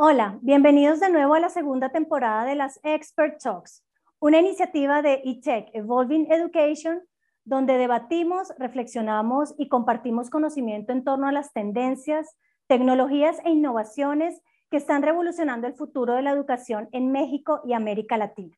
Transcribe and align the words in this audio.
Hola, 0.00 0.38
bienvenidos 0.42 1.00
de 1.00 1.10
nuevo 1.10 1.34
a 1.34 1.40
la 1.40 1.48
segunda 1.48 1.88
temporada 1.88 2.44
de 2.44 2.54
las 2.54 2.78
Expert 2.84 3.42
Talks, 3.42 3.84
una 4.20 4.38
iniciativa 4.38 5.02
de 5.02 5.22
eTech 5.24 5.70
Evolving 5.74 6.30
Education 6.30 7.02
donde 7.44 7.76
debatimos, 7.76 8.52
reflexionamos 8.60 9.56
y 9.58 9.66
compartimos 9.68 10.30
conocimiento 10.30 10.92
en 10.92 11.02
torno 11.02 11.26
a 11.26 11.32
las 11.32 11.52
tendencias, 11.52 12.36
tecnologías 12.68 13.40
e 13.44 13.50
innovaciones 13.50 14.40
que 14.70 14.76
están 14.76 15.02
revolucionando 15.02 15.66
el 15.66 15.74
futuro 15.74 16.14
de 16.14 16.22
la 16.22 16.30
educación 16.30 16.88
en 16.92 17.10
México 17.10 17.60
y 17.64 17.72
América 17.72 18.16
Latina. 18.16 18.56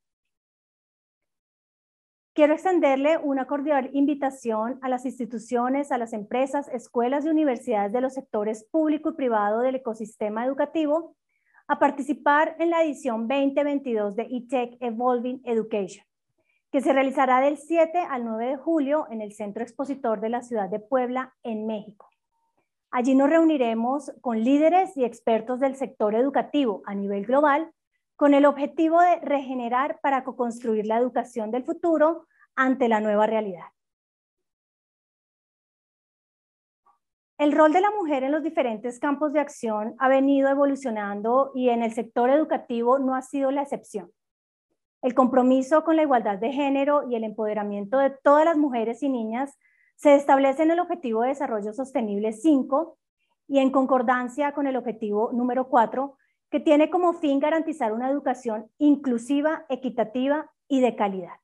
Quiero 2.35 2.53
extenderle 2.53 3.17
una 3.17 3.47
cordial 3.47 3.89
invitación 3.95 4.79
a 4.83 4.91
las 4.91 5.07
instituciones, 5.07 5.91
a 5.91 5.97
las 5.97 6.13
empresas, 6.13 6.69
escuelas 6.69 7.25
y 7.25 7.31
universidades 7.31 7.93
de 7.93 8.03
los 8.03 8.13
sectores 8.13 8.69
público 8.71 9.09
y 9.09 9.15
privado 9.15 9.61
del 9.61 9.77
ecosistema 9.77 10.45
educativo 10.45 11.17
a 11.71 11.79
participar 11.79 12.57
en 12.59 12.71
la 12.71 12.83
edición 12.83 13.29
2022 13.29 14.17
de 14.17 14.23
eTech 14.25 14.77
Evolving 14.81 15.41
Education, 15.45 16.05
que 16.73 16.81
se 16.81 16.93
realizará 16.93 17.41
del 17.41 17.59
7 17.59 17.97
al 17.97 18.25
9 18.25 18.47
de 18.49 18.57
julio 18.57 19.07
en 19.09 19.21
el 19.21 19.33
Centro 19.33 19.63
Expositor 19.63 20.21
de 20.21 20.31
la 20.31 20.43
Ciudad 20.43 20.69
de 20.69 20.81
Puebla, 20.81 21.33
en 21.45 21.69
México. 21.69 22.11
Allí 22.91 23.15
nos 23.15 23.31
reuniremos 23.31 24.11
con 24.21 24.43
líderes 24.43 24.97
y 24.97 25.05
expertos 25.05 25.61
del 25.61 25.77
sector 25.77 26.17
educativo 26.17 26.83
a 26.87 26.95
nivel 26.97 27.25
global 27.25 27.71
con 28.17 28.35
el 28.35 28.47
objetivo 28.47 29.01
de 29.01 29.21
regenerar 29.21 30.01
para 30.01 30.25
co-construir 30.25 30.87
la 30.87 30.99
educación 30.99 31.53
del 31.53 31.63
futuro 31.63 32.27
ante 32.57 32.89
la 32.89 33.01
nueva 33.01 33.29
realidad. 33.29 33.67
El 37.41 37.53
rol 37.53 37.73
de 37.73 37.81
la 37.81 37.91
mujer 37.91 38.23
en 38.23 38.33
los 38.33 38.43
diferentes 38.43 38.99
campos 38.99 39.33
de 39.33 39.41
acción 39.41 39.95
ha 39.99 40.09
venido 40.11 40.51
evolucionando 40.51 41.53
y 41.55 41.71
en 41.71 41.83
el 41.83 41.95
sector 41.95 42.29
educativo 42.29 42.99
no 42.99 43.15
ha 43.15 43.23
sido 43.23 43.51
la 43.51 43.63
excepción. 43.63 44.13
El 45.01 45.15
compromiso 45.15 45.83
con 45.83 45.97
la 45.97 46.03
igualdad 46.03 46.37
de 46.37 46.53
género 46.53 47.09
y 47.09 47.15
el 47.15 47.25
empoderamiento 47.25 47.97
de 47.97 48.11
todas 48.11 48.45
las 48.45 48.59
mujeres 48.59 49.03
y 49.03 49.09
niñas 49.09 49.59
se 49.97 50.17
establece 50.17 50.65
en 50.65 50.73
el 50.73 50.81
Objetivo 50.81 51.23
de 51.23 51.29
Desarrollo 51.29 51.73
Sostenible 51.73 52.35
5 52.35 52.99
y 53.49 53.61
en 53.61 53.71
concordancia 53.71 54.53
con 54.53 54.67
el 54.67 54.77
objetivo 54.77 55.31
número 55.33 55.67
4, 55.71 56.19
que 56.51 56.61
tiene 56.61 56.91
como 56.91 57.15
fin 57.15 57.41
garantizar 57.41 57.95
una 57.95 58.11
educación 58.11 58.71
inclusiva, 58.77 59.65
equitativa 59.71 60.51
y 60.69 60.83
de 60.83 60.95
calidad. 60.95 61.37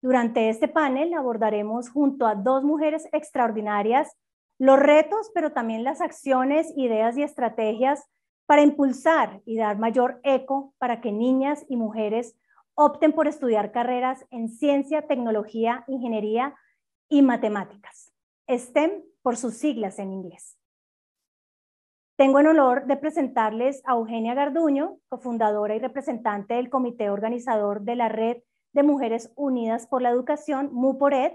Durante 0.00 0.48
este 0.48 0.68
panel 0.68 1.12
abordaremos 1.14 1.90
junto 1.90 2.24
a 2.24 2.36
dos 2.36 2.62
mujeres 2.62 3.08
extraordinarias 3.10 4.16
los 4.58 4.78
retos, 4.78 5.30
pero 5.34 5.52
también 5.52 5.84
las 5.84 6.00
acciones, 6.00 6.72
ideas 6.76 7.16
y 7.16 7.22
estrategias 7.22 8.08
para 8.46 8.62
impulsar 8.62 9.40
y 9.44 9.56
dar 9.56 9.78
mayor 9.78 10.20
eco 10.24 10.74
para 10.78 11.00
que 11.00 11.12
niñas 11.12 11.64
y 11.68 11.76
mujeres 11.76 12.36
opten 12.74 13.12
por 13.12 13.28
estudiar 13.28 13.72
carreras 13.72 14.24
en 14.30 14.48
ciencia, 14.48 15.06
tecnología, 15.06 15.84
ingeniería 15.86 16.54
y 17.08 17.22
matemáticas, 17.22 18.12
STEM 18.48 19.02
por 19.22 19.36
sus 19.36 19.54
siglas 19.54 19.98
en 19.98 20.12
inglés. 20.12 20.56
Tengo 22.16 22.40
el 22.40 22.48
honor 22.48 22.86
de 22.86 22.96
presentarles 22.96 23.82
a 23.84 23.92
Eugenia 23.92 24.34
Garduño, 24.34 24.98
cofundadora 25.08 25.76
y 25.76 25.78
representante 25.78 26.54
del 26.54 26.68
comité 26.68 27.10
organizador 27.10 27.82
de 27.82 27.94
la 27.94 28.08
Red 28.08 28.38
de 28.72 28.82
Mujeres 28.82 29.32
Unidas 29.36 29.86
por 29.86 30.02
la 30.02 30.10
Educación, 30.10 30.70
MUPORED, 30.72 31.32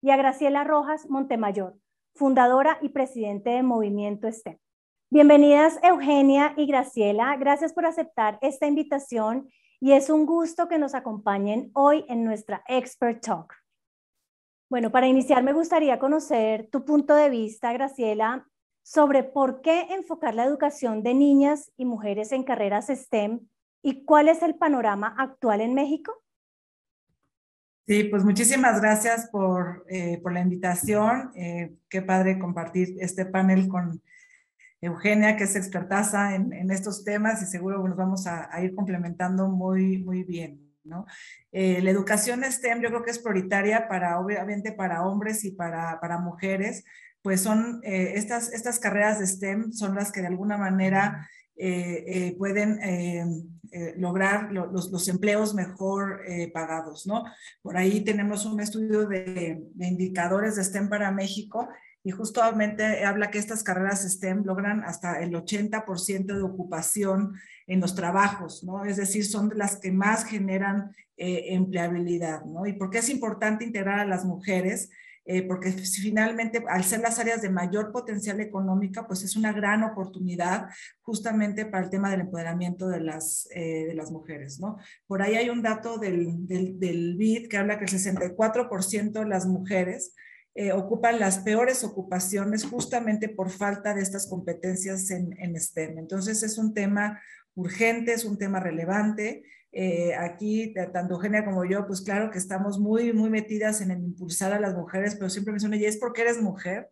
y 0.00 0.10
a 0.10 0.16
Graciela 0.16 0.64
Rojas 0.64 1.08
Montemayor, 1.08 1.76
fundadora 2.14 2.78
y 2.80 2.90
presidente 2.90 3.50
de 3.50 3.62
Movimiento 3.62 4.30
STEM. 4.30 4.58
Bienvenidas 5.10 5.80
Eugenia 5.82 6.54
y 6.56 6.66
Graciela, 6.66 7.36
gracias 7.36 7.72
por 7.72 7.86
aceptar 7.86 8.38
esta 8.40 8.66
invitación 8.66 9.48
y 9.80 9.92
es 9.92 10.10
un 10.10 10.24
gusto 10.24 10.68
que 10.68 10.78
nos 10.78 10.94
acompañen 10.94 11.70
hoy 11.74 12.04
en 12.08 12.24
nuestra 12.24 12.62
Expert 12.68 13.20
Talk. 13.20 13.54
Bueno, 14.70 14.92
para 14.92 15.08
iniciar 15.08 15.42
me 15.42 15.52
gustaría 15.52 15.98
conocer 15.98 16.68
tu 16.70 16.84
punto 16.84 17.16
de 17.16 17.30
vista, 17.30 17.72
Graciela, 17.72 18.46
sobre 18.84 19.24
por 19.24 19.60
qué 19.60 19.88
enfocar 19.90 20.34
la 20.34 20.44
educación 20.44 21.02
de 21.02 21.14
niñas 21.14 21.72
y 21.76 21.84
mujeres 21.84 22.30
en 22.30 22.44
carreras 22.44 22.86
STEM 22.86 23.40
y 23.82 24.04
cuál 24.04 24.28
es 24.28 24.42
el 24.42 24.54
panorama 24.54 25.14
actual 25.18 25.60
en 25.60 25.74
México. 25.74 26.23
Sí, 27.86 28.04
pues 28.04 28.24
muchísimas 28.24 28.80
gracias 28.80 29.28
por, 29.30 29.84
eh, 29.90 30.18
por 30.22 30.32
la 30.32 30.40
invitación. 30.40 31.32
Eh, 31.36 31.74
qué 31.90 32.00
padre 32.00 32.38
compartir 32.38 32.96
este 32.98 33.26
panel 33.26 33.68
con 33.68 34.00
Eugenia, 34.80 35.36
que 35.36 35.44
es 35.44 35.54
expertaza 35.54 36.34
en, 36.34 36.54
en 36.54 36.70
estos 36.70 37.04
temas 37.04 37.42
y 37.42 37.46
seguro 37.46 37.86
nos 37.86 37.96
vamos 37.96 38.26
a, 38.26 38.48
ir 38.62 38.74
complementando 38.74 39.48
muy, 39.48 39.98
muy 39.98 40.24
bien. 40.24 40.60
¿no? 40.82 41.04
Eh, 41.52 41.82
la 41.82 41.90
educación 41.90 42.42
STEM 42.42 42.80
yo 42.80 42.88
creo 42.88 43.02
que 43.02 43.10
es 43.10 43.18
prioritaria 43.18 43.86
para, 43.86 44.18
obviamente, 44.18 44.72
para 44.72 45.06
hombres 45.06 45.44
y 45.44 45.50
para, 45.50 46.00
para 46.00 46.18
mujeres, 46.18 46.84
pues 47.20 47.42
son 47.42 47.80
estas, 47.82 48.52
estas 48.52 48.78
carreras 48.78 49.18
de 49.18 49.26
STEM 49.26 49.72
son 49.72 49.94
las 49.94 50.12
que 50.12 50.20
de 50.20 50.26
alguna 50.26 50.58
manera 50.58 51.28
eh, 51.56 52.04
eh, 52.08 52.34
pueden 52.36 52.80
eh, 52.82 53.94
lograr 53.96 54.52
los, 54.52 55.08
empleos 55.08 55.54
mejor 55.54 56.20
pagados, 56.52 57.06
¿no? 57.06 57.24
Por 57.60 57.76
ahí 57.76 58.02
tenemos 58.02 58.46
un 58.46 58.60
estudio 58.60 59.06
de, 59.06 59.64
de, 59.74 59.86
indicadores 59.86 60.54
de 60.54 60.64
STEM 60.64 60.88
para 60.88 61.10
México 61.10 61.68
y 62.04 62.12
justamente 62.12 63.04
habla 63.04 63.30
que 63.30 63.38
estas 63.38 63.64
carreras 63.64 64.02
STEM 64.08 64.44
logran 64.44 64.84
hasta 64.84 65.20
el 65.20 65.32
80% 65.32 66.26
de 66.26 66.42
ocupación 66.42 67.34
en 67.66 67.80
los 67.80 67.96
trabajos, 67.96 68.62
¿no? 68.62 68.84
Es 68.84 68.96
decir, 68.96 69.24
son 69.24 69.50
las 69.56 69.76
que 69.76 69.90
más 69.90 70.24
generan 70.24 70.94
empleabilidad, 71.16 72.44
¿no? 72.44 72.66
¿Y 72.66 72.74
por 72.74 72.90
qué 72.90 72.98
es 72.98 73.08
importante 73.08 73.64
integrar 73.64 73.98
a 73.98 74.06
las 74.06 74.24
mujeres? 74.24 74.90
Eh, 75.26 75.42
porque 75.42 75.72
finalmente 75.72 76.62
al 76.68 76.84
ser 76.84 77.00
las 77.00 77.18
áreas 77.18 77.40
de 77.40 77.48
mayor 77.48 77.92
potencial 77.92 78.40
económica, 78.40 79.06
pues 79.06 79.22
es 79.22 79.36
una 79.36 79.54
gran 79.54 79.82
oportunidad 79.82 80.66
justamente 81.00 81.64
para 81.64 81.84
el 81.84 81.90
tema 81.90 82.10
del 82.10 82.20
empoderamiento 82.20 82.88
de 82.88 83.00
las, 83.00 83.48
eh, 83.54 83.86
de 83.86 83.94
las 83.94 84.10
mujeres, 84.10 84.60
¿no? 84.60 84.76
Por 85.06 85.22
ahí 85.22 85.36
hay 85.36 85.48
un 85.48 85.62
dato 85.62 85.96
del, 85.96 86.46
del, 86.46 86.78
del 86.78 87.16
BID 87.16 87.48
que 87.48 87.56
habla 87.56 87.78
que 87.78 87.86
el 87.86 87.90
64% 87.90 89.12
de 89.12 89.26
las 89.26 89.46
mujeres 89.46 90.14
eh, 90.54 90.72
ocupan 90.72 91.18
las 91.18 91.38
peores 91.38 91.84
ocupaciones 91.84 92.64
justamente 92.64 93.30
por 93.30 93.48
falta 93.48 93.94
de 93.94 94.02
estas 94.02 94.28
competencias 94.28 95.10
en, 95.10 95.34
en 95.38 95.58
STEM. 95.58 95.98
Entonces 96.00 96.42
es 96.42 96.58
un 96.58 96.74
tema 96.74 97.20
urgente, 97.54 98.12
es 98.12 98.26
un 98.26 98.36
tema 98.36 98.60
relevante 98.60 99.42
eh, 99.76 100.14
aquí, 100.14 100.72
tanto 100.92 101.14
Eugenia 101.14 101.44
como 101.44 101.64
yo, 101.64 101.86
pues 101.86 102.00
claro 102.00 102.30
que 102.30 102.38
estamos 102.38 102.78
muy, 102.78 103.12
muy 103.12 103.28
metidas 103.28 103.80
en 103.80 103.90
impulsar 103.90 104.52
a 104.52 104.60
las 104.60 104.74
mujeres, 104.74 105.16
pero 105.16 105.28
siempre 105.28 105.52
menciono, 105.52 105.74
¿y 105.74 105.84
es 105.84 105.96
porque 105.96 106.22
eres 106.22 106.40
mujer? 106.40 106.88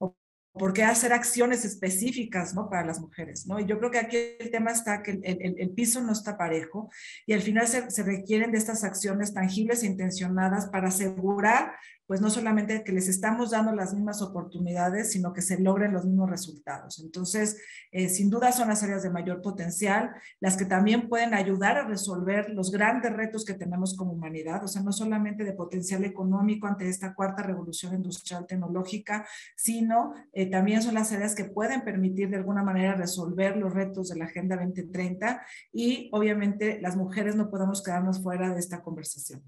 ¿O 0.00 0.16
por 0.52 0.72
qué 0.72 0.82
hacer 0.82 1.12
acciones 1.12 1.64
específicas 1.64 2.52
¿no? 2.54 2.68
para 2.68 2.84
las 2.84 3.00
mujeres? 3.00 3.46
¿no? 3.46 3.60
Y 3.60 3.66
yo 3.66 3.78
creo 3.78 3.92
que 3.92 3.98
aquí 3.98 4.16
el 4.40 4.50
tema 4.50 4.72
está 4.72 5.02
que 5.02 5.12
el, 5.12 5.20
el, 5.22 5.54
el 5.58 5.70
piso 5.70 6.00
no 6.00 6.12
está 6.12 6.36
parejo 6.36 6.90
y 7.26 7.32
al 7.32 7.42
final 7.42 7.68
se, 7.68 7.90
se, 7.90 8.02
requieren 8.02 8.50
de 8.50 8.58
estas 8.58 8.82
acciones 8.82 9.32
tangibles 9.32 9.82
e 9.82 9.86
intencionadas 9.86 10.66
para 10.66 10.88
asegurar 10.88 11.74
pues 12.06 12.20
no 12.20 12.30
solamente 12.30 12.84
que 12.84 12.92
les 12.92 13.08
estamos 13.08 13.50
dando 13.50 13.72
las 13.72 13.92
mismas 13.92 14.22
oportunidades, 14.22 15.12
sino 15.12 15.32
que 15.32 15.42
se 15.42 15.58
logren 15.58 15.92
los 15.92 16.04
mismos 16.04 16.30
resultados. 16.30 17.00
Entonces, 17.00 17.58
eh, 17.90 18.08
sin 18.08 18.30
duda 18.30 18.52
son 18.52 18.68
las 18.68 18.82
áreas 18.82 19.02
de 19.02 19.10
mayor 19.10 19.42
potencial, 19.42 20.10
las 20.40 20.56
que 20.56 20.64
también 20.64 21.08
pueden 21.08 21.34
ayudar 21.34 21.76
a 21.76 21.86
resolver 21.86 22.50
los 22.50 22.70
grandes 22.70 23.12
retos 23.12 23.44
que 23.44 23.54
tenemos 23.54 23.96
como 23.96 24.12
humanidad, 24.12 24.62
o 24.64 24.68
sea, 24.68 24.82
no 24.82 24.92
solamente 24.92 25.44
de 25.44 25.52
potencial 25.52 26.04
económico 26.04 26.66
ante 26.66 26.88
esta 26.88 27.14
cuarta 27.14 27.42
revolución 27.42 27.94
industrial 27.94 28.46
tecnológica, 28.46 29.26
sino 29.56 30.14
eh, 30.32 30.50
también 30.50 30.82
son 30.82 30.94
las 30.94 31.12
áreas 31.12 31.34
que 31.34 31.44
pueden 31.44 31.82
permitir 31.82 32.30
de 32.30 32.36
alguna 32.36 32.62
manera 32.62 32.94
resolver 32.94 33.56
los 33.56 33.72
retos 33.72 34.08
de 34.08 34.16
la 34.16 34.26
Agenda 34.26 34.56
2030 34.56 35.42
y 35.72 36.08
obviamente 36.12 36.80
las 36.80 36.96
mujeres 36.96 37.36
no 37.36 37.50
podemos 37.50 37.82
quedarnos 37.82 38.22
fuera 38.22 38.52
de 38.52 38.60
esta 38.60 38.82
conversación. 38.82 39.42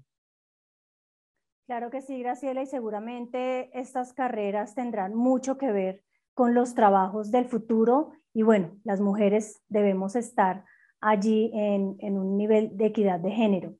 Claro 1.69 1.91
que 1.91 2.01
sí, 2.01 2.17
Graciela, 2.17 2.63
y 2.63 2.65
seguramente 2.65 3.69
estas 3.79 4.11
carreras 4.11 4.73
tendrán 4.73 5.13
mucho 5.13 5.59
que 5.59 5.71
ver 5.71 6.01
con 6.33 6.55
los 6.55 6.73
trabajos 6.73 7.29
del 7.29 7.45
futuro 7.45 8.13
y 8.33 8.41
bueno, 8.41 8.71
las 8.83 9.01
mujeres 9.01 9.61
debemos 9.67 10.15
estar 10.15 10.65
allí 10.99 11.51
en, 11.53 12.17
un 12.17 12.37
nivel 12.37 12.75
de 12.75 12.87
equidad 12.87 13.19
de 13.19 13.29
género. 13.29 13.75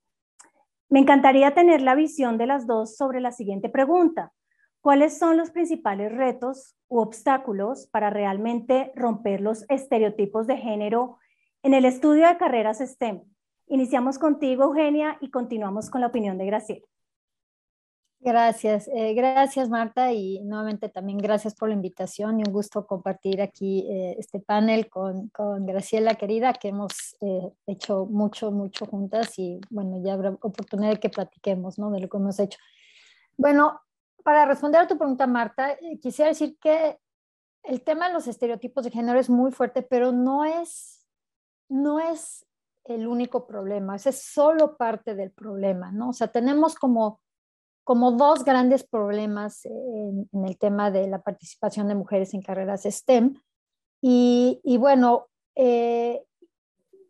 Me 0.88 1.00
encantaría 1.00 1.56
tener 1.56 1.82
la 1.82 1.96
visión 1.96 2.38
de 2.38 2.46
las 2.46 2.68
dos 2.68 2.96
sobre 2.96 3.22
la 3.22 3.32
siguiente 3.32 3.70
pregunta. 3.70 4.34
¿Cuáles 4.82 5.18
son 5.18 5.36
los 5.36 5.50
principales 5.50 6.12
retos 6.12 6.76
u 6.90 7.00
obstáculos 7.00 7.88
para 7.88 8.12
realmente 8.12 8.92
romper 8.94 9.42
los 9.42 9.66
estereotipos 9.68 10.46
de 10.46 10.58
género 10.58 11.18
en 11.64 11.74
el 11.74 11.86
estudio 11.86 12.28
de 12.28 12.38
carreras 12.38 12.78
STEM? 12.78 13.24
Iniciamos 13.66 14.20
contigo, 14.20 14.66
Eugenia, 14.66 15.18
y 15.22 15.32
continuamos 15.32 15.90
con 15.90 16.02
la 16.02 16.08
opinión 16.08 16.38
de 16.38 16.46
Graciela. 16.46 16.86
Gracias, 18.22 18.90
eh, 18.90 19.14
gracias 19.14 19.70
Marta 19.70 20.12
y 20.12 20.42
nuevamente 20.42 20.90
también 20.90 21.20
gracias 21.20 21.56
por 21.56 21.70
la 21.70 21.76
invitación 21.76 22.40
y 22.40 22.44
un 22.46 22.52
gusto 22.52 22.86
compartir 22.86 23.42
aquí 23.42 23.88
eh, 23.90 24.18
este 24.20 24.42
panel 24.42 24.90
con, 24.90 25.30
con, 25.30 25.66
Graciela 25.66 26.16
querida 26.16 26.52
que 26.52 26.68
hemos 26.68 27.16
eh, 27.22 27.50
hecho 27.66 28.08
mucho, 28.08 28.52
mucho 28.52 28.86
juntas 28.86 29.40
y 29.40 29.62
bueno, 29.70 30.02
ya 30.04 30.14
habrá 30.16 30.32
oportunidad 30.32 30.92
de 30.92 31.00
que 31.00 31.10
platiquemos 31.10 31.80
¿no? 31.80 31.92
de 31.92 32.02
lo 32.02 32.10
que 32.10 32.18
hemos 32.18 32.38
hecho. 32.40 32.60
Bueno, 33.38 33.80
para 34.22 34.46
responder 34.46 34.82
a 34.82 34.88
tu 34.88 34.98
pregunta 34.98 35.26
Marta, 35.26 35.78
quisiera 36.02 36.28
decir 36.28 36.58
que 36.60 37.00
el 37.64 37.82
tema 37.84 38.10
de 38.10 38.16
los 38.16 38.28
estereotipos 38.28 38.84
de 38.84 38.92
género 38.92 39.18
es 39.18 39.30
muy 39.30 39.54
fuerte, 39.54 39.82
pero 39.82 40.12
no 40.12 40.44
es, 40.44 41.08
no 41.70 42.02
es 42.02 42.46
el 42.84 43.08
único 43.08 43.48
problema, 43.48 43.96
ese 43.96 44.10
es 44.10 44.22
solo 44.24 44.76
parte 44.76 45.16
del 45.16 45.32
problema, 45.32 45.94
¿no? 45.94 46.10
O 46.10 46.14
sea, 46.14 46.28
tenemos 46.28 46.76
como 46.76 47.22
como 47.90 48.12
dos 48.12 48.44
grandes 48.44 48.84
problemas 48.84 49.66
en, 49.66 50.30
el 50.32 50.60
tema 50.60 50.92
de 50.92 51.08
la 51.08 51.24
participación 51.24 51.88
de 51.88 51.96
mujeres 51.96 52.36
en 52.36 52.44
carreras 52.44 52.84
STEM. 52.84 53.42
Y, 54.00 54.78
bueno, 54.78 55.26
eh, 55.56 56.24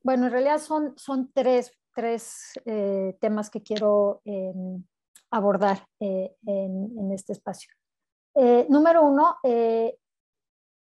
bueno, 0.04 0.28
en 0.28 0.32
realidad 0.32 0.60
son, 0.60 0.94
son 0.96 1.34
tres, 1.34 1.74
tres 1.94 2.58
eh, 2.64 3.18
temas 3.20 3.50
que 3.50 3.62
quiero 3.62 4.22
abordar 5.30 5.86
eh, 6.00 6.34
en, 6.48 6.98
en, 6.98 7.12
este 7.12 7.34
espacio. 7.34 7.74
número 8.70 9.04
uno, 9.04 9.36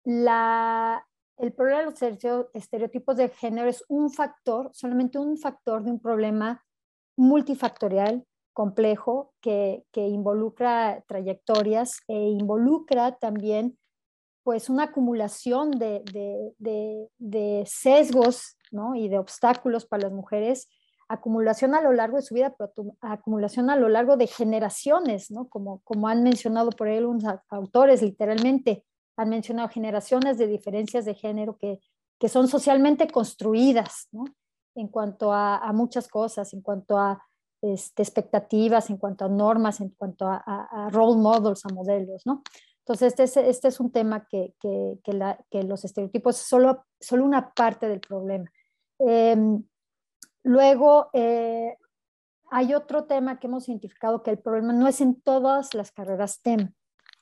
la, 0.06 1.06
el 1.38 1.54
problema 1.54 1.81
de 1.81 1.86
los 1.86 2.50
estereotipos 2.56 3.16
de 3.18 3.30
género 3.30 3.69
es 3.69 3.86
un 3.90 4.10
factor, 4.10 4.72
solamente 4.74 5.19
un 5.19 5.38
factor 5.38 5.84
de 5.84 5.92
un 5.92 6.00
problema 6.00 6.66
multifactorial 7.16 8.25
complejo 8.54 9.34
que, 9.42 9.84
involucra 9.96 11.04
trayectorias 11.08 11.98
e 12.08 12.30
involucra 12.30 13.18
también 13.18 13.78
pues 14.44 14.70
una 14.70 14.84
acumulación 14.84 15.72
de, 15.72 16.04
sesgos 17.66 18.58
y 18.96 19.08
de 19.08 19.18
obstáculos 19.20 19.86
para 19.86 20.04
las 20.04 20.12
mujeres, 20.12 20.70
acumulación 21.08 21.76
a 21.76 21.82
lo 21.82 21.94
largo 21.94 22.18
de 22.18 22.24
su 22.24 22.36
vida, 22.36 22.54
pero 22.58 22.72
acumulación 23.02 23.70
a 23.70 23.76
lo 23.76 23.88
largo 23.88 24.18
de 24.18 24.28
generaciones, 24.28 25.32
¿no? 25.32 25.48
como, 25.48 25.82
como 25.84 26.08
han 26.08 26.24
mencionado 26.24 26.72
por 26.72 26.88
ahí 26.88 26.98
algunos 26.98 27.24
autores, 27.50 28.02
literalmente 28.02 28.86
han 29.16 29.30
mencionado 29.30 29.70
generaciones 29.70 30.38
de 30.38 30.48
diferencias 30.48 31.06
de 31.06 31.14
género 31.14 31.58
que, 31.58 31.80
que 32.20 32.30
son 32.30 32.48
socialmente 32.48 33.08
construidas 33.08 34.10
en 34.76 34.88
cuanto 34.88 35.32
a 35.32 35.72
muchas 35.74 36.08
cosas, 36.08 36.54
en 36.54 36.62
cuanto 36.62 36.98
a 36.98 37.24
este, 37.63 38.04
expectativas, 38.04 38.89
en 38.89 38.98
cuanto 38.98 39.24
a 39.24 39.30
normas, 39.30 39.80
en 39.80 39.89
cuanto 39.89 40.27
a, 40.27 40.89
role 40.92 41.21
models, 41.21 41.65
a 41.65 41.74
modelos, 41.74 42.25
¿no? 42.25 42.44
Entonces, 42.80 43.13
este 43.13 43.24
es, 43.24 43.38
este 43.38 43.69
es 43.69 43.80
un 43.80 43.92
tema 43.92 44.27
que, 44.27 44.54
que, 44.60 45.00
que, 45.50 45.63
los 45.63 45.86
estereotipos 45.86 46.42
es 46.42 46.45
solo, 46.45 46.86
solo 47.00 47.24
una 47.24 47.54
parte 47.54 47.88
del 47.88 48.01
problema. 48.01 48.51
Em, 49.00 49.63
luego, 50.44 51.10
eh, 51.13 51.77
hay 52.51 52.74
otro 52.74 53.06
tema 53.06 53.39
que 53.39 53.48
hemos 53.48 53.69
identificado 53.69 54.21
que 54.21 54.31
el 54.31 54.39
problema 54.39 54.74
no 54.74 54.88
es 54.88 55.00
en 55.00 55.19
todas 55.21 55.74
las 55.74 55.92
carreras 55.94 56.33
STEM, 56.33 56.74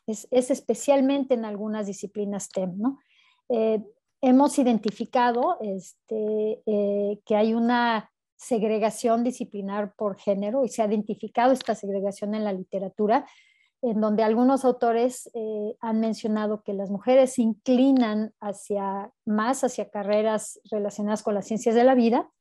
es, 0.07 0.27
es 0.31 0.49
especialmente 0.49 1.35
en 1.35 1.45
algunas 1.45 1.85
disciplinas 1.85 2.45
STEM, 2.45 2.79
¿no? 2.79 2.99
Eh, 3.49 3.83
hemos 4.21 4.57
identificado 4.59 5.57
este, 5.61 6.61
eh, 6.65 7.19
que 7.25 7.35
hay 7.35 7.53
una 7.53 8.10
segregación 8.41 9.23
disciplinar 9.23 9.93
por 9.95 10.17
género 10.17 10.65
y 10.65 10.69
se 10.69 10.81
ha 10.81 10.87
identificado 10.87 11.53
esta 11.53 11.75
segregación 11.75 12.33
en 12.33 12.43
la 12.43 12.51
literatura, 12.51 13.27
en 13.83 14.01
donde 14.01 14.23
algunos 14.23 14.65
autores 14.65 15.29
eh, 15.35 15.75
han 15.79 15.99
mencionado 15.99 16.63
que 16.63 16.73
las 16.73 16.89
mujeres 16.89 17.33
se 17.33 17.43
inclinan 17.43 18.33
hacia 18.39 19.11
más 19.25 19.63
hacia 19.63 19.89
carreras 19.89 20.59
relacionadas 20.71 21.21
con 21.21 21.35
las 21.35 21.45
ciencias 21.45 21.75
de 21.75 21.83
la 21.83 21.93
vida, 21.93 22.31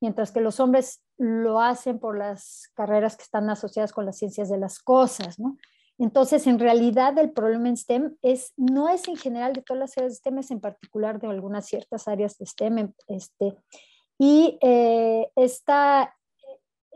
mientras 0.00 0.30
que 0.30 0.42
los 0.42 0.60
hombres 0.60 1.02
lo 1.16 1.60
hacen 1.60 1.98
por 1.98 2.18
las 2.18 2.70
carreras 2.74 3.16
que 3.16 3.22
están 3.22 3.48
asociadas 3.48 3.92
con 3.92 4.04
las 4.04 4.18
ciencias 4.18 4.50
de 4.50 4.58
las 4.58 4.78
cosas. 4.78 5.38
Entonces, 5.98 6.46
en 6.46 6.58
realidad, 6.58 7.18
el 7.18 7.32
problema 7.32 7.70
en 7.70 7.78
STEM 7.78 8.16
es, 8.20 8.52
no 8.58 8.90
es 8.90 9.08
en 9.08 9.16
general 9.16 9.54
de 9.54 9.62
todas 9.62 9.80
las 9.80 9.96
áreas 9.96 10.12
de 10.12 10.16
STEM, 10.16 10.38
es 10.38 10.50
en 10.50 10.60
particular 10.60 11.18
de 11.18 11.28
algunas 11.28 11.64
ciertas 11.64 12.08
áreas 12.08 12.36
de 12.36 12.44
STEM. 12.44 12.92
Este, 13.08 13.56
y 14.18 14.58
eh, 14.62 15.30
esta, 15.36 16.16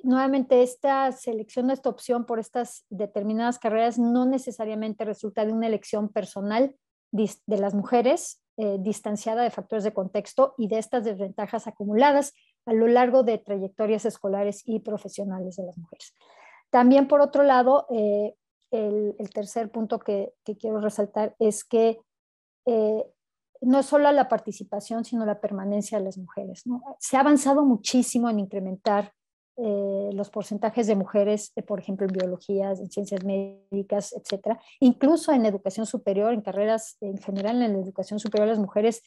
nuevamente, 0.03 0.63
esta 0.63 1.13
selección, 1.13 1.71
esta 1.71 1.91
opción 1.91 2.25
por 2.25 2.39
estas 2.39 2.87
determinadas 2.89 3.59
carreras 3.59 3.99
no 3.99 4.25
necesariamente 4.25 5.05
resulta 5.05 5.45
de 5.45 5.53
una 5.53 5.67
elección 5.67 6.09
personal 6.09 6.75
de 7.13 7.59
las 7.59 7.75
mujeres, 7.75 8.41
eh, 8.57 8.77
distanciada 8.79 9.43
de 9.43 9.51
factores 9.51 9.85
de 9.85 9.93
contexto 9.93 10.55
y 10.57 10.69
de 10.69 10.79
estas 10.79 11.05
desventajas 11.05 11.67
acumuladas 11.67 12.33
a 12.67 12.73
lo 12.73 12.87
largo 12.87 13.23
de 13.23 13.39
trayectorias 13.39 14.05
escolares 14.05 14.63
y 14.65 14.81
profesionales 14.81 15.57
de 15.57 15.65
las 15.65 15.77
mujeres. 15.77 16.15
También, 16.71 17.09
por 17.09 17.21
otro 17.21 17.43
lado, 17.43 17.87
eh, 17.91 18.35
el, 18.71 19.31
tercer 19.35 19.71
punto 19.71 19.99
que, 19.99 20.33
quiero 20.59 20.81
resaltar 20.81 21.35
es 21.41 21.65
que 21.65 21.99
no 23.61 23.83
solo 23.83 24.11
la 24.13 24.29
participación, 24.29 25.05
sino 25.05 25.27
la 25.27 25.41
permanencia 25.41 25.99
de 25.99 26.05
las 26.05 26.19
mujeres. 26.19 26.65
Se 26.99 27.17
ha 27.17 27.21
avanzado 27.21 27.65
muchísimo 27.65 28.31
en 28.31 28.41
incrementar 28.41 29.13
eh, 29.63 30.11
los 30.15 30.31
porcentajes 30.31 30.87
de 30.87 30.97
mujeres, 30.97 31.53
eh, 31.55 31.63
por 31.63 31.79
ejemplo, 31.79 32.07
en 32.07 32.13
biología, 32.15 32.71
en 32.71 32.91
ciencias 32.91 33.23
médicas, 33.25 34.15
etcétera. 34.15 34.59
Incluso 34.81 35.33
en 35.33 35.45
educación 35.45 35.85
superior, 35.85 36.33
en 36.33 36.41
carreras 36.41 36.97
en 37.03 37.19
general, 37.19 37.61
en 37.61 37.75
la 37.75 37.79
educación 37.79 38.19
superior, 38.19 38.49
las 38.49 38.59
mujeres 38.59 39.03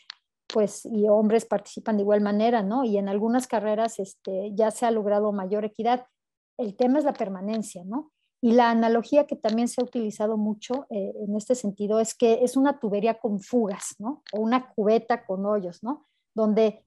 pues, 0.48 0.86
y 0.86 1.08
hombres 1.08 1.46
participan 1.46 1.98
de 1.98 2.04
igual 2.04 2.22
manera, 2.22 2.62
¿no? 2.62 2.84
Y 2.84 2.98
en 2.98 3.10
algunas 3.10 3.48
carreras 3.48 3.98
este, 3.98 4.52
ya 4.54 4.70
se 4.70 4.86
ha 4.86 4.92
logrado 4.92 5.32
mayor 5.32 5.66
equidad. 5.66 6.06
El 6.60 6.76
tema 6.76 7.00
es 7.00 7.06
la 7.06 7.14
permanencia, 7.14 7.84
¿no? 7.84 8.12
Y 8.44 8.52
la 8.52 8.72
analogía 8.72 9.26
que 9.26 9.38
también 9.38 9.70
se 9.70 9.80
ha 9.80 9.86
utilizado 9.86 10.36
mucho 10.36 10.86
eh, 10.90 11.14
en 11.16 11.38
este 11.38 11.56
sentido 11.56 12.02
es 12.02 12.14
que 12.14 12.44
es 12.44 12.58
una 12.58 12.78
tubería 12.78 13.18
con 13.18 13.40
fugas, 13.40 13.96
¿no? 14.00 14.22
O 14.34 14.42
una 14.42 14.68
cubeta 14.74 15.26
con 15.26 15.46
hoyos, 15.46 15.82
¿no? 15.82 16.06
Donde 16.36 16.86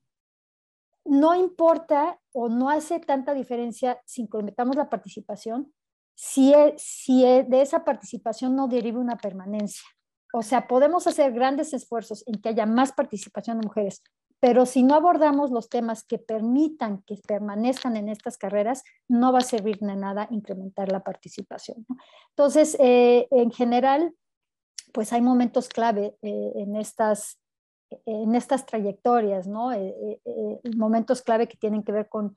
no 1.06 1.34
importa 1.34 2.20
o 2.34 2.50
no 2.50 2.68
hace 2.68 3.00
tanta 3.00 3.32
diferencia 3.32 4.02
si 4.04 4.20
incrementamos 4.20 4.76
la 4.76 4.90
participación, 4.90 5.72
si, 6.14 6.52
e, 6.52 6.74
si 6.76 7.24
e, 7.24 7.44
de 7.44 7.62
esa 7.62 7.86
participación 7.86 8.54
no 8.54 8.68
deriva 8.68 9.00
una 9.00 9.16
permanencia. 9.16 9.88
O 10.34 10.42
sea, 10.42 10.68
podemos 10.68 11.06
hacer 11.06 11.32
grandes 11.32 11.72
esfuerzos 11.72 12.22
en 12.26 12.34
que 12.34 12.50
haya 12.50 12.66
más 12.66 12.92
participación 12.92 13.60
de 13.60 13.66
mujeres, 13.66 14.02
pero 14.40 14.66
si 14.66 14.82
no 14.82 14.94
abordamos 14.94 15.50
los 15.50 15.68
temas 15.68 16.04
que 16.04 16.18
permitan 16.18 17.02
que 17.02 17.16
permanezcan 17.26 17.96
en 17.96 18.08
estas 18.08 18.36
carreras, 18.36 18.84
no 19.08 19.32
va 19.32 19.38
a 19.38 19.42
servir 19.42 19.78
de 19.78 19.96
nada 19.96 20.28
incrementar 20.30 20.92
la 20.92 21.02
participación. 21.02 21.86
Entonces, 22.30 22.76
eh, 22.78 23.28
en 23.30 23.50
general, 23.50 24.14
pues 24.92 25.12
hay 25.12 25.22
momentos 25.22 25.68
clave 25.68 26.16
eh, 26.22 26.52
en, 26.56 26.76
estas, 26.76 27.38
en 28.04 28.34
estas 28.34 28.66
trayectorias, 28.66 29.46
¿no? 29.46 29.72
Eh, 29.72 30.20
momentos 30.76 31.22
clave 31.22 31.48
que 31.48 31.56
tienen 31.56 31.82
que 31.82 31.92
ver 31.92 32.08
con, 32.08 32.36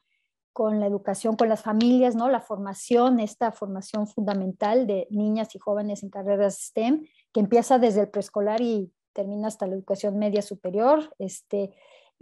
con 0.53 0.79
la 0.79 0.87
educación, 0.87 1.35
con 1.35 1.49
las 1.49 1.63
familias, 1.63 2.15
¿no? 2.15 2.29
La 2.29 2.41
formación, 2.41 3.19
esta 3.19 3.51
formación 3.51 4.07
fundamental 4.07 4.87
de 4.87 5.07
niñas 5.09 5.55
y 5.55 5.59
jóvenes 5.59 6.03
en 6.03 6.09
carreras 6.09 6.59
STEM, 6.59 7.05
que 7.33 7.39
empieza 7.39 7.77
desde 7.77 8.01
el 8.01 8.09
preescolar 8.09 8.61
y 8.61 8.91
termina 9.19 9.49
hasta 9.49 9.67
la 9.67 9.75
educación 9.75 10.17
media 10.17 10.41
superior. 10.41 11.13
Este, 11.19 11.75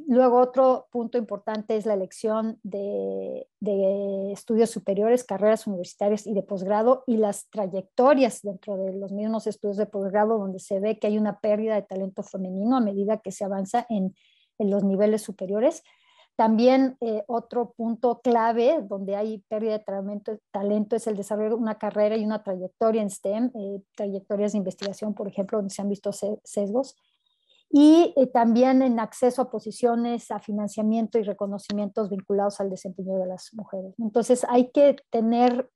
luego 0.07 0.39
otro 0.39 0.87
punto 0.91 1.19
importante 1.19 1.77
es 1.77 1.85
la 1.85 1.93
elección 1.93 2.59
de, 2.63 3.47
estudios 4.31 4.71
superiores, 4.71 5.23
carreras 5.23 5.67
universitarias 5.67 6.25
y 6.25 6.33
de 6.33 6.41
posgrado 6.41 7.03
y 7.05 7.17
las 7.17 7.51
trayectorias 7.51 8.41
dentro 8.41 8.77
de 8.77 8.93
los 8.93 9.11
mismos 9.11 9.45
estudios 9.45 9.77
de 9.77 9.85
posgrado 9.85 10.39
donde 10.39 10.59
se 10.59 10.79
ve 10.79 10.97
que 10.97 11.05
hay 11.05 11.19
una 11.19 11.39
pérdida 11.39 11.75
de 11.75 11.83
talento 11.83 12.23
femenino 12.23 12.77
a 12.77 12.81
medida 12.81 13.19
que 13.19 13.31
se 13.31 13.45
avanza 13.45 13.85
en, 13.89 14.15
en 14.57 14.71
los 14.71 14.83
niveles 14.83 15.21
superiores. 15.21 15.83
También 16.37 16.97
eh, 17.01 17.23
otro 17.25 17.73
punto 17.75 18.21
clave 18.21 18.83
donde 18.87 19.15
hay 19.15 19.39
pérdida 19.49 19.79
de 19.79 20.39
talento, 20.51 20.95
es 20.95 21.07
el 21.07 21.17
desarrollo 21.17 21.49
de 21.49 21.55
una 21.55 21.79
carrera 21.79 22.15
y 22.15 22.23
una 22.23 22.43
trayectoria 22.43 23.01
en 23.01 23.09
STEM, 23.09 23.51
eh, 23.55 23.81
trayectorias 23.95 24.51
de 24.51 24.59
investigación, 24.59 25.15
por 25.15 25.27
ejemplo, 25.27 25.57
donde 25.57 25.73
se 25.73 25.81
han 25.81 25.89
visto 25.89 26.11
sesgos. 26.11 26.95
Y 27.71 28.13
eh, 28.15 28.27
también 28.27 28.83
en 28.83 28.99
acceso 28.99 29.41
a 29.41 29.49
posiciones, 29.49 30.29
a 30.29 30.37
financiamiento 30.37 31.17
y 31.17 31.23
reconocimientos 31.23 32.11
vinculados 32.11 32.61
al 32.61 32.69
desempeño 32.69 33.17
de 33.17 33.25
las 33.25 33.51
mujeres. 33.55 33.95
Entonces 33.97 34.45
hay 34.47 34.69
que 34.69 34.95
tener 35.09 35.71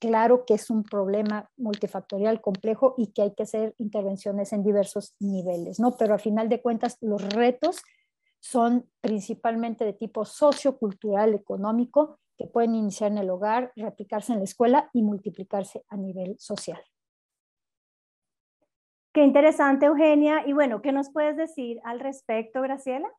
claro 0.00 0.44
que 0.44 0.54
es 0.54 0.70
un 0.70 0.82
problema 0.82 1.48
multifactorial 1.56 2.40
complejo 2.40 2.94
y 2.98 3.12
que 3.12 3.22
hay 3.22 3.34
que 3.34 3.44
hacer 3.44 3.76
intervenciones 3.78 4.52
en 4.52 4.64
diversos 4.64 5.14
niveles, 5.20 5.78
¿no? 5.78 5.92
Pero 5.92 6.14
a 6.14 6.18
final 6.18 6.48
de 6.48 6.60
cuentas 6.60 6.98
los 7.00 7.22
retos 7.32 7.80
son 8.40 8.88
principalmente 9.00 9.84
de 9.84 9.92
tipo 9.92 10.24
sociocultural, 10.24 11.34
económico, 11.34 12.18
que 12.36 12.46
pueden 12.46 12.74
iniciar 12.74 13.12
en 13.12 13.18
el 13.18 13.30
hogar, 13.30 13.72
replicarse 13.76 14.32
en 14.32 14.38
la 14.38 14.44
escuela 14.44 14.90
y 14.92 15.02
multiplicarse 15.02 15.84
a 15.88 15.96
nivel 15.96 16.38
social. 16.38 16.82
Qué 19.12 19.24
interesante, 19.24 19.86
Eugenia. 19.86 20.46
Y 20.46 20.52
bueno, 20.52 20.80
¿qué 20.82 20.92
nos 20.92 21.10
puedes 21.10 21.36
decir 21.36 21.80
al 21.84 22.00
respecto, 22.00 22.62
Graciela? 22.62 23.10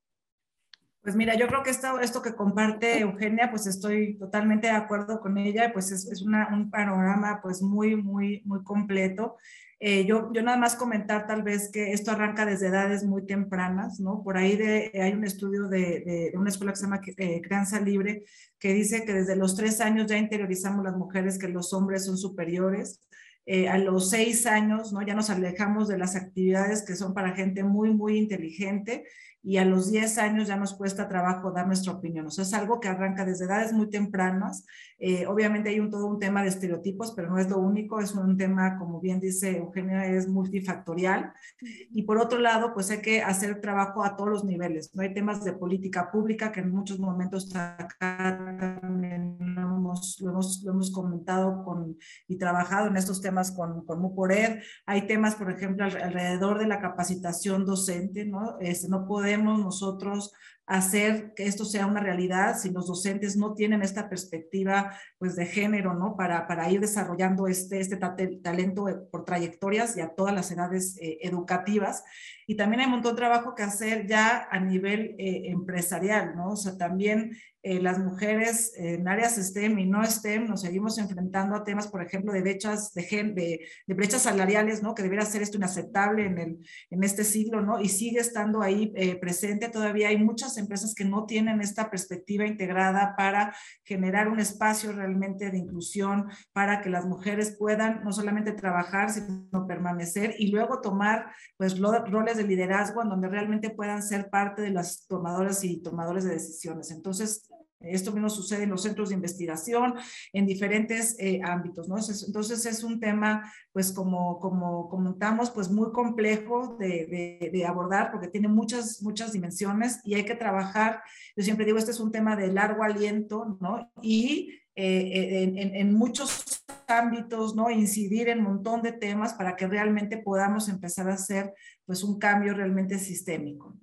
Pues 1.03 1.15
mira, 1.15 1.35
yo 1.35 1.47
creo 1.47 1.63
que 1.63 1.71
esto, 1.71 1.99
esto 1.99 2.21
que 2.21 2.35
comparte 2.35 2.99
Eugenia, 2.99 3.49
pues 3.49 3.65
estoy 3.65 4.17
totalmente 4.19 4.67
de 4.67 4.73
acuerdo 4.73 5.19
con 5.19 5.39
ella, 5.39 5.73
pues 5.73 5.91
es, 5.91 6.05
es 6.11 6.21
una, 6.21 6.49
un 6.53 6.69
panorama 6.69 7.39
pues 7.41 7.63
muy, 7.63 7.95
muy, 7.95 8.43
muy 8.45 8.63
completo. 8.63 9.37
Eh, 9.79 10.05
yo, 10.05 10.31
yo 10.31 10.43
nada 10.43 10.57
más 10.57 10.75
comentar 10.75 11.25
tal 11.25 11.41
vez 11.41 11.71
que 11.71 11.91
esto 11.91 12.11
arranca 12.11 12.45
desde 12.45 12.67
edades 12.67 13.03
muy 13.03 13.25
tempranas, 13.25 13.99
¿no? 13.99 14.21
Por 14.23 14.37
ahí 14.37 14.55
de, 14.55 14.91
hay 14.93 15.13
un 15.13 15.23
estudio 15.23 15.67
de, 15.67 16.31
de, 16.31 16.37
una 16.37 16.49
escuela 16.49 16.71
que 16.71 16.77
se 16.77 16.83
llama 16.83 17.01
eh, 17.17 17.41
Crianza 17.41 17.79
Libre 17.79 18.23
que 18.59 18.71
dice 18.71 19.03
que 19.03 19.13
desde 19.13 19.35
los 19.35 19.55
tres 19.55 19.81
años 19.81 20.05
ya 20.05 20.19
interiorizamos 20.19 20.85
las 20.85 20.95
mujeres 20.95 21.39
que 21.39 21.47
los 21.47 21.73
hombres 21.73 22.05
son 22.05 22.15
superiores. 22.15 23.01
Eh, 23.47 23.67
a 23.67 23.79
los 23.79 24.11
seis 24.11 24.45
años, 24.45 24.93
¿no? 24.93 25.01
Ya 25.01 25.15
nos 25.15 25.31
alejamos 25.31 25.87
de 25.87 25.97
las 25.97 26.15
actividades 26.15 26.85
que 26.85 26.95
son 26.95 27.15
para 27.15 27.35
gente 27.35 27.63
muy, 27.63 27.91
muy 27.91 28.19
inteligente 28.19 29.03
y 29.43 29.57
a 29.57 29.65
los 29.65 29.89
10 29.91 30.17
años 30.19 30.47
ya 30.47 30.55
nos 30.55 30.73
cuesta 30.75 31.07
trabajo 31.07 31.51
dar 31.51 31.65
nuestra 31.65 31.93
opinión. 31.93 32.27
O 32.27 32.31
sea, 32.31 32.43
es 32.43 32.53
algo 32.53 32.79
que 32.79 32.87
arranca 32.87 33.25
desde 33.25 33.45
edades 33.45 33.73
muy 33.73 33.89
tempranas. 33.89 34.65
Eh, 34.99 35.25
obviamente 35.25 35.69
hay 35.69 35.79
un, 35.79 35.89
todo 35.89 36.05
un 36.05 36.19
tema 36.19 36.43
de 36.43 36.49
estereotipos, 36.49 37.13
pero 37.15 37.29
no 37.29 37.39
es 37.39 37.49
lo 37.49 37.57
único, 37.57 37.99
es 37.99 38.13
un 38.13 38.37
tema, 38.37 38.77
como 38.77 38.99
bien 38.99 39.19
dice 39.19 39.57
Eugenia, 39.57 40.05
es 40.05 40.27
multifactorial. 40.27 41.33
Y 41.59 42.03
por 42.03 42.19
otro 42.19 42.37
lado, 42.37 42.73
pues 42.73 42.91
hay 42.91 43.01
que 43.01 43.23
hacer 43.23 43.61
trabajo 43.61 44.03
a 44.03 44.15
todos 44.15 44.29
los 44.29 44.43
niveles. 44.43 44.93
No 44.93 45.01
hay 45.01 45.13
temas 45.13 45.43
de 45.43 45.53
política 45.53 46.11
pública 46.11 46.51
que 46.51 46.59
en 46.59 46.71
muchos 46.71 46.99
momentos 46.99 47.51
acá 47.55 48.77
también 48.81 49.37
lo 49.39 49.75
hemos, 49.75 50.19
lo 50.21 50.31
hemos, 50.31 50.61
lo 50.63 50.73
hemos 50.73 50.91
comentado 50.91 51.63
con, 51.63 51.97
y 52.27 52.37
trabajado 52.37 52.87
en 52.87 52.95
estos 52.95 53.21
temas 53.21 53.51
con, 53.51 53.83
con 53.85 53.99
MUPORED. 53.99 54.59
Hay 54.85 55.07
temas, 55.07 55.33
por 55.33 55.51
ejemplo, 55.51 55.85
alrededor 55.85 56.59
de 56.59 56.67
la 56.67 56.79
capacitación 56.79 57.65
docente, 57.65 58.25
¿no? 58.25 58.59
Este, 58.59 58.87
no 58.87 59.07
podemos 59.31 59.59
nosotros 59.59 60.33
hacer 60.65 61.33
que 61.35 61.45
esto 61.45 61.65
sea 61.65 61.85
una 61.85 61.99
realidad 61.99 62.57
si 62.57 62.69
los 62.69 62.87
docentes 62.87 63.35
no 63.35 63.53
tienen 63.53 63.81
esta 63.81 64.09
perspectiva 64.09 64.93
pues 65.17 65.35
de 65.35 65.45
género, 65.45 65.93
¿no? 65.93 66.15
Para, 66.15 66.47
para 66.47 66.69
ir 66.69 66.79
desarrollando 66.79 67.47
este, 67.47 67.79
este 67.79 67.97
talento 67.97 68.85
por 69.11 69.25
trayectorias 69.25 69.97
y 69.97 70.01
a 70.01 70.13
todas 70.15 70.33
las 70.33 70.51
edades 70.51 70.97
eh, 71.01 71.19
educativas. 71.21 72.03
Y 72.47 72.55
también 72.55 72.81
hay 72.81 72.85
un 72.85 72.93
montón 72.93 73.15
de 73.15 73.21
trabajo 73.21 73.55
que 73.55 73.63
hacer 73.63 74.05
ya 74.07 74.47
a 74.49 74.59
nivel 74.59 75.15
eh, 75.17 75.49
empresarial, 75.49 76.35
¿no? 76.35 76.51
O 76.51 76.57
sea, 76.57 76.77
también 76.77 77.37
eh, 77.63 77.79
las 77.79 77.99
mujeres 77.99 78.73
en 78.75 79.07
áreas 79.07 79.35
STEM 79.35 79.77
y 79.77 79.85
no 79.85 80.03
STEM 80.03 80.47
nos 80.47 80.61
seguimos 80.61 80.97
enfrentando 80.97 81.55
a 81.55 81.63
temas, 81.63 81.87
por 81.87 82.01
ejemplo, 82.01 82.33
de 82.33 82.41
brechas, 82.41 82.93
de, 82.93 83.03
de, 83.03 83.59
de 83.85 83.93
brechas 83.93 84.23
salariales, 84.23 84.81
¿no? 84.81 84.95
Que 84.95 85.03
debería 85.03 85.25
ser 85.25 85.43
esto 85.43 85.57
inaceptable 85.57 86.25
en, 86.25 86.37
el, 86.39 86.59
en 86.89 87.03
este 87.03 87.23
siglo, 87.23 87.61
¿no? 87.61 87.79
Y 87.79 87.89
sigue 87.89 88.19
estando 88.19 88.61
ahí 88.61 88.91
eh, 88.95 89.15
presente. 89.15 89.69
Todavía 89.69 90.09
hay 90.09 90.17
muchas 90.17 90.57
empresas 90.57 90.95
que 90.95 91.05
no 91.05 91.25
tienen 91.25 91.61
esta 91.61 91.91
perspectiva 91.91 92.47
integrada 92.47 93.15
para 93.15 93.55
generar 93.83 94.27
un 94.27 94.39
espacio 94.39 94.91
realmente 94.91 95.51
de 95.51 95.57
inclusión 95.59 96.29
para 96.53 96.81
que 96.81 96.89
las 96.89 97.05
mujeres 97.05 97.55
puedan 97.59 98.03
no 98.03 98.11
solamente 98.11 98.53
trabajar, 98.53 99.11
sino 99.11 99.67
permanecer 99.67 100.35
y 100.39 100.47
luego 100.51 100.81
tomar, 100.81 101.27
pues, 101.57 101.77
roles 101.79 102.37
de 102.37 102.43
liderazgo 102.43 103.03
en 103.03 103.09
donde 103.09 103.29
realmente 103.29 103.69
puedan 103.69 104.01
ser 104.01 104.29
parte 104.29 104.63
de 104.63 104.71
las 104.71 105.05
tomadoras 105.07 105.63
y 105.63 105.81
tomadores 105.81 106.23
de 106.23 106.31
decisiones. 106.31 106.89
Entonces, 106.89 107.50
esto 107.83 108.11
mismo 108.11 108.29
sucede 108.29 108.63
en 108.63 108.69
los 108.69 108.83
centros 108.83 109.09
de 109.09 109.15
investigación, 109.15 109.95
en 110.33 110.45
diferentes 110.45 111.15
eh, 111.19 111.41
ámbitos, 111.43 111.87
¿no? 111.87 111.95
Entonces 111.97 112.65
es 112.65 112.83
un 112.83 112.99
tema, 112.99 113.51
pues 113.71 113.91
como, 113.91 114.39
como 114.39 114.89
comentamos, 114.89 115.49
pues 115.51 115.69
muy 115.69 115.91
complejo 115.91 116.77
de, 116.79 117.49
de, 117.51 117.65
abordar 117.65 118.11
porque 118.11 118.27
tiene 118.27 118.47
muchas, 118.47 119.01
muchas 119.01 119.33
dimensiones 119.33 119.99
y 120.03 120.15
hay 120.15 120.25
que 120.25 120.35
trabajar, 120.35 121.01
yo 121.35 121.43
siempre 121.43 121.65
digo, 121.65 121.77
este 121.77 121.91
es 121.91 121.99
un 121.99 122.11
tema 122.11 122.35
de 122.35 122.51
largo 122.51 122.83
aliento, 122.83 123.57
¿no? 123.59 123.91
Y 124.01 124.51
eh, 124.75 125.43
en, 125.43 125.57
en, 125.57 125.75
en, 125.75 125.93
muchos 125.93 126.63
ámbitos, 126.87 127.55
¿no? 127.55 127.69
Incidir 127.69 128.29
en 128.29 128.39
un 128.39 128.45
montón 128.45 128.81
de 128.81 128.93
temas 128.93 129.33
para 129.33 129.55
que 129.55 129.67
realmente 129.67 130.17
podamos 130.17 130.69
empezar 130.69 131.09
a 131.09 131.15
hacer, 131.15 131.53
pues, 131.85 132.03
un 132.03 132.17
cambio 132.17 132.53
realmente 132.53 132.97
sistémico. 132.97 133.77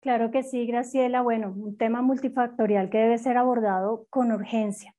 Claro 0.00 0.30
que 0.30 0.44
sí, 0.44 0.66
Graciela. 0.66 1.22
Bueno, 1.22 1.52
un 1.56 1.76
tema 1.76 2.02
multifactorial 2.02 2.88
que 2.88 2.98
debe 2.98 3.18
ser 3.18 3.36
abordado 3.36 4.06
con 4.10 4.30
urgencia. 4.30 4.94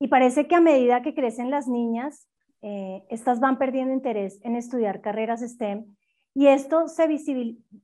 Y 0.00 0.08
parece 0.08 0.48
que 0.48 0.56
a 0.56 0.60
medida 0.60 1.02
que 1.02 1.14
crecen 1.14 1.50
las 1.50 1.68
niñas, 1.68 2.26
eh, 2.60 3.04
estas 3.08 3.38
van 3.38 3.58
perdiendo 3.58 3.94
interés 3.94 4.40
en 4.42 4.56
estudiar 4.56 5.00
carreras 5.00 5.42
STEM 5.42 5.86
y 6.34 6.46
esto 6.46 6.88
se 6.88 7.06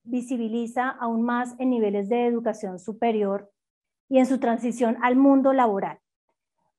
visibiliza 0.05 0.88
aún 0.88 1.23
más 1.23 1.55
en 1.59 1.71
niveles 1.71 2.09
de 2.09 2.27
educación 2.27 2.79
superior 2.79 3.50
y 4.09 4.19
en 4.19 4.27
su 4.27 4.38
transición 4.38 4.97
al 5.03 5.17
mundo 5.17 5.53
laboral. 5.53 5.99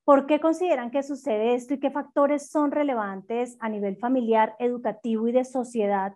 ¿Por 0.04 0.26
qué 0.26 0.40
consideran 0.40 0.90
que 0.90 1.02
sucede 1.02 1.54
esto 1.54 1.74
y 1.74 1.78
qué 1.78 1.90
factores 1.90 2.50
son 2.50 2.72
relevantes 2.72 3.56
a 3.60 3.68
nivel 3.68 3.96
familiar, 3.96 4.56
educativo 4.58 5.28
y 5.28 5.32
de 5.32 5.44
sociedad 5.44 6.14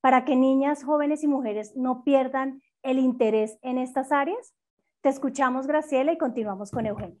para 0.00 0.24
que 0.24 0.36
niñas, 0.36 0.84
jóvenes 0.84 1.22
y 1.22 1.28
mujeres 1.28 1.76
no 1.76 2.02
pierdan 2.04 2.62
el 2.84 2.98
interés 2.98 3.58
en 3.62 3.78
estas 3.78 4.12
áreas? 4.12 4.54
Te 5.02 5.08
escuchamos, 5.08 5.66
Graciela, 5.66 6.12
y 6.12 6.18
continuamos 6.18 6.70
con 6.70 6.86
Eugenio. 6.86 7.18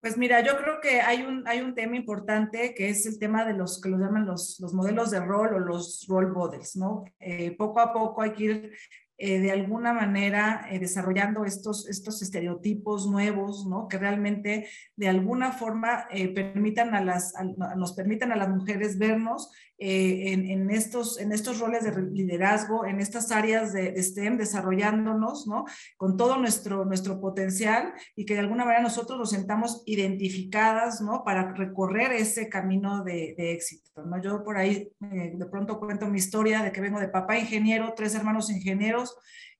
Pues 0.00 0.16
mira, 0.16 0.40
yo 0.40 0.56
creo 0.56 0.80
que 0.80 1.00
hay 1.00 1.22
un, 1.22 1.46
hay 1.48 1.60
un 1.60 1.74
tema 1.74 1.96
importante 1.96 2.74
que 2.74 2.88
es 2.88 3.06
el 3.06 3.18
tema 3.18 3.44
de 3.44 3.54
los 3.54 3.80
que 3.80 3.88
lo 3.88 3.98
llaman 3.98 4.24
los, 4.24 4.60
los 4.60 4.72
modelos 4.72 5.10
de 5.10 5.18
rol 5.18 5.54
o 5.54 5.58
los 5.58 6.06
role 6.08 6.28
models, 6.28 6.76
¿no? 6.76 7.04
Eh, 7.18 7.56
poco 7.56 7.80
a 7.80 7.92
poco 7.92 8.22
hay 8.22 8.32
que 8.32 8.44
ir 8.44 8.72
eh, 9.18 9.40
de 9.40 9.50
alguna 9.50 9.92
manera 9.92 10.68
eh, 10.70 10.78
desarrollando 10.78 11.44
estos, 11.44 11.88
estos 11.88 12.22
estereotipos 12.22 13.08
nuevos, 13.08 13.66
¿no? 13.66 13.88
Que 13.88 13.98
realmente 13.98 14.68
de 14.94 15.08
alguna 15.08 15.50
forma 15.50 16.06
permitan 16.34 16.94
a 16.94 17.00
las, 17.00 17.34
nos 17.76 17.94
permitan 17.94 18.30
a 18.30 18.36
las 18.36 18.48
mujeres 18.48 18.98
vernos 18.98 19.50
eh, 19.78 20.32
en, 20.32 20.70
estos, 20.70 21.20
en 21.20 21.32
estos 21.32 21.60
roles 21.60 21.84
de 21.84 21.92
liderazgo, 22.10 22.86
en 22.86 22.98
estas 22.98 23.30
áreas 23.30 23.74
de, 23.74 24.02
STEM, 24.02 24.38
desarrollándonos, 24.38 25.46
¿no? 25.46 25.64
Con 25.98 26.16
todo 26.16 26.38
nuestro, 26.38 26.86
nuestro 26.86 27.20
potencial 27.20 27.92
y 28.14 28.24
que 28.24 28.34
de 28.34 28.40
alguna 28.40 28.64
manera 28.64 28.82
nosotros 28.82 29.18
nos 29.18 29.30
sentamos 29.30 29.82
identificadas, 29.84 31.02
¿no? 31.02 31.24
Para 31.24 31.52
recorrer 31.52 32.12
ese 32.12 32.48
camino 32.48 33.04
de, 33.04 33.34
éxito, 33.36 34.02
¿no? 34.04 34.20
Yo 34.22 34.42
por 34.42 34.56
ahí 34.56 34.88
eh, 35.12 35.32
de 35.34 35.46
pronto 35.46 35.78
cuento 35.78 36.06
mi 36.06 36.18
historia 36.18 36.62
de 36.62 36.72
que 36.72 36.80
vengo 36.80 36.98
de 36.98 37.08
papá 37.08 37.38
ingeniero, 37.38 37.92
tres 37.94 38.14
hermanos 38.14 38.50
ingenieros, 38.50 39.14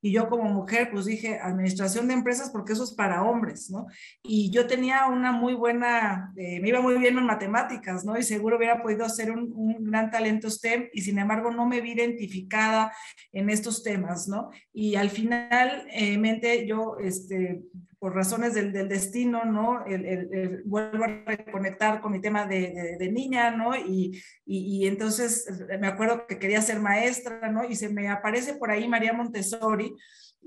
y 0.06 0.12
yo 0.12 0.28
como 0.28 0.44
mujer, 0.44 0.88
pues 0.92 1.06
dije, 1.06 1.40
administración 1.42 2.06
de 2.06 2.14
empresas 2.14 2.50
porque 2.50 2.74
eso 2.74 2.84
es 2.84 2.92
para 2.92 3.24
hombres, 3.24 3.70
¿no? 3.70 3.86
Y 4.22 4.50
yo 4.52 4.68
tenía 4.68 5.06
una 5.06 5.32
muy 5.32 5.54
buena, 5.54 6.32
eh, 6.36 6.60
me 6.60 6.68
iba 6.68 6.80
muy 6.80 6.96
bien 6.96 7.18
en 7.18 7.26
matemáticas, 7.26 8.04
¿no? 8.04 8.16
Y 8.16 8.22
seguro 8.22 8.56
hubiera 8.56 8.80
podido 8.80 9.04
hacer 9.04 9.32
un, 9.32 9.56
gran 9.90 10.12
talento 10.12 10.48
STEM 10.48 10.90
y 10.92 11.00
sin 11.02 11.18
embargo 11.18 11.50
no 11.50 11.66
me 11.66 11.80
vi 11.80 11.92
identificada 11.92 12.92
en 13.32 13.50
estos 13.50 13.82
temas, 13.82 14.28
¿no? 14.28 14.50
Y 14.72 14.94
al 14.94 15.10
final, 15.10 15.88
eh, 15.90 16.16
mente, 16.18 16.68
yo, 16.68 16.98
este, 17.00 17.62
por 18.06 18.14
razones 18.14 18.54
del, 18.54 18.72
destino, 18.88 19.44
¿no? 19.44 19.84
El, 19.84 20.62
vuelvo 20.64 21.02
a 21.02 21.08
reconectar 21.26 22.00
con 22.00 22.12
mi 22.12 22.20
tema 22.20 22.46
de, 22.46 23.10
niña, 23.12 23.50
¿no? 23.50 23.74
Y, 23.74 24.22
y, 24.44 24.86
entonces 24.86 25.44
me 25.80 25.88
acuerdo 25.88 26.24
que 26.24 26.38
quería 26.38 26.62
ser 26.62 26.78
maestra, 26.78 27.50
¿no? 27.50 27.64
Y 27.68 27.74
se 27.74 27.88
me 27.88 28.08
aparece 28.08 28.54
por 28.54 28.70
ahí 28.70 28.86
María 28.86 29.12
Montessori, 29.12 29.92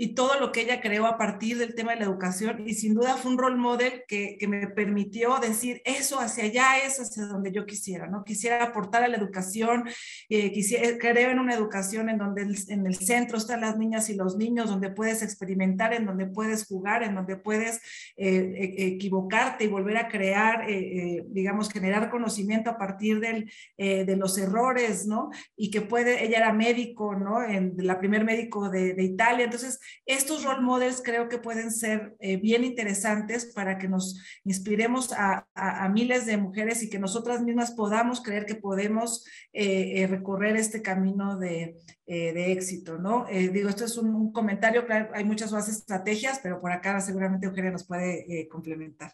y 0.01 0.15
todo 0.15 0.39
lo 0.39 0.53
que 0.53 0.61
ella 0.61 0.79
creó 0.79 1.05
a 1.05 1.17
partir 1.17 1.57
del 1.57 1.75
tema 1.75 1.91
de 1.91 1.97
la 1.97 2.05
educación 2.05 2.63
y 2.65 2.73
sin 2.73 2.93
duda 2.93 3.17
fue 3.17 3.31
un 3.31 3.37
role 3.37 3.57
model 3.57 4.03
que, 4.07 4.37
que, 4.39 4.47
me 4.47 4.67
permitió 4.67 5.37
decir 5.39 5.81
eso 5.83 6.21
hacia 6.21 6.45
allá 6.45 6.77
es 6.85 7.01
hacia 7.01 7.25
donde 7.25 7.51
yo 7.51 7.65
quisiera, 7.65 8.07
¿no? 8.07 8.23
Quisiera 8.23 8.63
aportar 8.63 9.03
a 9.03 9.09
la 9.09 9.17
educación, 9.17 9.83
eh, 10.29 10.53
quisiera, 10.53 10.97
creo 10.97 11.31
en 11.31 11.39
una 11.39 11.53
educación 11.53 12.07
en 12.07 12.17
donde 12.17 12.43
en 12.69 12.87
el 12.87 12.95
centro 12.95 13.37
están 13.37 13.59
las 13.59 13.77
niñas 13.77 14.09
y 14.09 14.15
los 14.15 14.37
niños, 14.37 14.69
donde 14.69 14.89
puedes 14.89 15.21
experimentar, 15.21 15.93
en 15.93 16.05
donde 16.05 16.27
puedes 16.27 16.65
jugar, 16.65 17.03
en 17.03 17.15
donde 17.15 17.35
puedes 17.35 17.81
eh, 18.15 18.53
e, 18.55 18.87
equivocarte 18.87 19.65
y 19.65 19.67
volver 19.67 19.97
a 19.97 20.07
crear, 20.07 20.63
eh, 20.69 21.25
digamos, 21.27 21.69
generar 21.69 22.09
conocimiento 22.09 22.69
a 22.69 22.77
partir 22.77 23.19
del, 23.19 23.51
de 23.77 24.15
los 24.15 24.37
errores, 24.37 25.05
¿no? 25.05 25.29
Y 25.57 25.71
que 25.71 25.81
puede, 25.81 26.23
ella 26.23 26.37
era 26.37 26.53
médico, 26.53 27.15
¿no? 27.15 27.43
En, 27.43 27.73
la 27.79 27.99
primer 27.99 28.23
médico 28.23 28.69
de, 28.69 28.93
de 28.93 29.03
Italia, 29.03 29.43
entonces 29.43 29.77
estos 30.05 30.43
role 30.43 30.61
models 30.61 31.01
creo 31.03 31.29
que 31.29 31.37
pueden 31.37 31.71
ser 31.71 32.15
eh, 32.19 32.37
bien 32.37 32.63
interesantes 32.63 33.45
para 33.45 33.77
que 33.77 33.87
nos 33.87 34.21
inspiremos 34.43 35.13
a, 35.13 35.45
miles 35.89 36.25
de 36.25 36.37
mujeres 36.37 36.83
y 36.83 36.89
que 36.89 36.99
nosotras 36.99 37.41
mismas 37.41 37.71
podamos 37.71 38.21
creer 38.21 38.45
que 38.45 38.55
podemos 38.55 39.25
eh, 39.53 40.05
recorrer 40.09 40.55
este 40.55 40.81
camino 40.81 41.37
de, 41.37 41.75
éxito, 42.05 42.97
¿no? 42.97 43.27
digo, 43.29 43.69
esto 43.69 43.85
es 43.85 43.95
un, 43.95 44.31
comentario, 44.31 44.87
claro, 44.87 45.11
hay 45.13 45.23
muchas 45.23 45.51
más 45.51 45.69
estrategias, 45.69 46.39
pero 46.41 46.59
por 46.59 46.71
acá 46.71 46.99
seguramente 47.01 47.45
Eugenia 47.45 47.69
nos 47.69 47.85
puede 47.85 48.47
complementar. 48.49 49.13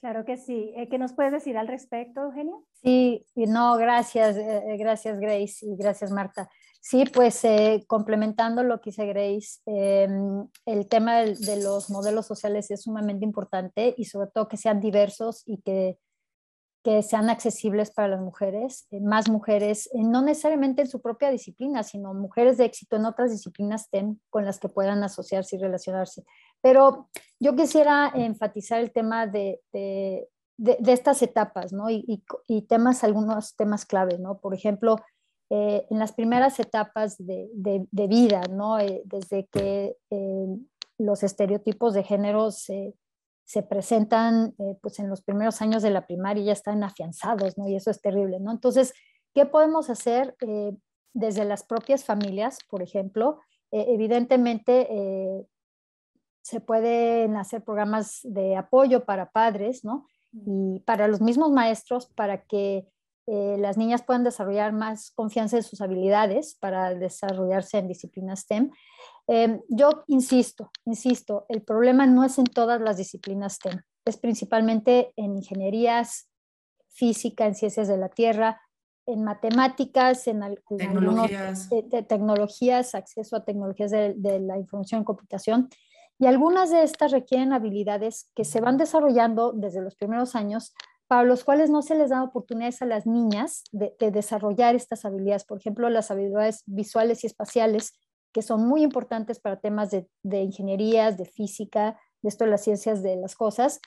Claro 0.00 0.24
que 0.24 0.36
sí. 0.36 0.72
¿Qué 0.88 0.96
nos 0.96 1.12
puedes 1.12 1.32
decir 1.32 1.58
al 1.58 1.66
respecto, 1.66 2.22
Eugenia? 2.22 2.54
Sí, 2.82 3.26
no, 3.34 3.76
gracias, 3.76 4.36
gracias 4.78 5.18
Grace 5.18 5.66
y 5.66 5.76
gracias 5.76 6.12
Marta. 6.12 6.48
Sí, 6.88 7.04
pues 7.04 7.44
eh, 7.44 7.84
complementando 7.86 8.62
lo 8.62 8.80
que 8.80 8.88
dice 8.88 9.04
Grace, 9.04 9.60
em, 9.66 10.48
el 10.64 10.88
tema 10.88 11.18
de, 11.18 11.62
los 11.62 11.90
modelos 11.90 12.24
sociales 12.24 12.70
es 12.70 12.84
sumamente 12.84 13.26
importante 13.26 13.94
y 13.98 14.06
sobre 14.06 14.30
todo 14.30 14.48
que 14.48 14.56
sean 14.56 14.80
diversos 14.80 15.42
y 15.44 15.60
que, 15.60 15.98
que 16.82 17.02
sean 17.02 17.28
accesibles 17.28 17.90
para 17.90 18.08
las 18.08 18.22
mujeres, 18.22 18.86
eh, 18.90 19.00
más 19.00 19.28
mujeres, 19.28 19.90
eh, 19.92 20.02
no 20.02 20.22
necesariamente 20.22 20.80
en 20.80 20.88
su 20.88 21.02
propia 21.02 21.28
disciplina, 21.28 21.82
sino 21.82 22.14
mujeres 22.14 22.56
de 22.56 22.64
éxito 22.64 22.96
en 22.96 23.04
otras 23.04 23.32
disciplinas 23.32 23.90
con 24.30 24.46
las 24.46 24.58
que 24.58 24.70
puedan 24.70 25.02
asociarse 25.04 25.56
y 25.56 25.58
relacionarse. 25.58 26.24
Pero 26.62 27.10
yo 27.38 27.54
quisiera 27.54 28.10
enfatizar 28.14 28.80
el 28.80 28.92
tema 28.92 29.26
de, 29.26 29.60
de, 29.74 30.26
de, 30.56 30.92
estas 30.94 31.20
etapas, 31.20 31.70
¿no? 31.70 31.90
Y, 31.90 32.02
y, 32.08 32.24
y, 32.46 32.62
temas, 32.62 33.04
algunos 33.04 33.56
temas 33.56 33.84
claves, 33.84 34.20
¿no? 34.20 34.38
Por 34.38 34.54
ejemplo, 34.54 34.96
eh, 35.50 35.86
en 35.88 35.98
las 35.98 36.12
primeras 36.12 36.60
etapas 36.60 37.16
de, 37.18 37.48
de 37.54 38.06
vida, 38.06 38.42
¿no? 38.50 38.78
Eh, 38.78 39.00
desde 39.06 39.46
que 39.46 39.96
eh, 40.10 40.46
los 40.98 41.22
estereotipos 41.22 41.94
de 41.94 42.04
género 42.04 42.50
se, 42.50 42.94
se 43.44 43.62
presentan 43.62 44.54
pues 44.82 44.98
en 44.98 45.08
los 45.08 45.22
primeros 45.22 45.62
años 45.62 45.82
de 45.82 45.90
la 45.90 46.06
primaria 46.06 46.44
ya 46.44 46.52
están 46.52 46.84
afianzados, 46.84 47.56
¿no? 47.56 47.66
Y 47.66 47.76
eso 47.76 47.90
es 47.90 48.02
terrible, 48.02 48.40
¿no? 48.40 48.50
Entonces, 48.50 48.92
¿qué 49.32 49.46
podemos 49.46 49.88
hacer 49.88 50.36
desde 51.14 51.44
las 51.46 51.62
propias 51.62 52.04
familias, 52.04 52.58
por 52.68 52.82
ejemplo? 52.82 53.40
evidentemente, 53.70 55.46
se 56.42 56.60
pueden 56.60 57.36
hacer 57.36 57.62
programas 57.62 58.20
de 58.24 58.56
apoyo 58.56 59.04
para 59.04 59.30
padres, 59.30 59.84
¿no? 59.84 60.06
Y 60.32 60.80
para 60.80 61.06
los 61.08 61.20
mismos 61.20 61.50
maestros, 61.52 62.06
para 62.06 62.42
que 62.42 62.86
eh, 63.30 63.56
las 63.58 63.76
niñas 63.76 64.02
puedan 64.02 64.24
desarrollar 64.24 64.72
más 64.72 65.10
confianza 65.10 65.58
en 65.58 65.62
sus 65.62 65.82
habilidades 65.82 66.54
para 66.54 66.94
desarrollarse 66.94 67.76
en 67.76 67.86
disciplinas 67.86 68.40
STEM. 68.40 68.70
Em, 69.26 69.60
yo 69.68 70.04
insisto, 70.06 70.70
insisto, 70.86 71.44
el 71.50 71.60
problema 71.60 72.06
no 72.06 72.24
es 72.24 72.38
en 72.38 72.46
todas 72.46 72.80
las 72.80 72.96
disciplinas 72.96 73.56
STEM, 73.56 73.82
es 74.06 74.16
principalmente 74.16 75.12
en 75.16 75.36
ingenierías, 75.36 76.30
física, 76.88 77.44
en 77.44 77.54
ciencias 77.54 77.86
de 77.86 77.98
la 77.98 78.08
tierra, 78.08 78.62
en 79.04 79.24
matemáticas, 79.24 80.26
en, 80.26 80.40
tecnologías. 80.78 81.68
tecnologías, 82.08 82.94
acceso 82.94 83.36
a 83.36 83.44
tecnologías 83.44 83.90
de, 83.90 84.14
de 84.16 84.40
la 84.40 84.56
información 84.56 85.02
y 85.02 85.04
computación. 85.04 85.68
Y 86.18 86.26
algunas 86.26 86.70
de 86.70 86.82
estas 86.82 87.12
requieren 87.12 87.52
habilidades 87.52 88.30
que 88.34 88.46
se 88.46 88.62
van 88.62 88.78
desarrollando 88.78 89.52
desde 89.52 89.82
los 89.82 89.96
primeros 89.96 90.34
años 90.34 90.72
para 91.08 91.24
los 91.24 91.42
cuales 91.42 91.70
no 91.70 91.80
se 91.80 91.94
les 91.94 92.10
da 92.10 92.22
oportunidades 92.22 92.82
a 92.82 92.86
las 92.86 93.06
niñas 93.06 93.64
de, 93.72 93.94
desarrollar 94.12 94.74
estas 94.74 95.06
habilidades. 95.06 95.44
Por 95.44 95.58
ejemplo, 95.58 95.88
las 95.88 96.10
habilidades 96.10 96.62
visuales 96.66 97.24
y 97.24 97.26
espaciales, 97.26 97.94
que 98.32 98.42
son 98.42 98.68
muy 98.68 98.82
importantes 98.82 99.40
para 99.40 99.58
temas 99.58 99.90
de, 99.90 100.06
ingenierías, 100.42 101.16
de 101.16 101.24
física, 101.24 101.98
de 102.20 102.28
esto 102.28 102.44
de 102.44 102.50
las 102.50 102.62
ciencias 102.62 103.02
de 103.02 103.16
las 103.16 103.34
cosas, 103.34 103.80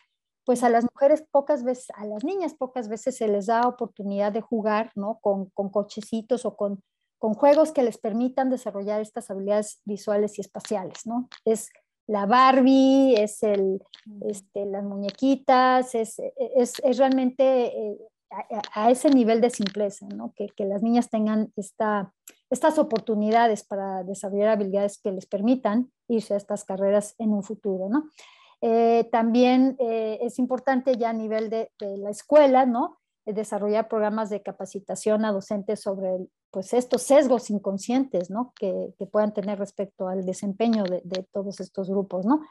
pues 0.45 0.63
a 0.63 0.69
las 0.69 0.83
mujeres 0.91 1.23
pocas 1.29 1.63
veces, 1.63 1.91
a 1.93 2.07
las 2.07 2.23
niñas 2.23 2.55
pocas 2.55 2.89
veces 2.89 3.17
se 3.17 3.27
les 3.27 3.45
da 3.45 3.67
oportunidad 3.67 4.31
de 4.31 4.41
jugar, 4.41 4.91
¿no? 4.95 5.19
Con, 5.21 5.51
cochecitos 5.51 6.45
o 6.45 6.55
con, 6.55 6.81
con 7.19 7.36
juegos 7.36 7.71
que 7.71 7.84
les 7.84 7.99
permitan 7.99 8.49
desarrollar 8.49 8.99
estas 8.99 9.29
habilidades 9.29 9.79
visuales 9.86 10.39
y 10.39 10.41
espaciales, 10.41 11.05
¿no? 11.05 11.29
Es 11.45 11.69
la 12.07 12.25
Barbie, 12.25 13.15
es 13.17 13.43
el, 13.43 13.81
este, 14.27 14.65
las 14.65 14.83
muñequitas, 14.83 15.95
es, 15.95 16.19
es, 16.55 16.79
es 16.83 16.97
realmente 16.97 17.67
eh, 17.67 17.97
a, 18.73 18.91
ese 18.91 19.09
nivel 19.09 19.41
de 19.41 19.49
simpleza, 19.49 20.07
¿no? 20.07 20.33
que, 20.35 20.47
que 20.49 20.65
las 20.65 20.81
niñas 20.81 21.09
tengan 21.09 21.51
esta, 21.55 22.13
estas 22.49 22.77
oportunidades 22.79 23.63
para 23.63 24.03
desarrollar 24.03 24.49
habilidades 24.49 24.99
que 25.01 25.11
les 25.11 25.25
permitan 25.25 25.91
irse 26.07 26.33
a 26.33 26.37
estas 26.37 26.63
carreras 26.63 27.15
en 27.17 27.33
un 27.33 27.43
futuro. 27.43 27.89
¿no? 27.89 28.09
Eh, 28.61 29.09
también 29.11 29.75
eh, 29.79 30.19
es 30.21 30.39
importante 30.39 30.95
ya 30.97 31.09
a 31.09 31.13
nivel 31.13 31.49
de, 31.49 31.71
de 31.79 31.97
la 31.97 32.09
escuela, 32.11 32.65
¿no? 32.65 33.00
Desarrollar 33.25 33.88
programas 33.88 34.29
de 34.29 34.41
capacitación 34.41 35.25
a 35.25 35.31
docentes 35.31 35.81
sobre 35.81 36.17
pues 36.49 36.73
estos 36.73 37.03
sesgos 37.03 37.49
inconscientes 37.49 38.29
¿no? 38.29 38.53
que, 38.60 38.93
que 38.97 39.05
puedan 39.05 39.34
tener 39.34 39.60
respecto 39.60 40.07
al 40.07 40.25
desempeño 40.25 40.84
de, 40.84 41.01
de 41.03 41.23
todos 41.31 41.60
estos 41.60 41.89
grupos. 41.89 42.25
¿no? 42.25 42.41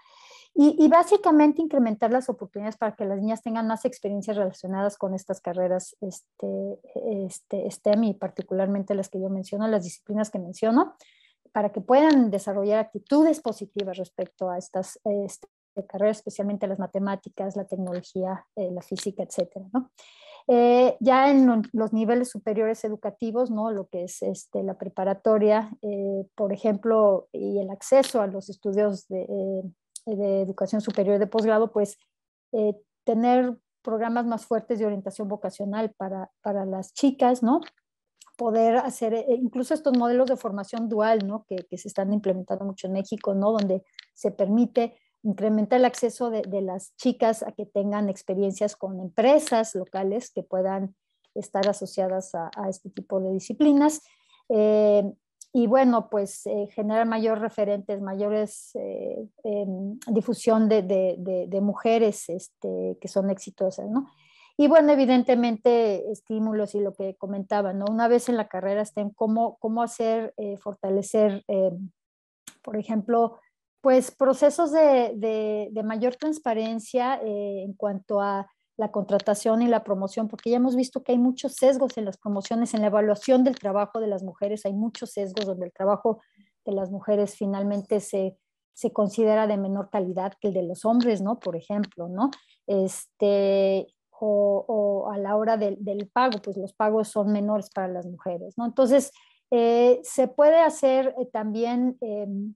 Y, 0.54 0.74
y, 0.85 0.88
básicamente 0.88 1.62
incrementar 1.62 2.11
las 2.11 2.28
oportunidades 2.28 2.76
para 2.76 2.96
que 2.96 3.04
las 3.04 3.20
niñas 3.20 3.42
tengan 3.42 3.68
más 3.68 3.85
experiencias 3.85 4.37
relacionadas 4.37 4.98
con 4.98 5.14
estas 5.14 5.40
carreras 5.40 5.96
este, 6.00 6.80
este, 7.24 7.70
STEM 7.70 8.04
y 8.04 8.14
particularmente 8.14 8.96
las 8.96 9.09
que 9.09 9.20
yo 9.20 9.28
menciono, 9.28 9.68
las 9.68 9.85
disciplinas 9.85 10.28
que 10.28 10.40
menciono, 10.40 10.96
para 11.52 11.70
que 11.70 11.80
puedan 11.80 12.30
desarrollar 12.30 12.80
actitudes 12.80 13.40
positivas 13.40 13.96
respecto 13.96 14.50
a 14.50 14.59
estas 14.59 14.98
este, 15.04 15.46
carreras, 15.87 16.18
especialmente 16.18 16.66
las 16.66 16.80
matemáticas, 16.80 17.56
la 17.56 17.64
tecnología, 17.64 18.44
eh, 18.56 18.70
la 18.72 18.83
física, 18.83 19.22
etcétera. 19.22 19.66
¿no? 19.72 19.90
Eh, 20.52 20.96
ya 20.98 21.30
en 21.30 21.62
los 21.72 21.92
niveles 21.92 22.28
superiores 22.28 22.82
educativos, 22.82 23.52
¿no? 23.52 23.70
lo 23.70 23.86
que 23.86 24.02
es 24.02 24.20
este, 24.20 24.64
la 24.64 24.76
preparatoria, 24.76 25.70
eh, 25.80 26.26
por 26.34 26.52
ejemplo, 26.52 27.28
y 27.30 27.60
el 27.60 27.70
acceso 27.70 28.20
a 28.20 28.26
los 28.26 28.48
estudios 28.50 29.06
de, 29.06 29.22
eh, 29.22 30.16
de 30.16 30.42
educación 30.42 30.80
superior 30.80 31.20
de 31.20 31.28
posgrado, 31.28 31.70
pues 31.70 31.98
tener 33.04 33.56
programas 33.80 34.26
más 34.26 34.44
fuertes 34.44 34.80
de 34.80 34.86
orientación 34.86 35.28
vocacional 35.28 35.94
para, 35.96 36.32
para 36.42 36.66
las 36.66 36.94
chicas, 36.94 37.44
¿no? 37.44 37.60
poder 38.36 38.78
hacer 38.78 39.26
incluso 39.28 39.72
estos 39.72 39.96
modelos 39.96 40.28
de 40.28 40.36
formación 40.36 40.88
dual, 40.88 41.26
¿no? 41.26 41.44
Que, 41.46 41.56
que, 41.68 41.76
se 41.76 41.88
están 41.88 42.10
implementando 42.12 42.64
mucho 42.64 42.86
en 42.86 42.94
México, 42.94 43.34
¿no? 43.34 43.52
Donde 43.52 43.84
se 44.14 44.30
permite 44.30 44.96
incrementar 45.22 45.80
el 45.80 45.85
acceso 45.85 46.30
de, 46.30 46.62
las 46.62 46.94
chicas 46.96 47.42
a 47.42 47.52
que 47.52 47.66
tengan 47.66 48.09
experiencias 48.09 48.76
con 48.76 49.00
empresas 49.00 49.74
locales 49.74 50.30
que 50.30 50.42
puedan 50.42 50.94
estar 51.35 51.68
asociadas 51.68 52.35
a, 52.35 52.50
este 52.68 52.90
tipo 52.90 53.20
de 53.20 53.33
disciplinas. 53.33 54.02
Eh, 54.48 55.04
y 55.52 55.66
bueno, 55.66 56.09
pues 56.11 56.46
eh, 56.46 56.68
generar 56.72 57.06
mayores 57.06 57.42
referentes, 57.42 58.00
mayores 58.00 58.70
eh, 58.74 59.26
em, 59.42 59.98
difusión 60.06 60.68
de, 60.68 61.59
mujeres 61.61 62.28
este, 62.28 62.96
que 63.00 63.09
son 63.09 63.30
exitosas, 63.30 63.90
¿no? 63.90 64.06
Y 64.56 64.68
bueno, 64.68 64.92
evidentemente 64.92 66.11
estímulos 66.11 66.74
y 66.74 66.80
lo 66.80 66.92
que 66.92 67.16
comentaba, 67.16 67.72
¿no? 67.72 67.87
Una 67.90 68.09
vez 68.09 68.28
en 68.28 68.37
la 68.37 68.46
carrera 68.48 68.83
estén 68.83 69.11
cómo, 69.11 69.56
cómo 69.59 69.83
hacer, 69.83 70.35
fortalecer, 70.59 71.44
por 72.62 72.76
ejemplo, 72.76 73.38
pues 73.81 74.11
procesos 74.11 74.73
de, 74.73 75.71
mayor 75.85 76.16
transparencia 76.16 77.21
eh, 77.23 77.62
en 77.64 77.73
cuanto 77.75 78.21
a 78.21 78.47
la 78.77 78.90
contratación 78.90 79.62
y 79.62 79.69
la 79.69 79.85
promoción, 79.85 80.29
porque 80.29 80.51
ya 80.51 80.57
hemos 80.57 80.75
visto 80.75 81.03
que 81.03 81.12
hay 81.12 81.19
muchos 81.19 81.55
sesgos 81.55 81.99
en 81.99 82.07
las 82.07 82.16
promociones, 82.16 82.73
en 82.73 82.81
la 82.81 82.87
evaluación 82.87 83.45
del 83.45 83.59
trabajo 83.59 84.01
de 84.01 84.07
las 84.07 84.23
mujeres, 84.23 84.64
hay 84.64 84.73
muchos 84.73 85.11
sesgos 85.12 85.45
donde 85.47 85.66
el 85.66 85.73
trabajo 85.73 86.21
de 86.64 86.73
las 86.73 86.90
mujeres 86.90 87.37
finalmente 87.37 88.01
se, 88.01 88.37
considera 88.95 89.47
de 89.47 89.59
menor 89.59 89.90
calidad 89.90 90.33
que 90.40 90.49
el 90.49 90.55
de 90.55 90.62
los 90.62 90.87
hombres, 90.87 91.21
¿no? 91.21 91.38
Por 91.38 91.55
ejemplo, 91.55 92.09
¿no? 92.09 92.31
Este, 92.66 93.87
o, 94.19 95.11
a 95.12 95.19
la 95.19 95.37
hora 95.37 95.59
del 95.59 96.11
pago, 96.11 96.38
pues 96.43 96.57
los 96.57 96.73
pagos 96.73 97.09
son 97.09 97.33
menores 97.33 97.69
para 97.69 97.88
las 97.88 98.07
mujeres, 98.07 98.55
¿no? 98.57 98.64
Entonces, 98.64 99.12
eh, 99.51 100.01
se 100.03 100.29
puede 100.29 100.61
hacer 100.61 101.14
eh, 101.19 101.27
también 101.27 101.99
em, 102.01 102.55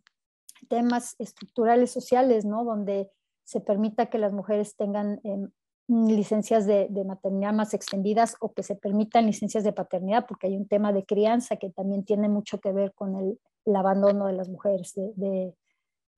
temas 0.64 1.16
estructurales 1.18 1.90
sociales, 1.90 2.44
¿no? 2.44 2.64
Donde 2.64 3.11
se 3.44 3.61
permita 3.61 4.07
que 4.07 4.18
las 4.18 4.33
mujeres 4.33 4.77
tengan 4.77 5.20
em, 5.24 5.50
licencias 5.88 6.66
de, 6.66 6.88
maternidad 7.05 7.53
más 7.53 7.74
extendidas 7.74 8.37
o 8.40 8.53
que 8.53 8.62
se 8.62 8.74
permitan 8.74 9.27
licencias 9.27 9.64
de 9.64 9.72
paternidad, 9.72 10.27
porque 10.27 10.46
hay 10.46 10.57
un 10.57 10.66
tema 10.66 10.92
de 10.92 11.05
crianza 11.05 11.57
que 11.57 11.70
también 11.70 12.05
tiene 12.05 12.29
mucho 12.29 12.59
que 12.59 12.72
ver 12.72 12.94
con 12.94 13.16
el, 13.16 13.38
abandono 13.77 14.27
de 14.27 14.35
las 14.35 14.48
mujeres 14.48 14.92
de, 14.94 15.55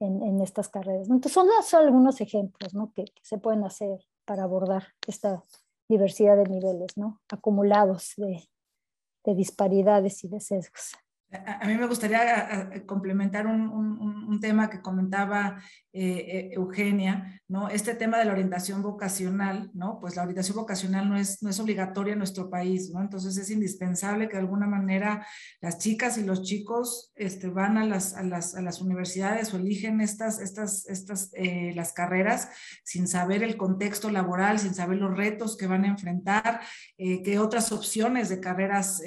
en, 0.00 0.40
estas 0.40 0.68
carreras. 0.68 1.08
Entonces, 1.08 1.32
son 1.32 1.46
solo 1.62 1.86
algunos 1.86 2.20
ejemplos 2.20 2.74
¿no? 2.74 2.92
que, 2.92 3.06
se 3.22 3.38
pueden 3.38 3.64
hacer 3.64 4.04
para 4.24 4.44
abordar 4.44 4.84
esta 5.06 5.42
diversidad 5.88 6.36
de 6.36 6.44
niveles 6.44 6.96
¿no? 6.96 7.20
acumulados 7.28 8.14
de 8.16 9.34
disparidades 9.34 10.24
y 10.24 10.28
de 10.28 10.40
sesgos. 10.40 10.96
A, 11.44 11.66
mí 11.66 11.76
me 11.76 11.86
gustaría 11.86 12.70
complementar 12.86 13.46
un, 13.46 13.66
tema 14.40 14.68
que 14.68 14.82
comentaba 14.82 15.58
eh, 15.98 16.26
eh, 16.28 16.50
Eugenia, 16.52 17.40
¿no? 17.48 17.70
Este 17.70 17.94
tema 17.94 18.18
de 18.18 18.26
la 18.26 18.32
orientación 18.32 18.82
vocacional, 18.82 19.70
¿no? 19.72 19.98
Pues 19.98 20.14
la 20.14 20.24
orientación 20.24 20.58
vocacional 20.58 21.08
no 21.08 21.16
es, 21.16 21.42
no 21.42 21.48
es 21.48 21.58
obligatoria 21.58 22.12
en 22.12 22.18
nuestro 22.18 22.50
país, 22.50 22.90
¿no? 22.90 23.00
Entonces 23.00 23.34
es 23.38 23.48
indispensable 23.48 24.28
que 24.28 24.34
de 24.34 24.42
alguna 24.42 24.66
manera 24.66 25.26
las 25.62 25.78
chicas 25.78 26.18
y 26.18 26.24
los 26.24 26.42
chicos 26.42 27.12
este, 27.14 27.48
van 27.48 27.78
a 27.78 27.86
las, 27.86 28.14
a 28.14 28.22
las, 28.22 28.54
a 28.54 28.60
las 28.60 28.82
universidades 28.82 29.54
o 29.54 29.56
eligen 29.56 30.02
estas, 30.02 30.38
estas, 30.38 30.86
estas 30.86 31.30
eh, 31.32 31.72
las 31.74 31.94
carreras 31.94 32.50
sin 32.84 33.08
saber 33.08 33.42
el 33.42 33.56
contexto 33.56 34.10
laboral, 34.10 34.58
sin 34.58 34.74
saber 34.74 34.98
los 34.98 35.16
retos 35.16 35.56
que 35.56 35.66
van 35.66 35.84
a 35.84 35.88
enfrentar, 35.88 36.60
qué 36.98 37.38
otras 37.38 37.72
opciones 37.72 38.28
de 38.28 38.40
carreras 38.40 39.00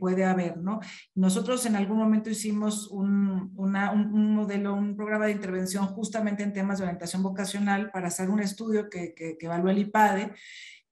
puede 0.00 0.24
haber, 0.24 0.56
¿no? 0.56 0.80
Nosotros 1.24 1.64
en 1.64 1.74
algún 1.74 1.96
momento 1.96 2.28
hicimos 2.28 2.88
un, 2.88 3.54
modelo, 3.54 4.74
un 4.74 4.94
programa 4.94 5.24
de 5.24 5.32
intervención 5.32 5.86
justamente 5.86 6.42
en 6.42 6.52
temas 6.52 6.76
de 6.76 6.84
orientación 6.84 7.22
vocacional 7.22 7.90
para 7.90 8.08
hacer 8.08 8.28
un 8.28 8.40
estudio 8.40 8.90
que, 8.90 9.14
que, 9.14 9.38
que 9.38 9.46
evalúa 9.46 9.70
el 9.70 9.78
IPADE 9.78 10.34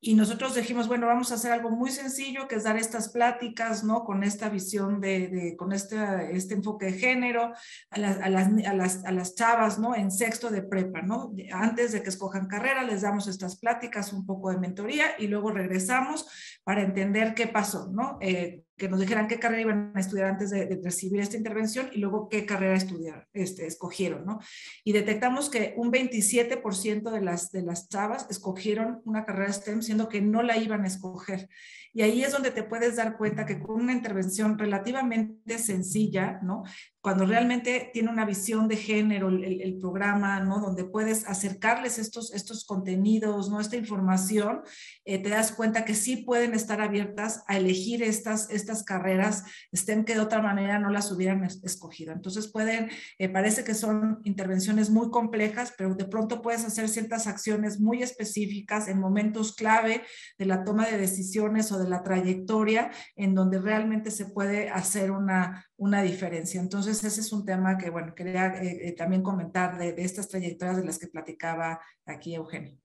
y 0.04 0.16
nosotros 0.16 0.56
dijimos, 0.56 0.88
bueno, 0.88 1.06
vamos 1.06 1.30
a 1.30 1.36
hacer 1.36 1.52
algo 1.52 1.70
muy 1.70 1.88
sencillo, 1.92 2.48
que 2.48 2.56
es 2.56 2.64
dar 2.64 2.76
estas 2.76 3.10
pláticas, 3.10 3.84
¿no? 3.84 4.02
Con 4.02 4.24
esta 4.24 4.48
visión 4.48 5.00
de, 5.00 5.54
con 5.56 5.72
este, 5.72 5.96
este 6.34 6.54
enfoque 6.54 6.86
de 6.86 6.92
género 6.94 7.52
a 7.88 7.98
las, 8.00 8.20
a, 8.20 8.28
las, 8.28 8.48
a, 8.66 8.74
las, 8.74 9.04
a 9.04 9.12
las 9.12 9.36
chavas, 9.36 9.78
¿no? 9.78 9.94
En 9.94 10.10
sexto 10.10 10.50
de 10.50 10.62
prepa, 10.62 11.02
¿no? 11.02 11.32
Antes 11.52 11.92
de 11.92 12.02
que 12.02 12.08
escojan 12.08 12.48
carrera, 12.48 12.82
les 12.82 13.02
damos 13.02 13.28
estas 13.28 13.60
pláticas, 13.60 14.12
un 14.12 14.26
poco 14.26 14.50
de 14.50 14.58
mentoría 14.58 15.06
y 15.20 15.28
luego 15.28 15.52
regresamos 15.52 16.26
para 16.64 16.82
entender 16.82 17.32
qué 17.32 17.46
pasó, 17.46 17.88
¿no? 17.92 18.18
Eh, 18.20 18.64
que 18.82 18.88
nos 18.88 18.98
dijeran 18.98 19.28
qué 19.28 19.38
carrera 19.38 19.62
iban 19.62 19.92
a 19.94 20.00
estudiar 20.00 20.26
antes 20.26 20.50
de, 20.50 20.80
recibir 20.82 21.20
esta 21.20 21.36
intervención 21.36 21.88
y 21.92 21.98
luego 21.98 22.28
qué 22.28 22.44
carrera 22.44 22.74
estudiar, 22.74 23.28
este, 23.32 23.64
escogieron, 23.64 24.26
¿no? 24.26 24.40
Y 24.82 24.90
detectamos 24.90 25.50
que 25.50 25.72
un 25.76 25.92
27% 25.92 27.12
de 27.12 27.20
las, 27.20 27.52
de 27.52 27.62
las 27.62 27.88
chavas 27.88 28.26
escogieron 28.28 29.00
una 29.04 29.24
carrera 29.24 29.52
STEM, 29.52 29.82
siendo 29.82 30.08
que 30.08 30.20
no 30.20 30.42
la 30.42 30.56
iban 30.56 30.82
a 30.82 30.88
escoger. 30.88 31.48
Y 31.92 32.02
ahí 32.02 32.22
es 32.22 32.32
donde 32.32 32.50
te 32.50 32.62
puedes 32.62 32.96
dar 32.96 33.16
cuenta 33.16 33.44
que 33.44 33.60
con 33.60 33.82
una 33.82 33.92
intervención 33.92 34.58
relativamente 34.58 35.58
sencilla, 35.58 36.40
¿no? 36.42 36.64
cuando 37.02 37.26
realmente 37.26 37.90
tiene 37.92 38.10
una 38.10 38.24
visión 38.24 38.68
de 38.68 38.76
género 38.76 39.28
el, 39.28 39.76
programa, 39.80 40.38
¿no? 40.38 40.60
Donde 40.60 40.84
puedes 40.84 41.26
acercarles 41.26 41.98
estos, 41.98 42.32
estos 42.32 42.64
contenidos, 42.64 43.50
¿no? 43.50 43.58
Esta 43.58 43.74
información, 43.74 44.62
eh, 45.04 45.18
te 45.20 45.28
das 45.28 45.50
cuenta 45.50 45.84
que 45.84 45.96
sí 45.96 46.18
pueden 46.18 46.54
estar 46.54 46.80
abiertas 46.80 47.42
a 47.48 47.56
elegir 47.56 48.04
estas, 48.04 48.48
estas 48.50 48.84
carreras, 48.84 49.42
estén 49.72 50.04
que 50.04 50.14
de 50.14 50.20
otra 50.20 50.40
manera 50.40 50.78
no 50.78 50.90
las 50.90 51.10
hubieran 51.10 51.42
escogido. 51.42 52.12
Entonces 52.12 52.46
pueden, 52.46 52.88
eh, 53.18 53.28
parece 53.28 53.64
que 53.64 53.74
son 53.74 54.20
intervenciones 54.22 54.88
muy 54.88 55.10
complejas, 55.10 55.74
pero 55.76 55.96
de 55.96 56.04
pronto 56.04 56.40
puedes 56.40 56.64
hacer 56.64 56.88
ciertas 56.88 57.26
acciones 57.26 57.80
muy 57.80 58.04
específicas 58.04 58.86
en 58.86 59.00
momentos 59.00 59.56
clave 59.56 60.02
de 60.38 60.46
la 60.46 60.62
toma 60.62 60.86
de 60.86 60.98
decisiones 60.98 61.72
o 61.72 61.80
de 61.82 61.90
la 61.90 62.02
trayectoria, 62.02 62.90
en 63.16 63.34
donde 63.34 63.58
realmente 63.58 64.10
se 64.10 64.26
puede 64.26 64.70
hacer 64.70 65.10
una, 65.10 65.66
una 65.76 66.02
diferencia. 66.02 66.60
Entonces, 66.60 67.02
ese 67.04 67.20
es 67.20 67.32
un 67.32 67.44
tema 67.44 67.78
que, 67.78 67.90
bueno, 67.90 68.14
quería 68.14 68.48
eh, 68.62 68.88
eh, 68.88 68.92
también 68.92 69.22
comentar 69.22 69.78
de, 69.78 69.94
estas 69.98 70.28
trayectorias 70.28 70.76
de 70.76 70.84
las 70.84 70.98
que 70.98 71.08
platicaba 71.08 71.80
aquí 72.06 72.34
Eugenia. 72.34 72.76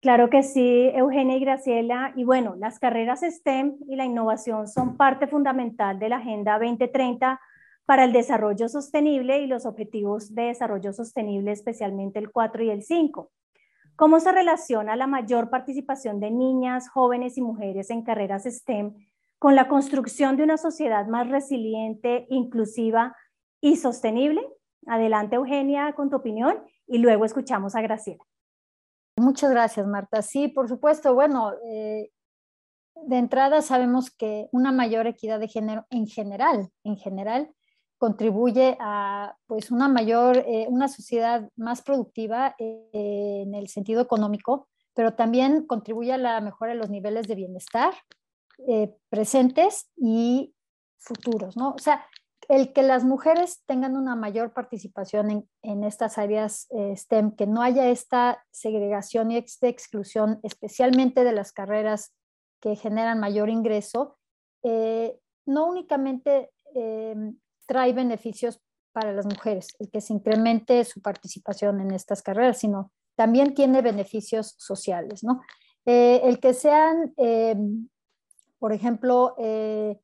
Claro 0.00 0.30
que 0.30 0.42
sí, 0.42 0.90
Eugenia 0.94 1.36
y 1.36 1.40
Graciela. 1.40 2.12
Y 2.16 2.24
bueno, 2.24 2.56
las 2.58 2.78
carreras 2.78 3.20
STEM 3.20 3.76
y 3.86 3.96
la 3.96 4.06
innovación 4.06 4.66
son 4.66 4.96
parte 4.96 5.26
fundamental 5.26 5.98
de 5.98 6.08
la 6.08 6.16
Agenda 6.16 6.58
2030 6.58 7.38
para 7.84 8.04
el 8.04 8.12
desarrollo 8.12 8.68
sostenible 8.68 9.40
y 9.40 9.46
los 9.46 9.66
objetivos 9.66 10.34
de 10.34 10.44
desarrollo 10.44 10.92
sostenible, 10.92 11.52
especialmente 11.52 12.18
el 12.18 12.30
4 12.30 12.62
y 12.62 12.70
el 12.70 12.82
5. 12.82 13.30
¿Cómo 14.00 14.18
se 14.18 14.32
relaciona 14.32 14.96
la 14.96 15.06
mayor 15.06 15.50
participación 15.50 16.20
de 16.20 16.30
niñas, 16.30 16.88
jóvenes 16.88 17.36
y 17.36 17.42
mujeres 17.42 17.90
en 17.90 18.02
carreras 18.02 18.44
STEM 18.44 18.94
con 19.38 19.54
la 19.54 19.68
construcción 19.68 20.38
de 20.38 20.42
una 20.42 20.56
sociedad 20.56 21.06
más 21.06 21.28
resiliente, 21.28 22.26
inclusiva 22.30 23.14
y 23.60 23.76
sostenible. 23.76 24.40
Adelante, 24.86 25.36
Eugenia, 25.36 25.92
con 25.92 26.08
tu 26.08 26.16
opinión 26.16 26.64
y 26.86 26.96
luego 26.96 27.26
escuchamos 27.26 27.74
a 27.74 27.82
Graciela. 27.82 28.24
Muchas 29.18 29.50
gracias, 29.50 29.86
Marta. 29.86 30.22
Sí, 30.22 30.48
por 30.48 30.66
supuesto. 30.66 31.14
Bueno, 31.14 31.52
eh, 31.70 32.10
de 33.06 33.18
entrada 33.18 33.60
sabemos 33.60 34.10
que 34.10 34.48
una 34.50 34.72
mayor 34.72 35.08
equidad 35.08 35.38
de 35.38 35.48
género 35.48 35.84
en 35.90 36.06
general, 36.06 36.70
en 36.84 36.96
general, 36.96 37.50
contribuye 38.00 38.78
a 38.80 39.36
pues 39.46 39.70
una 39.70 39.86
mayor, 39.86 40.38
eh, 40.38 40.66
una 40.70 40.88
sociedad 40.88 41.50
más 41.54 41.82
productiva 41.82 42.54
eh, 42.58 43.42
en 43.44 43.54
el 43.54 43.68
sentido 43.68 44.00
económico, 44.00 44.68
pero 44.94 45.12
también 45.12 45.66
contribuye 45.66 46.14
a 46.14 46.18
la 46.18 46.40
mejora 46.40 46.72
de 46.72 46.78
los 46.78 46.88
niveles 46.88 47.28
de 47.28 47.34
bienestar 47.34 47.92
eh, 48.66 48.90
presentes 49.10 49.90
y 49.96 50.54
futuros, 50.98 51.58
¿no? 51.58 51.72
O 51.72 51.78
sea, 51.78 52.06
el 52.48 52.72
que 52.72 52.82
las 52.82 53.04
mujeres 53.04 53.62
tengan 53.66 53.98
una 53.98 54.16
mayor 54.16 54.54
participación 54.54 55.46
en, 55.62 55.84
estas 55.84 56.16
áreas 56.16 56.66
eh, 56.70 56.96
STEM, 56.96 57.36
que 57.36 57.46
no 57.46 57.60
haya 57.60 57.90
esta 57.90 58.42
segregación 58.50 59.30
y 59.30 59.36
esta 59.36 59.68
exclusión, 59.68 60.40
especialmente 60.42 61.22
de 61.22 61.32
las 61.32 61.52
carreras 61.52 62.14
que 62.60 62.76
generan 62.76 63.20
mayor 63.20 63.50
ingreso, 63.50 64.18
eh, 64.62 65.18
no 65.44 65.66
únicamente 65.66 66.50
trae 67.70 67.92
beneficios 67.92 68.60
para 68.92 69.12
las 69.12 69.26
mujeres, 69.26 69.68
el 69.78 69.88
que 69.88 70.00
se 70.00 70.12
incremente 70.12 70.84
su 70.84 71.00
participación 71.00 71.80
en 71.80 71.92
estas 71.92 72.20
carreras, 72.20 72.58
sino 72.58 72.90
también 73.14 73.54
tiene 73.54 73.80
beneficios 73.80 74.56
sociales, 74.58 75.22
¿no? 75.22 75.40
el 75.84 76.40
que 76.40 76.52
sean 76.52 77.14
por 78.60 78.74
ejemplo, 78.74 79.34
eh, 79.38 79.98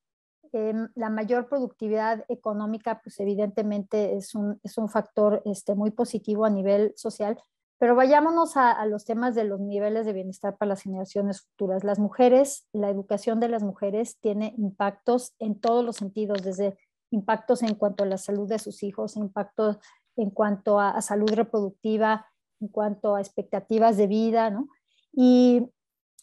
em, 0.52 0.88
la 0.94 1.10
mayor 1.10 1.48
productividad 1.48 2.24
económica, 2.28 3.00
pues 3.02 3.20
evidentemente 3.20 4.16
es 4.16 4.34
un, 4.34 4.58
es 4.64 4.78
un 4.78 4.88
factor 4.88 5.42
este, 5.44 5.74
muy 5.74 5.90
positivo 5.90 6.46
a 6.46 6.50
nivel 6.50 6.94
social, 6.96 7.38
pero 7.78 7.94
vayámonos 7.94 8.56
a, 8.56 8.72
a, 8.72 8.86
los 8.86 9.04
temas 9.04 9.34
de 9.34 9.44
los 9.44 9.60
niveles 9.60 10.06
de 10.06 10.14
bienestar 10.14 10.56
para 10.56 10.70
las 10.70 10.82
generaciones 10.82 11.42
futuras. 11.42 11.84
Las 11.84 11.98
mujeres, 11.98 12.66
la 12.72 12.88
educación 12.88 13.38
de 13.40 13.50
las 13.50 13.62
mujeres 13.62 14.16
tiene 14.20 14.54
impactos 14.56 15.34
en 15.38 15.60
todos 15.60 15.84
los 15.84 15.96
sentidos, 15.96 16.42
desde 16.42 16.78
impactos 17.16 17.62
en 17.62 17.74
cuanto 17.74 18.04
a 18.04 18.06
la 18.06 18.18
salud 18.18 18.48
de 18.48 18.58
sus 18.58 18.82
hijos, 18.82 19.16
impactos 19.16 19.78
en 20.16 20.30
cuanto 20.30 20.78
a, 20.78 21.00
salud 21.02 21.30
reproductiva, 21.32 22.26
en 22.60 22.68
cuanto 22.68 23.16
a 23.16 23.20
expectativas 23.20 23.96
de 23.96 24.06
vida, 24.06 24.50
¿no? 24.50 24.68
Y 25.12 25.70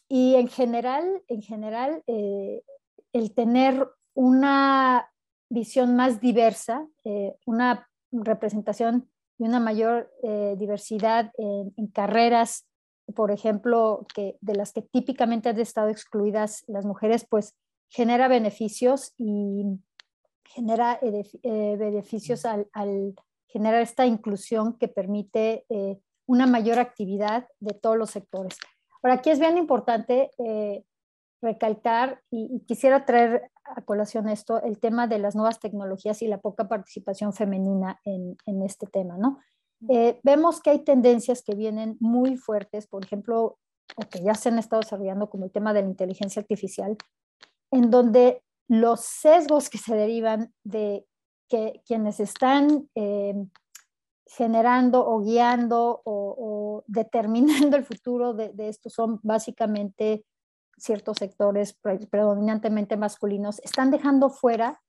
y 0.08 0.34
en 0.34 0.48
general, 0.48 1.22
en 1.28 1.42
general 1.42 2.02
eh, 2.06 2.62
el 3.12 3.34
tener 3.34 3.88
una 4.14 5.10
visión 5.50 5.96
más 5.96 6.20
diversa, 6.20 6.86
eh, 7.04 7.34
una 7.46 7.88
representación 8.12 9.10
y 9.38 9.44
una 9.44 9.60
mayor 9.60 10.12
eh, 10.22 10.54
diversidad 10.58 11.32
en, 11.36 11.86
carreras, 11.88 12.66
por 13.14 13.30
ejemplo, 13.32 14.06
que, 14.14 14.36
de 14.40 14.54
las 14.54 14.72
que 14.72 14.82
típicamente 14.82 15.48
han 15.48 15.58
estado 15.58 15.88
excluidas 15.88 16.64
las 16.68 16.84
mujeres, 16.84 17.26
pues 17.28 17.54
genera 17.88 18.28
beneficios 18.28 19.14
y 19.18 19.64
genera 20.44 20.98
beneficios 21.42 22.44
al, 22.44 22.68
al, 22.72 23.14
generar 23.46 23.82
esta 23.82 24.06
inclusión 24.06 24.76
que 24.78 24.88
permite 24.88 25.64
una 26.26 26.46
mayor 26.46 26.78
actividad 26.78 27.46
de 27.60 27.74
todos 27.74 27.96
los 27.96 28.10
sectores. 28.10 28.58
Por 29.04 29.10
aquí 29.10 29.28
es 29.28 29.38
bien 29.38 29.58
importante 29.58 30.30
eh, 30.38 30.82
recalcar 31.42 32.22
y, 32.30 32.60
quisiera 32.60 33.04
traer 33.04 33.50
a 33.64 33.82
colación 33.82 34.28
esto, 34.28 34.62
el 34.62 34.78
tema 34.78 35.06
de 35.06 35.18
las 35.18 35.34
nuevas 35.34 35.60
tecnologías 35.60 36.22
y 36.22 36.26
la 36.26 36.40
poca 36.40 36.68
participación 36.68 37.34
femenina 37.34 38.00
en, 38.04 38.62
este 38.62 38.86
tema, 38.86 39.18
¿no? 39.18 39.40
Eh, 39.90 40.20
vemos 40.22 40.62
que 40.62 40.70
hay 40.70 40.84
tendencias 40.84 41.42
que 41.42 41.54
vienen 41.54 41.98
muy 42.00 42.36
fuertes, 42.36 42.86
por 42.86 43.04
ejemplo, 43.04 43.58
o 43.96 44.08
que 44.08 44.22
ya 44.22 44.34
se 44.34 44.48
han 44.48 44.58
estado 44.58 44.80
desarrollando 44.80 45.28
como 45.28 45.44
el 45.44 45.52
tema 45.52 45.74
de 45.74 45.82
la 45.82 45.88
inteligencia 45.88 46.40
artificial, 46.40 46.96
en 47.70 47.90
donde 47.90 48.42
los 48.68 49.00
sesgos 49.00 49.68
que 49.68 49.78
se 49.78 49.94
derivan 49.94 50.52
de 50.64 51.06
que 51.48 51.82
quienes 51.86 52.20
están 52.20 52.88
eh, 52.94 53.34
generando 54.26 55.06
o 55.06 55.20
guiando 55.20 56.02
o, 56.04 56.82
determinando 56.86 57.76
el 57.76 57.84
futuro 57.84 58.34
de, 58.34 58.52
de 58.52 58.68
esto 58.68 58.90
son 58.90 59.20
básicamente 59.22 60.24
ciertos 60.76 61.18
sectores 61.18 61.78
predominantemente 62.10 62.96
masculinos, 62.96 63.60
están 63.60 63.90
dejando 63.90 64.28
fuera 64.28 64.82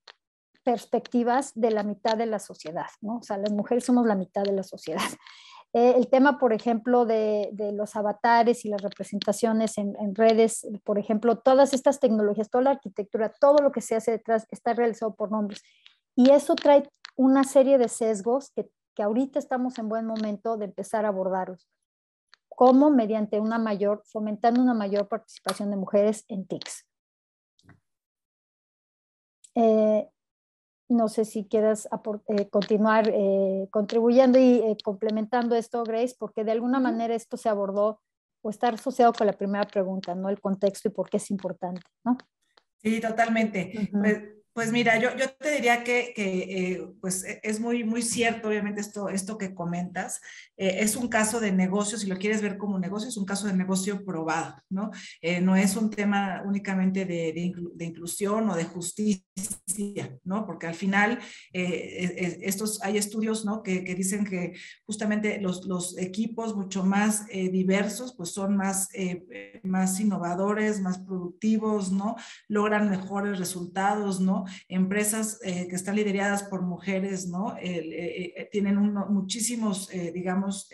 perspectivas 0.64 1.52
de 1.54 1.70
la 1.70 1.84
mitad 1.84 2.16
de 2.16 2.26
la 2.26 2.40
sociedad, 2.40 2.86
¿no? 3.00 3.18
O 3.18 3.22
sea, 3.22 3.38
las 3.38 3.52
mujeres 3.52 3.84
somos 3.84 4.04
la 4.04 4.16
mitad 4.16 4.42
de 4.42 4.52
la 4.52 4.64
sociedad. 4.64 5.00
Eh, 5.76 5.92
el 5.98 6.08
tema, 6.08 6.38
por 6.38 6.54
ejemplo, 6.54 7.04
de, 7.04 7.52
los 7.74 7.96
avatares 7.96 8.64
y 8.64 8.70
las 8.70 8.80
representaciones 8.80 9.76
en, 9.76 10.14
redes, 10.14 10.66
por 10.84 10.98
ejemplo, 10.98 11.36
todas 11.36 11.74
estas 11.74 12.00
tecnologías, 12.00 12.48
toda 12.48 12.64
la 12.64 12.70
arquitectura, 12.70 13.30
todo 13.38 13.58
lo 13.58 13.72
que 13.72 13.82
se 13.82 13.94
hace 13.94 14.12
detrás 14.12 14.46
está 14.50 14.72
realizado 14.72 15.14
por 15.14 15.30
nombres. 15.30 15.62
Y 16.14 16.30
eso 16.30 16.54
trae 16.54 16.90
una 17.14 17.44
serie 17.44 17.76
de 17.76 17.88
sesgos 17.88 18.50
que, 18.52 18.70
que 18.94 19.02
ahorita 19.02 19.38
estamos 19.38 19.78
en 19.78 19.90
buen 19.90 20.06
momento 20.06 20.56
de 20.56 20.64
empezar 20.64 21.04
a 21.04 21.08
abordarlos. 21.08 21.68
como 22.48 22.88
Mediante 22.88 23.38
una 23.38 23.58
mayor, 23.58 24.02
fomentando 24.06 24.62
una 24.62 24.72
mayor 24.72 25.08
participación 25.08 25.70
de 25.70 25.76
mujeres 25.76 26.24
en 26.28 26.46
TICs. 26.46 26.86
Eh, 29.56 30.08
no 30.88 31.08
sé 31.08 31.24
si 31.24 31.46
quieras 31.46 31.88
eh, 32.28 32.48
continuar 32.48 33.10
eh, 33.12 33.68
contribuyendo 33.70 34.38
y 34.38 34.60
eh, 34.60 34.76
complementando 34.82 35.56
esto, 35.56 35.82
Grace, 35.84 36.14
porque 36.18 36.44
de 36.44 36.52
alguna 36.52 36.80
manera 36.80 37.14
esto 37.14 37.36
se 37.36 37.48
abordó 37.48 38.00
o 38.42 38.50
está 38.50 38.68
asociado 38.68 39.12
con 39.12 39.26
la 39.26 39.32
primera 39.32 39.64
pregunta, 39.64 40.14
¿no? 40.14 40.28
El 40.28 40.40
contexto 40.40 40.88
y 40.88 40.92
por 40.92 41.10
qué 41.10 41.16
es 41.16 41.30
importante, 41.30 41.82
¿no? 42.04 42.16
Sí, 42.76 43.00
totalmente. 43.00 43.90
Pues 43.92 44.35
mira, 44.72 44.98
yo, 44.98 45.14
yo 45.18 45.28
te 45.34 45.50
diría 45.50 45.84
que, 45.84 46.14
eh, 46.16 46.88
pues 47.02 47.24
e, 47.24 47.40
es 47.42 47.60
muy, 47.60 47.84
muy 47.84 48.00
cierto, 48.00 48.48
obviamente, 48.48 48.80
esto, 48.80 49.10
esto 49.10 49.36
que 49.36 49.54
comentas. 49.54 50.22
Eh, 50.56 50.78
es 50.80 50.96
un 50.96 51.08
caso 51.08 51.40
de 51.40 51.52
negocio, 51.52 51.98
si 51.98 52.06
lo 52.06 52.16
quieres 52.16 52.40
ver 52.40 52.56
como 52.56 52.78
negocio, 52.78 53.10
es 53.10 53.18
un 53.18 53.26
caso 53.26 53.46
de 53.46 53.52
negocio 53.52 54.02
probado, 54.02 54.56
¿no? 54.70 54.90
Eh, 55.20 55.42
no 55.42 55.56
es 55.56 55.76
un 55.76 55.90
tema 55.90 56.42
únicamente 56.46 57.04
de, 57.04 57.34
de, 57.34 57.84
inclusión 57.84 58.48
o 58.48 58.56
de 58.56 58.64
justicia, 58.64 60.18
¿no? 60.24 60.46
Porque 60.46 60.66
al 60.68 60.74
final, 60.74 61.18
e, 61.52 62.38
estos, 62.40 62.82
hay 62.82 62.96
estudios, 62.96 63.44
¿no? 63.44 63.62
Que, 63.62 63.84
que, 63.84 63.94
dicen 63.94 64.24
que 64.24 64.54
justamente 64.86 65.38
los, 65.38 65.66
los 65.66 65.98
equipos 65.98 66.56
mucho 66.56 66.82
más 66.82 67.26
diversos, 67.26 68.14
pues 68.16 68.30
son 68.30 68.56
más, 68.56 68.88
más 69.62 70.00
innovadores, 70.00 70.80
más 70.80 70.98
productivos, 70.98 71.92
¿no? 71.92 72.16
Logran 72.48 72.88
mejores 72.88 73.38
resultados, 73.38 74.18
¿no? 74.20 74.45
Empresas 74.68 75.38
eh, 75.42 75.66
que 75.68 75.76
están 75.76 75.96
lideradas 75.96 76.44
por 76.44 76.62
mujeres, 76.62 77.28
¿no? 77.28 77.56
Eh, 77.56 78.34
eh, 78.36 78.48
tienen 78.50 78.76
muchísimos, 79.10 79.88
digamos, 80.12 80.68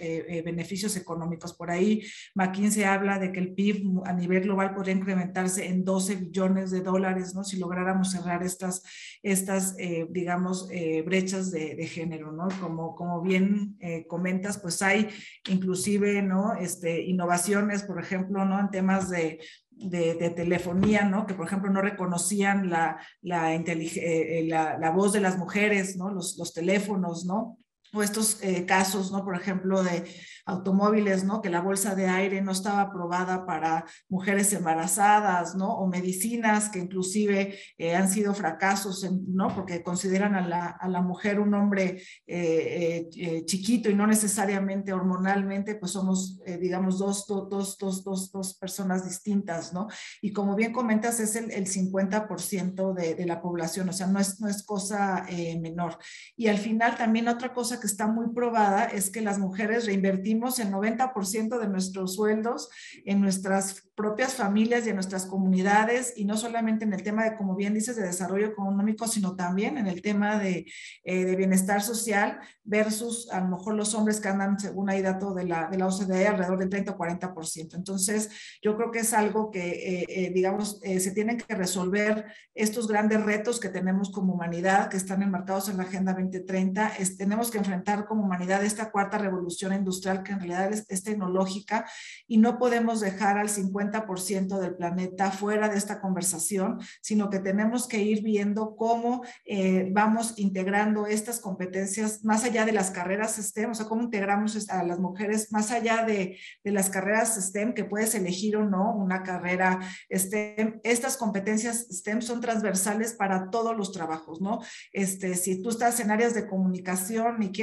beneficios 0.44 0.96
económicos. 0.96 1.54
Por 1.54 1.70
ahí 1.70 2.02
McKinsey 2.34 2.84
habla 2.84 3.18
de 3.18 3.32
que 3.32 3.40
el 3.40 3.54
PIB 3.54 4.02
a 4.04 4.12
nivel 4.12 4.42
global 4.42 4.74
podría 4.74 4.94
incrementarse 4.94 5.66
en 5.66 5.84
12 5.84 6.16
billones 6.16 6.70
de 6.70 6.80
dólares, 6.80 7.34
¿no? 7.34 7.44
Si 7.44 7.58
lográramos 7.58 8.10
cerrar 8.10 8.42
estas, 8.42 8.82
estas 9.22 9.76
digamos, 10.10 10.68
brechas 11.04 11.50
de, 11.50 11.74
de, 11.74 11.86
género, 11.86 12.32
¿no? 12.32 12.48
Como, 12.60 12.94
como 12.94 13.22
bien 13.22 13.78
comentas, 14.08 14.58
pues 14.58 14.82
hay 14.82 15.08
inclusive, 15.48 16.22
¿no? 16.22 16.54
Este, 16.54 17.02
innovaciones, 17.02 17.82
por 17.82 18.00
ejemplo, 18.00 18.44
¿no? 18.44 18.60
En 18.60 18.70
temas 18.70 19.10
de, 19.10 19.40
de, 19.82 20.30
telefonía, 20.30 21.04
¿no? 21.04 21.26
Que 21.26 21.34
por 21.34 21.46
ejemplo 21.46 21.70
no 21.70 21.80
reconocían 21.80 22.70
la, 22.70 22.98
la, 23.20 23.54
eh, 23.54 23.64
eh, 23.66 24.46
la, 24.48 24.90
voz 24.90 25.12
de 25.12 25.20
las 25.20 25.38
mujeres, 25.38 25.96
¿no? 25.96 26.10
Los 26.10 26.52
teléfonos, 26.54 27.24
¿no? 27.24 27.58
O 27.94 28.02
estos 28.02 28.38
eh, 28.42 28.64
casos, 28.66 29.12
¿no? 29.12 29.24
Por 29.24 29.36
ejemplo, 29.36 29.82
de 29.82 30.04
automóviles, 30.44 31.24
¿no? 31.24 31.40
Que 31.40 31.50
la 31.50 31.60
bolsa 31.60 31.94
de 31.94 32.08
aire 32.08 32.40
no 32.40 32.52
estaba 32.52 32.82
aprobada 32.82 33.46
para 33.46 33.84
mujeres 34.08 34.52
embarazadas, 34.52 35.54
¿no? 35.54 35.72
O 35.74 35.86
medicinas 35.86 36.68
que 36.68 36.80
inclusive 36.80 37.58
eh, 37.78 37.94
han 37.94 38.10
sido 38.10 38.34
fracasos, 38.34 39.08
¿no? 39.28 39.54
Porque 39.54 39.82
consideran 39.82 40.34
a 40.34 40.46
la, 40.46 40.66
a 40.68 40.88
la 40.88 41.00
mujer 41.00 41.38
un 41.38 41.54
hombre 41.54 42.02
eh, 42.26 43.08
eh, 43.16 43.44
chiquito 43.44 43.88
y 43.88 43.94
no 43.94 44.06
necesariamente 44.06 44.92
hormonalmente, 44.92 45.76
pues 45.76 45.92
somos, 45.92 46.40
digamos, 46.60 46.98
dos, 46.98 47.26
dos, 47.26 47.48
dos, 47.78 48.04
dos, 48.04 48.32
dos 48.32 48.54
personas 48.54 49.04
distintas, 49.04 49.72
¿no? 49.72 49.88
Y 50.20 50.32
como 50.32 50.56
bien 50.56 50.72
comentas, 50.72 51.20
es 51.20 51.36
el, 51.36 51.50
el 51.50 51.66
50% 51.66 52.94
de, 52.94 53.14
de, 53.14 53.26
la 53.26 53.40
población, 53.40 53.88
o 53.88 53.92
sea, 53.92 54.06
no 54.06 54.18
es, 54.18 54.40
no 54.40 54.48
es 54.48 54.64
cosa 54.64 55.24
menor. 55.60 55.98
Y 56.36 56.48
al 56.48 56.58
final 56.58 56.96
también 56.96 57.28
otra 57.28 57.52
cosa 57.52 57.78
que 57.82 57.88
está 57.88 58.06
muy 58.06 58.28
probada 58.28 58.84
es 58.84 59.10
que 59.10 59.20
las 59.20 59.38
mujeres 59.40 59.86
reinvertimos 59.86 60.60
el 60.60 60.70
90% 60.70 61.58
de 61.58 61.68
nuestros 61.68 62.14
sueldos 62.14 62.70
en 63.04 63.20
nuestras 63.20 63.90
propias 63.96 64.34
familias 64.34 64.86
y 64.86 64.90
en 64.90 64.94
nuestras 64.94 65.26
comunidades 65.26 66.14
y 66.16 66.24
no 66.24 66.36
solamente 66.36 66.84
en 66.84 66.92
el 66.92 67.02
tema 67.02 67.24
de, 67.24 67.36
como 67.36 67.56
bien 67.56 67.74
dices, 67.74 67.96
de 67.96 68.04
desarrollo 68.04 68.46
económico, 68.46 69.06
sino 69.06 69.34
también 69.34 69.76
en 69.76 69.88
el 69.88 70.00
tema 70.00 70.38
de, 70.38 70.66
eh, 71.04 71.24
de 71.24 71.36
bienestar 71.36 71.82
social 71.82 72.38
versus 72.62 73.28
a 73.30 73.40
lo 73.40 73.48
mejor 73.48 73.74
los 73.74 73.94
hombres 73.94 74.20
que 74.20 74.28
andan, 74.28 74.58
según 74.60 74.88
hay 74.88 75.02
dato 75.02 75.34
de 75.34 75.44
la, 75.44 75.68
de 75.68 75.76
la 75.76 75.88
OCDE, 75.88 76.28
alrededor 76.28 76.58
del 76.58 76.70
30 76.70 76.92
o 76.92 76.96
40%. 76.96 77.74
Entonces, 77.74 78.30
yo 78.62 78.76
creo 78.76 78.92
que 78.92 79.00
es 79.00 79.12
algo 79.12 79.50
que, 79.50 79.70
eh, 79.70 80.06
eh, 80.08 80.32
digamos, 80.32 80.80
se 80.80 81.10
tienen 81.10 81.36
que 81.36 81.54
resolver 81.54 82.26
estos 82.54 82.86
grandes 82.86 83.22
retos 83.24 83.58
que 83.58 83.68
tenemos 83.68 84.10
como 84.10 84.34
humanidad, 84.34 84.88
que 84.88 84.96
están 84.96 85.22
enmarcados 85.22 85.68
en 85.68 85.78
la 85.78 85.82
Agenda 85.82 86.12
2030. 86.12 86.92
Es, 86.98 87.16
tenemos 87.16 87.50
que 87.50 87.58
enfrentar 87.58 87.71
como 88.06 88.24
humanidad 88.24 88.64
esta 88.64 88.90
cuarta 88.90 89.18
revolución 89.18 89.72
industrial 89.72 90.22
que 90.22 90.32
en 90.32 90.38
realidad 90.38 90.72
es, 90.72 90.84
es 90.88 91.02
tecnológica 91.02 91.86
y 92.26 92.38
no 92.38 92.58
podemos 92.58 93.00
dejar 93.00 93.38
al 93.38 93.48
50% 93.48 94.58
del 94.58 94.76
planeta 94.76 95.30
fuera 95.30 95.68
de 95.68 95.78
esta 95.78 96.00
conversación, 96.00 96.80
sino 97.00 97.30
que 97.30 97.38
tenemos 97.38 97.86
que 97.86 98.02
ir 98.02 98.22
viendo 98.22 98.76
cómo 98.76 99.22
eh, 99.44 99.88
vamos 99.92 100.34
integrando 100.38 101.06
estas 101.06 101.40
competencias 101.40 102.24
más 102.24 102.44
allá 102.44 102.64
de 102.64 102.72
las 102.72 102.90
carreras 102.90 103.36
STEM, 103.36 103.70
o 103.70 103.74
sea, 103.74 103.86
cómo 103.86 104.02
integramos 104.02 104.68
a 104.70 104.82
las 104.82 104.98
mujeres 104.98 105.52
más 105.52 105.70
allá 105.70 106.04
de, 106.04 106.38
de 106.64 106.70
las 106.70 106.90
carreras 106.90 107.36
STEM, 107.40 107.74
que 107.74 107.84
puedes 107.84 108.14
elegir 108.14 108.56
o 108.56 108.68
no 108.68 108.94
una 108.94 109.22
carrera 109.22 109.80
STEM. 110.10 110.80
Estas 110.84 111.16
competencias 111.16 111.86
STEM 111.90 112.22
son 112.22 112.40
transversales 112.40 113.14
para 113.14 113.50
todos 113.50 113.76
los 113.76 113.92
trabajos, 113.92 114.40
¿no? 114.40 114.60
Este, 114.92 115.34
si 115.34 115.62
tú 115.62 115.70
estás 115.70 116.00
en 116.00 116.10
áreas 116.10 116.34
de 116.34 116.46
comunicación 116.46 117.42
y 117.42 117.50
quieres 117.50 117.61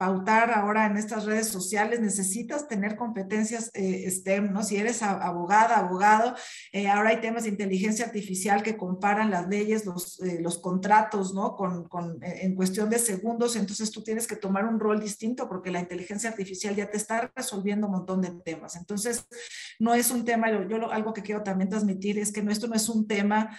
pautar 0.00 0.50
ahora 0.52 0.86
en 0.86 0.96
estas 0.96 1.26
redes 1.26 1.48
sociales, 1.48 2.00
necesitas 2.00 2.66
tener 2.66 2.96
competencias 2.96 3.70
eh, 3.74 4.10
STEM, 4.10 4.50
¿no? 4.50 4.62
Si 4.62 4.76
eres 4.76 5.02
abogada, 5.02 5.76
abogado, 5.76 6.34
eh, 6.72 6.88
ahora 6.88 7.10
hay 7.10 7.20
temas 7.20 7.42
de 7.42 7.50
inteligencia 7.50 8.06
artificial 8.06 8.62
que 8.62 8.78
comparan 8.78 9.30
las 9.30 9.48
leyes, 9.48 9.84
los, 9.84 10.18
eh, 10.22 10.38
los 10.40 10.58
contratos, 10.58 11.34
¿no? 11.34 11.54
Con, 11.54 11.86
con, 11.86 12.18
en 12.22 12.54
cuestión 12.54 12.88
de 12.88 12.98
segundos, 12.98 13.56
entonces 13.56 13.90
tú 13.90 14.02
tienes 14.02 14.26
que 14.26 14.36
tomar 14.36 14.64
un 14.64 14.80
rol 14.80 15.00
distinto 15.00 15.48
porque 15.48 15.70
la 15.70 15.80
inteligencia 15.80 16.30
artificial 16.30 16.74
ya 16.74 16.90
te 16.90 16.96
está 16.96 17.30
resolviendo 17.36 17.86
un 17.86 17.92
montón 17.92 18.22
de 18.22 18.30
temas. 18.42 18.76
Entonces, 18.76 19.26
no 19.78 19.94
es 19.94 20.10
un 20.10 20.24
tema, 20.24 20.50
yo, 20.50 20.66
yo 20.66 20.90
algo 20.90 21.12
que 21.12 21.22
quiero 21.22 21.42
también 21.42 21.68
transmitir 21.68 22.18
es 22.18 22.32
que 22.32 22.42
no, 22.42 22.50
esto 22.50 22.68
no 22.68 22.74
es 22.74 22.88
un 22.88 23.06
tema 23.06 23.54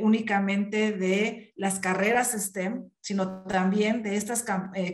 únicamente 0.00 0.92
de 0.92 1.52
las 1.56 1.78
carreras 1.78 2.32
STEM, 2.32 2.90
sino 3.00 3.44
también 3.44 4.02
de 4.02 4.16
estas 4.16 4.44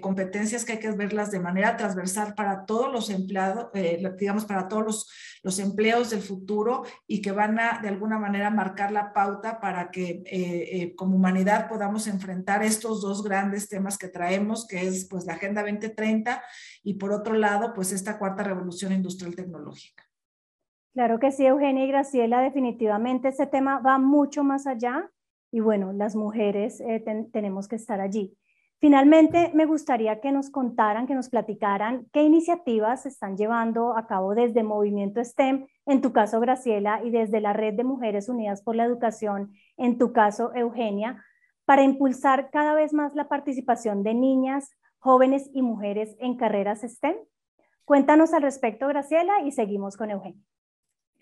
competencias 0.01 0.32
que 0.33 0.73
hay 0.73 0.79
que 0.79 0.91
verlas 0.91 1.31
de 1.31 1.41
manera 1.41 1.77
transversal 1.77 2.35
para 2.35 2.65
todos 2.65 2.93
los 2.93 3.11
empleados, 3.11 3.69
eh, 3.75 4.03
digamos, 4.19 4.45
para 4.45 4.67
todos 4.67 4.85
los, 4.85 5.11
los, 5.43 5.59
empleos 5.59 6.11
del 6.11 6.21
futuro 6.21 6.83
y 7.07 7.23
que 7.23 7.31
van 7.31 7.61
a, 7.61 7.79
de 7.81 7.89
alguna 7.89 8.19
manera, 8.19 8.51
marcar 8.51 8.91
la 8.91 9.13
pauta 9.13 9.61
para 9.61 9.91
que 9.91 10.23
eh, 10.25 10.25
eh, 10.73 10.95
como 10.97 11.17
humanidad 11.17 11.69
podamos 11.69 12.07
enfrentar 12.07 12.65
estos 12.65 13.03
dos 13.03 13.23
grandes 13.23 13.69
temas 13.69 13.99
que 13.99 14.09
traemos, 14.09 14.67
que 14.67 14.81
es 14.81 15.07
pues 15.09 15.25
la 15.27 15.35
Agenda 15.35 15.63
2030 15.63 16.43
y 16.83 16.95
por 16.95 17.13
otro 17.13 17.35
lado, 17.35 17.73
pues 17.75 17.93
esta 17.93 18.19
cuarta 18.19 18.43
revolución 18.43 18.93
industrial 18.93 19.37
tecnológica. 19.37 20.05
Claro 20.95 21.19
que 21.19 21.31
sí, 21.31 21.47
Eugenia 21.47 21.85
y 21.85 21.89
Graciela, 21.89 22.41
definitivamente 22.41 23.29
este 23.29 23.47
tema 23.47 23.79
va 23.79 23.99
mucho 23.99 24.45
más 24.45 24.67
allá 24.67 25.11
y 25.51 25.61
bueno, 25.61 25.93
las 25.93 26.17
mujeres 26.17 26.83
tenemos 27.33 27.69
que 27.69 27.77
estar 27.77 28.01
allí. 28.01 28.37
Finalmente, 28.83 29.53
me 29.55 29.65
gustaría 29.65 30.21
que 30.21 30.33
nos 30.33 30.51
contaran, 30.51 31.07
que 31.07 31.15
nos 31.15 31.29
platicaran 31.29 32.09
qué 32.13 32.25
iniciativas 32.25 33.03
se 33.03 33.11
están 33.11 33.37
llevando 33.37 33.97
a 33.97 34.09
cabo 34.09 34.35
desde 34.35 34.65
Movimiento 34.65 35.23
STEM, 35.23 35.69
en 35.87 36.01
tu 36.01 36.13
caso, 36.13 36.41
Graciela, 36.41 37.01
y 37.05 37.11
desde 37.11 37.41
la 37.41 37.53
Red 37.53 37.75
de 37.75 37.85
Mujeres 37.85 38.29
Unidas 38.29 38.61
por 38.61 38.75
la 38.75 38.85
Educación, 38.85 39.53
en 39.77 39.99
tu 39.99 40.13
caso, 40.13 40.53
Eugenia, 40.57 41.25
para 41.65 41.85
impulsar 41.85 42.51
cada 42.51 42.75
vez 42.75 42.93
más 42.93 43.15
la 43.15 43.29
participación 43.29 44.03
de 44.03 44.15
niñas, 44.15 44.73
jóvenes 44.99 45.49
y 45.55 45.63
mujeres 45.63 46.17
en 46.19 46.37
carreras 46.37 46.81
STEM. 46.81 47.15
Cuéntanos 47.85 48.35
al 48.35 48.43
respecto, 48.43 48.89
Graciela, 48.89 49.43
y 49.47 49.53
seguimos 49.53 49.97
con 49.97 50.11
Eugenia. 50.11 50.43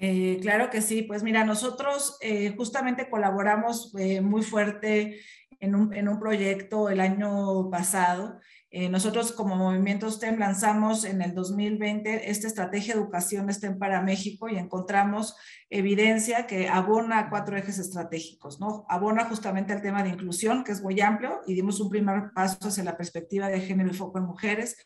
Eh, 0.02 0.38
claro 0.40 0.70
que 0.70 0.80
sí, 0.80 1.02
pues 1.02 1.22
mira, 1.22 1.44
nosotros 1.44 2.16
eh, 2.22 2.54
justamente 2.56 3.10
colaboramos 3.10 3.94
eh, 3.98 4.22
muy 4.22 4.40
fuerte 4.42 5.20
en 5.60 5.74
un, 5.74 5.94
en 5.94 6.08
un 6.08 6.18
proyecto 6.18 6.88
el 6.88 7.00
año 7.00 7.70
pasado. 7.70 8.40
Eh, 8.72 8.88
nosotros 8.88 9.32
como 9.32 9.56
Movimiento 9.56 10.10
STEM 10.10 10.38
lanzamos 10.38 11.04
en 11.04 11.22
el 11.22 11.34
2020 11.34 12.30
esta 12.30 12.46
estrategia 12.46 12.94
de 12.94 13.00
educación 13.00 13.52
STEM 13.52 13.78
para 13.78 14.00
México 14.00 14.48
y 14.48 14.56
encontramos 14.56 15.36
evidencia 15.68 16.46
que 16.46 16.68
abona 16.68 17.18
a 17.18 17.30
cuatro 17.30 17.56
ejes 17.56 17.78
estratégicos, 17.78 18.60
¿no? 18.60 18.86
Abona 18.88 19.24
justamente 19.24 19.72
al 19.72 19.82
tema 19.82 20.02
de 20.02 20.10
inclusión, 20.10 20.62
que 20.64 20.72
es 20.72 20.82
muy 20.82 21.00
amplio, 21.00 21.40
y 21.46 21.54
dimos 21.54 21.80
un 21.80 21.90
primer 21.90 22.32
paso 22.32 22.68
hacia 22.68 22.84
la 22.84 22.96
perspectiva 22.96 23.48
de 23.48 23.60
género 23.60 23.90
y 23.90 23.94
foco 23.94 24.18
en 24.18 24.24
mujeres 24.24 24.76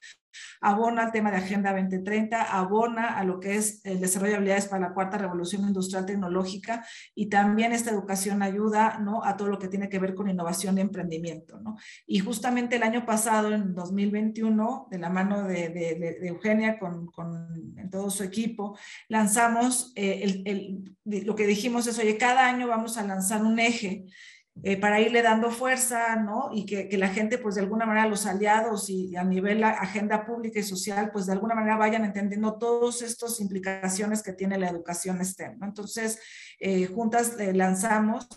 abona 0.61 1.05
al 1.05 1.13
tema 1.13 1.31
de 1.31 1.39
Agenda 1.39 1.73
2030, 1.73 2.43
abona 2.43 3.19
a 3.19 3.25
lo 3.25 3.41
que 3.41 3.57
es 3.57 3.81
el 3.85 4.01
desarrollo 4.01 4.33
de 4.33 4.37
habilidades 4.37 4.67
para 4.67 4.89
la 4.89 4.95
cuarta 4.95 5.19
revolución 5.19 5.63
industrial 5.63 6.07
tecnológica 6.07 6.85
y 7.15 7.27
también 7.27 7.73
esta 7.73 7.91
educación 7.91 8.43
ayuda 8.43 8.99
¿no? 8.99 9.25
a 9.25 9.37
todo 9.37 9.49
lo 9.49 9.59
que 9.59 9.69
tiene 9.69 9.89
que 9.89 9.99
ver 9.99 10.15
con 10.15 10.29
innovación 10.29 10.79
y 10.79 10.81
emprendimiento. 10.81 11.59
¿no? 11.61 11.77
Y 12.07 12.19
justamente 12.19 12.77
el 12.77 12.83
año 12.83 13.05
pasado, 13.05 13.53
en 13.53 13.75
2021, 13.75 14.89
de 14.91 14.99
la 14.99 15.11
mano 15.11 15.45
de, 15.45 15.69
de, 15.69 16.29
Eugenia 16.29 16.79
con, 16.79 17.07
con 17.07 17.75
todo 17.91 18.11
su 18.11 18.23
equipo, 18.23 18.77
lanzamos 19.09 19.93
eh, 19.95 20.21
el, 20.23 20.43
el, 20.47 21.25
lo 21.25 21.35
que 21.35 21.47
dijimos 21.47 21.87
es, 21.87 21.99
oye, 21.99 22.17
cada 22.17 22.47
año 22.47 22.67
vamos 22.67 22.97
a 22.97 23.05
lanzar 23.05 23.43
un 23.43 23.59
eje 23.59 24.07
eh, 24.63 24.77
para 24.79 25.01
irle 25.01 25.21
dando 25.21 25.51
fuerza, 25.51 26.17
¿no? 26.17 26.51
Y 26.53 26.65
que, 26.65 26.89
la 26.97 27.09
gente, 27.09 27.39
pues 27.39 27.57
de 27.57 27.63
alguna 27.63 27.87
manera, 27.87 28.07
los 28.07 28.25
aliados 28.25 28.89
y 28.89 29.17
a 29.17 29.25
nivel 29.25 29.61
la 29.61 29.71
agenda 29.71 30.25
pública 30.25 30.61
y 30.61 30.63
social, 30.63 31.11
pues 31.13 31.27
de 31.27 31.33
alguna 31.33 31.57
manera 31.57 31.77
vayan 31.77 32.05
entendiendo 32.05 32.57
todas 32.57 33.03
estas 33.03 33.41
implicaciones 33.41 34.23
que 34.23 34.33
tiene 34.33 34.57
la 34.57 34.69
educación 34.69 35.25
STEM, 35.25 35.59
¿no? 35.59 35.67
Entonces, 35.67 36.21
eh, 36.61 36.87
juntas 36.87 37.39
eh, 37.41 37.53
lanzamos 37.53 38.29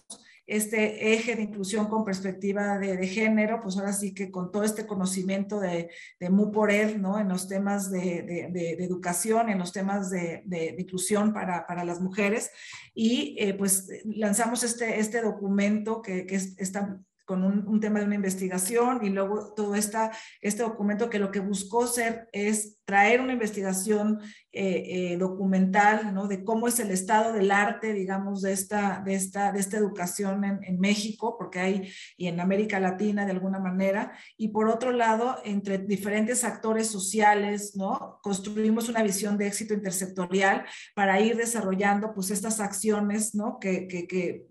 este 0.47 1.13
eje 1.13 1.35
de 1.35 1.43
inclusión 1.43 1.87
con 1.87 2.05
perspectiva 2.05 2.79
de, 2.79 3.07
género, 3.07 3.59
pues 3.61 3.77
ahora 3.77 3.93
sí 3.93 4.13
que 4.13 4.31
con 4.31 4.51
todo 4.51 4.63
este 4.63 4.87
conocimiento 4.87 5.59
de, 5.59 5.89
de 6.19 6.29
MUPORED, 6.29 6.95
¿no? 6.95 7.19
En 7.19 7.27
los 7.27 7.47
temas 7.47 7.91
de, 7.91 8.49
de 8.51 8.83
educación, 8.83 9.49
en 9.49 9.59
los 9.59 9.73
temas 9.73 10.09
de, 10.09 10.75
inclusión 10.77 11.33
para, 11.33 11.67
para, 11.67 11.83
las 11.83 11.99
mujeres. 12.01 12.49
Y 12.93 13.35
eh, 13.39 13.53
pues 13.53 13.89
lanzamos 14.05 14.63
este, 14.63 14.99
este 14.99 15.21
documento 15.21 16.01
que, 16.01 16.25
que 16.25 16.35
está 16.35 16.99
con 17.27 17.43
un, 17.43 17.79
tema 17.81 17.99
de 17.99 18.05
una 18.05 18.15
investigación 18.15 19.05
y 19.05 19.09
luego 19.09 19.53
todo 19.53 19.75
esta, 19.75 20.11
este 20.39 20.63
documento 20.63 21.09
que 21.09 21.19
lo 21.19 21.29
que 21.29 21.41
buscó 21.41 21.85
ser 21.85 22.29
es 22.31 22.76
traer 22.87 23.19
una 23.19 23.33
investigación 23.33 24.21
eh, 24.53 25.11
eh, 25.11 25.17
documental, 25.17 26.15
¿no? 26.15 26.27
De 26.27 26.45
cómo 26.45 26.69
es 26.69 26.79
el 26.79 26.89
estado 26.89 27.33
del 27.33 27.51
arte, 27.51 27.93
digamos, 27.93 28.41
de 28.41 28.53
esta, 28.53 29.03
de 29.05 29.13
esta, 29.13 29.51
de 29.51 29.59
esta 29.59 29.77
educación 29.77 30.43
en, 30.45 30.79
México, 30.79 31.35
porque 31.37 31.59
hay, 31.59 31.91
y 32.15 32.27
en 32.27 32.39
América 32.39 32.79
Latina 32.79 33.25
de 33.25 33.33
alguna 33.33 33.59
manera, 33.59 34.13
y 34.37 34.47
por 34.47 34.69
otro 34.69 34.93
lado, 34.93 35.35
entre 35.43 35.79
diferentes 35.79 36.45
actores 36.45 36.87
sociales, 36.87 37.75
¿no? 37.75 38.19
Construimos 38.23 38.87
una 38.87 39.03
visión 39.03 39.37
de 39.37 39.47
éxito 39.47 39.73
intersectorial 39.73 40.65
para 40.95 41.19
ir 41.19 41.35
desarrollando, 41.35 42.13
pues, 42.13 42.31
estas 42.31 42.61
acciones, 42.61 43.35
¿no? 43.35 43.59
Que, 43.59 43.87
que, 43.87 44.07
que, 44.07 44.45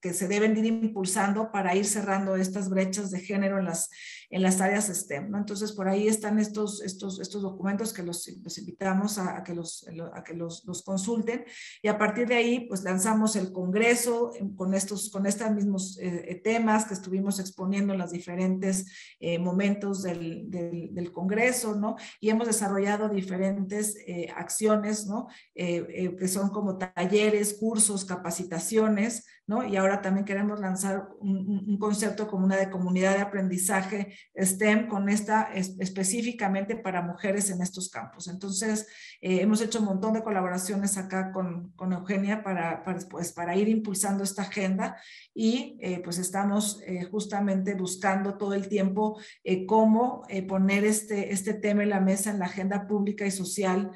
que 0.00 0.14
se 0.14 0.28
deben 0.28 0.56
ir 0.56 0.66
impulsando 0.66 1.50
para 1.50 1.74
ir 1.74 1.86
cerrando 1.86 2.36
estas 2.36 2.70
brechas 2.70 3.10
de 3.10 3.18
género 3.18 3.58
en 3.58 3.64
las, 3.64 3.90
en 4.30 4.42
las 4.42 4.60
áreas 4.60 4.86
STEM. 4.86 5.34
Entonces, 5.34 5.72
por 5.72 5.88
ahí 5.88 6.06
están 6.06 6.38
estos, 6.38 6.82
estos, 6.82 7.20
estos 7.20 7.42
documentos 7.42 7.79
que 7.88 8.02
los, 8.02 8.28
invitamos 8.58 9.18
a, 9.18 9.42
que, 9.42 9.54
los, 9.54 9.86
a 10.14 10.22
que 10.22 10.34
los, 10.34 10.64
los, 10.66 10.82
consulten 10.82 11.44
y 11.82 11.88
a 11.88 11.98
partir 11.98 12.28
de 12.28 12.34
ahí, 12.34 12.66
pues 12.68 12.82
lanzamos 12.82 13.36
el 13.36 13.52
congreso 13.52 14.32
con 14.56 14.74
estos, 14.74 15.10
con 15.10 15.26
estos 15.26 15.50
mismos 15.52 15.98
eh, 15.98 16.24
eh, 16.28 16.34
temas 16.36 16.84
que 16.84 16.94
estuvimos 16.94 17.40
exponiendo 17.40 17.94
en 17.94 17.98
los 17.98 18.10
diferentes 18.10 18.86
eh, 19.18 19.38
momentos 19.38 20.02
del, 20.02 20.50
del, 20.50 21.12
congreso, 21.12 21.74
¿no? 21.74 21.96
Y 22.20 22.28
hemos 22.28 22.46
desarrollado 22.46 23.08
diferentes 23.08 23.96
acciones, 24.36 25.06
¿no? 25.06 25.26
que 25.54 26.28
son 26.28 26.50
como 26.50 26.78
talleres, 26.78 27.54
cursos, 27.54 28.04
capacitaciones, 28.04 29.24
Y 29.68 29.76
ahora 29.76 30.00
también 30.00 30.24
queremos 30.24 30.60
lanzar 30.60 31.08
un, 31.18 31.76
concepto 31.78 32.28
como 32.28 32.44
una 32.44 32.56
de 32.56 32.70
comunidad 32.70 33.16
de 33.16 33.22
aprendizaje 33.22 34.14
STEM 34.36 34.86
con 34.86 35.08
esta 35.08 35.50
específicamente 35.52 36.76
para 36.76 37.02
mujeres 37.02 37.50
en 37.50 37.60
estos 37.60 37.88
campos. 37.90 38.28
Entonces, 38.28 38.86
eh, 39.20 39.40
hemos 39.40 39.60
hecho 39.60 39.80
un 39.80 39.86
montón 39.86 40.12
de 40.12 40.22
colaboraciones 40.22 40.96
acá 40.96 41.32
con, 41.32 41.72
con 41.72 41.92
Eugenia 41.92 42.44
para, 42.44 42.84
para, 42.84 43.00
pues, 43.08 43.32
para 43.32 43.56
ir 43.56 43.68
impulsando 43.68 44.22
esta 44.22 44.42
agenda 44.42 44.96
y 45.34 45.78
eh, 45.80 46.00
pues 46.04 46.18
estamos 46.18 46.80
eh, 46.86 47.04
justamente 47.10 47.74
buscando 47.74 48.36
todo 48.36 48.54
el 48.54 48.68
tiempo 48.68 49.18
cómo 49.66 50.22
poner 50.48 50.84
este, 50.84 51.32
este 51.32 51.54
tema 51.54 51.82
en 51.82 51.90
la 51.90 52.00
mesa 52.00 52.30
en 52.30 52.38
la 52.38 52.46
agenda 52.46 52.86
pública 52.86 53.26
y 53.26 53.30
social 53.30 53.90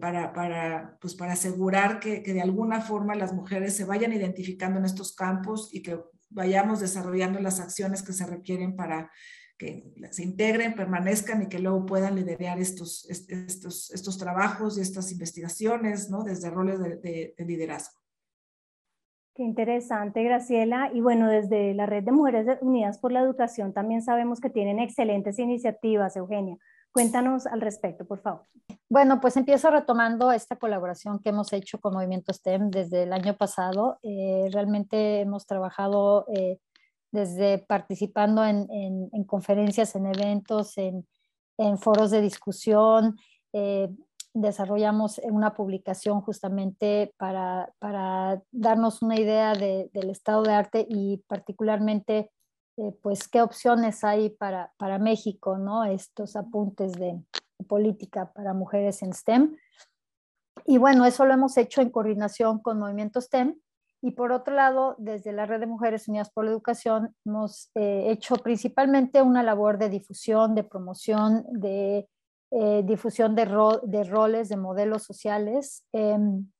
para, 0.00 0.32
para, 0.32 0.96
pues, 1.00 1.14
para 1.14 1.34
asegurar 1.34 2.00
que, 2.00 2.22
que 2.22 2.32
de 2.32 2.40
alguna 2.40 2.80
forma 2.80 3.14
las 3.14 3.32
mujeres 3.34 3.76
se 3.76 3.84
vayan 3.84 4.12
identificando 4.12 4.78
en 4.78 4.84
estos 4.94 5.14
campos 5.14 5.68
y 5.72 5.82
que 5.82 6.00
vayamos 6.30 6.80
desarrollando 6.80 7.40
las 7.40 7.60
acciones 7.60 8.02
que 8.02 8.12
se 8.12 8.26
requieren 8.26 8.76
para 8.76 9.10
que 9.58 9.84
se 10.10 10.24
integren, 10.24 10.74
permanezcan 10.74 11.42
y 11.42 11.48
que 11.48 11.60
luego 11.60 11.86
puedan 11.86 12.16
liderar 12.16 12.58
estos, 12.58 13.08
estos, 13.08 13.90
estos 13.92 14.18
trabajos 14.18 14.76
y 14.76 14.80
estas 14.80 15.12
investigaciones, 15.12 16.10
¿no? 16.10 16.24
Desde 16.24 16.50
roles 16.50 16.80
de, 16.80 17.34
liderazgo. 17.38 18.00
Qué 19.34 19.42
interesante, 19.42 20.22
Graciela. 20.22 20.90
Y 20.92 21.00
bueno, 21.00 21.28
desde 21.28 21.74
la 21.74 21.86
Red 21.86 22.04
de 22.04 22.12
Mujeres 22.12 22.58
Unidas 22.62 22.98
por 22.98 23.12
la 23.12 23.20
Educación 23.20 23.72
también 23.72 24.02
sabemos 24.02 24.40
que 24.40 24.50
tienen 24.50 24.78
excelentes 24.78 25.38
iniciativas, 25.38 26.16
Eugenia. 26.16 26.56
Cuéntanos 26.94 27.48
al 27.48 27.60
respecto, 27.60 28.04
por 28.04 28.20
favor. 28.20 28.46
Bueno, 28.88 29.20
pues 29.20 29.36
empiezo 29.36 29.68
retomando 29.68 30.30
esta 30.30 30.54
colaboración 30.54 31.18
que 31.18 31.30
hemos 31.30 31.52
hecho 31.52 31.80
con 31.80 31.92
Movimiento 31.92 32.32
STEM 32.32 32.70
desde 32.70 33.02
el 33.02 33.12
año 33.12 33.36
pasado. 33.36 33.98
Eh, 34.04 34.48
realmente 34.52 35.20
hemos 35.20 35.44
trabajado 35.44 36.24
eh, 36.32 36.60
desde 37.10 37.58
participando 37.58 38.44
en, 38.44 39.08
conferencias, 39.26 39.96
en 39.96 40.06
eventos, 40.06 40.78
en, 40.78 41.04
foros 41.78 42.12
de 42.12 42.20
discusión. 42.20 43.16
Eh, 43.52 43.88
desarrollamos 44.32 45.20
una 45.24 45.52
publicación 45.52 46.20
justamente 46.20 47.12
para, 47.16 47.72
darnos 48.52 49.02
una 49.02 49.18
idea 49.18 49.52
del 49.54 50.10
estado 50.10 50.44
de 50.44 50.52
arte 50.52 50.86
y 50.88 51.24
particularmente 51.26 52.30
eh, 52.76 52.92
pues 53.02 53.28
qué 53.28 53.42
opciones 53.42 54.04
hay 54.04 54.30
para, 54.30 54.72
para 54.76 54.98
México, 54.98 55.58
¿no? 55.58 55.84
Estos 55.84 56.36
apuntes 56.36 56.92
de 56.92 57.20
política 57.68 58.32
para 58.32 58.52
mujeres 58.52 59.02
en 59.02 59.12
STEM. 59.12 59.56
Y 60.66 60.78
bueno, 60.78 61.04
eso 61.04 61.24
lo 61.24 61.34
hemos 61.34 61.56
hecho 61.56 61.80
en 61.82 61.90
coordinación 61.90 62.60
con 62.60 62.78
Movimiento 62.78 63.20
STEM 63.20 63.56
y 64.04 64.10
por 64.10 64.32
otro 64.32 64.54
lado, 64.54 64.96
desde 64.98 65.32
la 65.32 65.46
Red 65.46 65.60
de 65.60 65.66
Mujeres 65.66 66.08
Unidas 66.08 66.30
por 66.30 66.44
la 66.44 66.50
Educación, 66.50 67.16
hemos 67.24 67.70
eh, 67.74 68.10
hecho 68.10 68.36
principalmente 68.36 69.22
una 69.22 69.42
labor 69.42 69.78
de 69.78 69.88
difusión, 69.88 70.54
de 70.54 70.62
promoción, 70.62 71.46
de 71.48 72.06
eh, 72.50 72.82
difusión 72.84 73.34
de, 73.34 73.46
de, 73.84 74.04
roles, 74.04 74.50
de 74.50 74.58
modelos 74.58 75.04
sociales. 75.04 75.86
Em, 75.94 76.50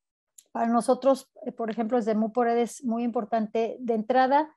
para 0.52 0.68
nosotros, 0.68 1.30
por 1.54 1.70
ejemplo, 1.70 1.98
desde 1.98 2.14
MUPORED 2.14 2.56
es 2.56 2.82
muy 2.82 3.02
importante, 3.04 3.76
de 3.78 3.92
entrada, 3.92 4.56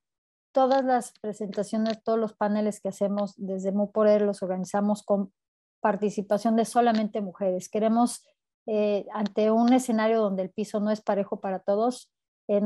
todas 0.58 0.84
las 0.84 1.14
presentaciones, 1.22 2.02
todos 2.02 2.18
los 2.18 2.34
paneles 2.34 2.80
que 2.80 2.90
hacemos 2.90 3.36
desde 3.38 3.72
MUPORED 3.72 4.24
los 4.24 4.42
organizamos 4.42 5.04
con 5.04 5.32
participación 5.82 6.56
de 6.56 6.66
solamente 6.66 7.22
mujeres. 7.22 7.70
Queremos, 7.70 8.26
ante 9.14 9.52
un 9.52 9.72
escenario 9.72 10.20
donde 10.20 10.42
el 10.42 10.50
piso 10.50 10.80
no 10.80 10.90
es 10.90 11.02
parejo 11.02 11.40
para 11.42 11.60
todos, 11.60 12.12
eh, 12.48 12.60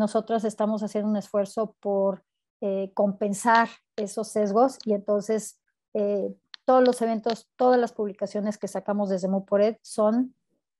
estamos 0.46 0.84
haciendo 0.84 1.10
un 1.10 1.18
esfuerzo 1.18 1.76
por 1.82 2.24
eh, 2.62 2.94
compensar 2.94 3.68
esos 3.98 4.30
sesgos 4.30 4.78
y 4.86 4.94
entonces 4.94 5.60
eh, 5.94 6.34
todos 6.64 6.86
los 6.86 7.02
eventos, 7.02 7.50
todas 7.58 7.78
las 7.78 7.92
publicaciones 7.92 8.58
que 8.58 8.70
sacamos 8.70 9.10
desde 9.10 9.28
Mupored 9.28 9.76
son 9.82 10.34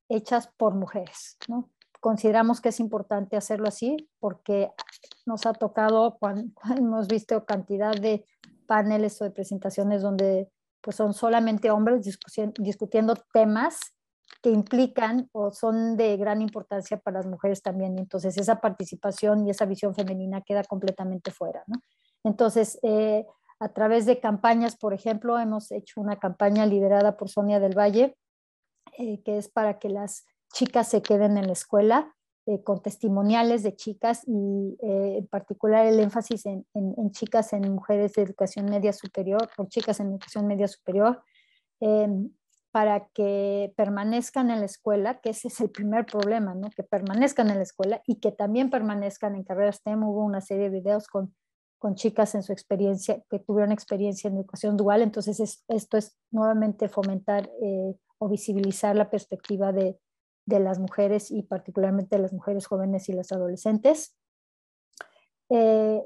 hechas 0.08 0.48
por 0.56 0.76
mujeres. 0.76 1.36
¿no? 1.46 1.68
Consideramos 2.02 2.60
que 2.60 2.70
es 2.70 2.80
importante 2.80 3.36
hacerlo 3.36 3.68
así 3.68 4.10
porque 4.18 4.72
nos 5.24 5.46
ha 5.46 5.52
tocado, 5.52 6.16
cuando, 6.20 6.50
hemos 6.76 7.06
visto 7.06 7.44
cantidad 7.44 7.94
de 7.94 8.26
paneles 8.66 9.22
o 9.22 9.24
de 9.24 9.30
presentaciones 9.30 10.02
donde 10.02 10.50
pues 10.80 10.96
son 10.96 11.14
solamente 11.14 11.70
hombres 11.70 12.04
discutiendo 12.58 13.14
temas 13.32 13.78
que 14.42 14.50
implican 14.50 15.28
o 15.30 15.52
son 15.52 15.96
de 15.96 16.16
gran 16.16 16.42
importancia 16.42 16.96
para 16.96 17.18
las 17.18 17.26
mujeres 17.26 17.62
también. 17.62 17.96
Entonces, 17.96 18.36
esa 18.36 18.60
participación 18.60 19.46
y 19.46 19.50
esa 19.50 19.64
visión 19.64 19.94
femenina 19.94 20.40
queda 20.40 20.64
completamente 20.64 21.30
fuera. 21.30 21.62
¿no? 21.68 21.80
Entonces, 22.24 22.80
eh, 22.82 23.24
a 23.60 23.68
través 23.68 24.06
de 24.06 24.18
campañas, 24.18 24.76
por 24.76 24.92
ejemplo, 24.92 25.38
hemos 25.38 25.70
hecho 25.70 26.00
una 26.00 26.18
campaña 26.18 26.66
liderada 26.66 27.16
por 27.16 27.28
Sonia 27.28 27.60
del 27.60 27.78
Valle, 27.78 28.16
eh, 28.98 29.22
que 29.22 29.38
es 29.38 29.48
para 29.48 29.78
que 29.78 29.88
las 29.88 30.24
chicas 30.52 30.88
se 30.88 31.02
queden 31.02 31.38
en 31.38 31.46
la 31.46 31.52
escuela, 31.52 32.14
eh, 32.46 32.62
con 32.62 32.82
testimoniales 32.82 33.62
de 33.62 33.76
chicas 33.76 34.22
y 34.26 34.76
en 34.80 35.26
particular 35.28 35.86
el 35.86 36.00
énfasis 36.00 36.46
en, 36.46 36.66
en, 36.74 37.10
chicas 37.12 37.52
en 37.52 37.72
mujeres 37.72 38.14
de 38.14 38.22
educación 38.22 38.66
media 38.66 38.92
superior 38.92 39.48
o 39.56 39.66
chicas 39.66 40.00
en 40.00 40.08
educación 40.08 40.46
media 40.46 40.66
superior. 40.66 41.22
Em, 41.80 42.30
para 42.72 43.08
que 43.08 43.74
permanezcan 43.76 44.50
en 44.50 44.60
la 44.60 44.66
escuela, 44.66 45.20
que 45.20 45.30
ese 45.30 45.48
es 45.48 45.60
el 45.60 45.70
primer 45.70 46.06
problema, 46.06 46.54
¿no? 46.54 46.70
que 46.70 46.82
permanezcan 46.82 47.50
en 47.50 47.56
la 47.56 47.62
escuela 47.62 48.02
y 48.06 48.18
que 48.18 48.32
también 48.32 48.70
permanezcan 48.70 49.34
en 49.34 49.44
carreras 49.44 49.76
STEM. 49.76 50.02
Hubo 50.02 50.24
una 50.24 50.40
serie 50.40 50.70
de 50.70 50.80
videos 50.80 51.06
con, 51.06 51.34
con 51.78 51.96
chicas 51.96 52.34
en 52.34 52.42
su 52.42 52.52
experiencia, 52.52 53.22
que 53.28 53.38
tuvieron 53.40 53.72
experiencia 53.72 54.28
en 54.28 54.36
educación 54.36 54.78
dual. 54.78 55.02
Entonces, 55.02 55.62
esto 55.68 55.98
es 55.98 56.16
nuevamente 56.30 56.88
fomentar 56.88 57.50
eh, 57.62 57.94
o 58.16 58.28
visibilizar 58.28 58.96
la 58.96 59.10
perspectiva 59.10 59.70
de, 59.72 59.98
de, 60.46 60.60
las 60.60 60.78
mujeres 60.78 61.30
y 61.30 61.42
particularmente 61.42 62.16
de 62.16 62.22
las 62.22 62.32
mujeres 62.32 62.66
jóvenes 62.66 63.08
y 63.08 63.12
las 63.12 63.32
adolescentes. 63.32 64.16
Eh, 65.50 66.02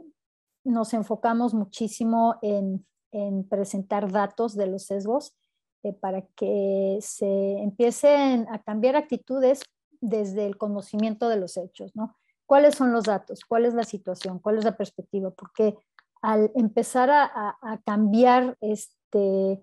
nos 0.65 0.95
enfocamos 0.95 1.55
muchísimo 1.55 2.37
en, 2.43 2.87
en, 3.13 3.49
presentar 3.49 4.11
datos 4.11 4.57
de 4.57 4.67
los 4.67 4.85
sesgos 4.85 5.37
eh, 5.83 5.93
para 5.93 6.23
que 6.35 6.99
se 7.01 7.59
empiecen 7.59 8.47
a 8.51 8.63
cambiar 8.63 8.97
actitudes 8.97 9.63
desde 10.01 10.47
el 10.47 10.57
conocimiento 10.57 11.29
de 11.29 11.37
los 11.37 11.57
hechos, 11.57 11.95
¿no? 11.95 12.17
cuáles 12.47 12.77
son 12.77 12.93
los 12.93 13.05
datos, 13.05 13.45
cuál 13.45 13.67
es 13.67 13.75
la 13.75 13.85
situación, 13.85 14.39
cuál 14.39 14.59
es 14.59 14.65
la 14.65 14.77
perspectiva, 14.77 15.31
porque 15.31 15.77
al 16.23 16.51
empezar 16.55 17.11
a, 17.11 17.59
cambiar 17.85 18.57
este, 18.61 19.63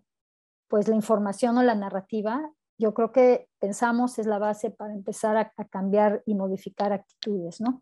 pues 0.67 0.87
la 0.87 0.95
información 0.95 1.57
o 1.57 1.63
la 1.63 1.75
narrativa, 1.75 2.51
yo 2.83 2.93
creo 2.93 3.13
que 3.13 3.47
pensamos 3.59 4.19
es 4.19 4.27
la 4.27 4.39
base 4.39 4.69
para 4.69 4.93
empezar 4.93 5.37
a, 5.37 5.53
cambiar 5.69 6.21
y 6.25 6.35
modificar 6.35 6.91
actitudes, 6.91 7.61
¿no? 7.61 7.81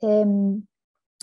Em, 0.00 0.66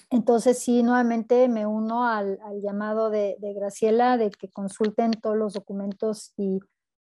entonces, 0.09 0.57
sí, 0.57 0.81
nuevamente 0.81 1.47
me 1.47 1.67
uno 1.67 2.07
al, 2.07 2.39
llamado 2.63 3.11
de, 3.11 3.37
Graciela 3.39 4.17
de 4.17 4.31
que 4.31 4.49
consulten 4.49 5.11
todos 5.11 5.37
los 5.37 5.53
documentos 5.53 6.33
y 6.37 6.59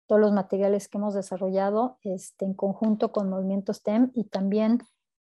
todos 0.07 0.18
los 0.18 0.33
materiales 0.33 0.89
que 0.89 0.97
hemos 0.97 1.12
desarrollado 1.12 1.99
este, 2.03 2.47
en 2.47 2.55
conjunto 2.55 3.12
con 3.12 3.29
Movimiento 3.29 3.75
STEM 3.75 4.11
y 4.14 4.25
también 4.25 4.79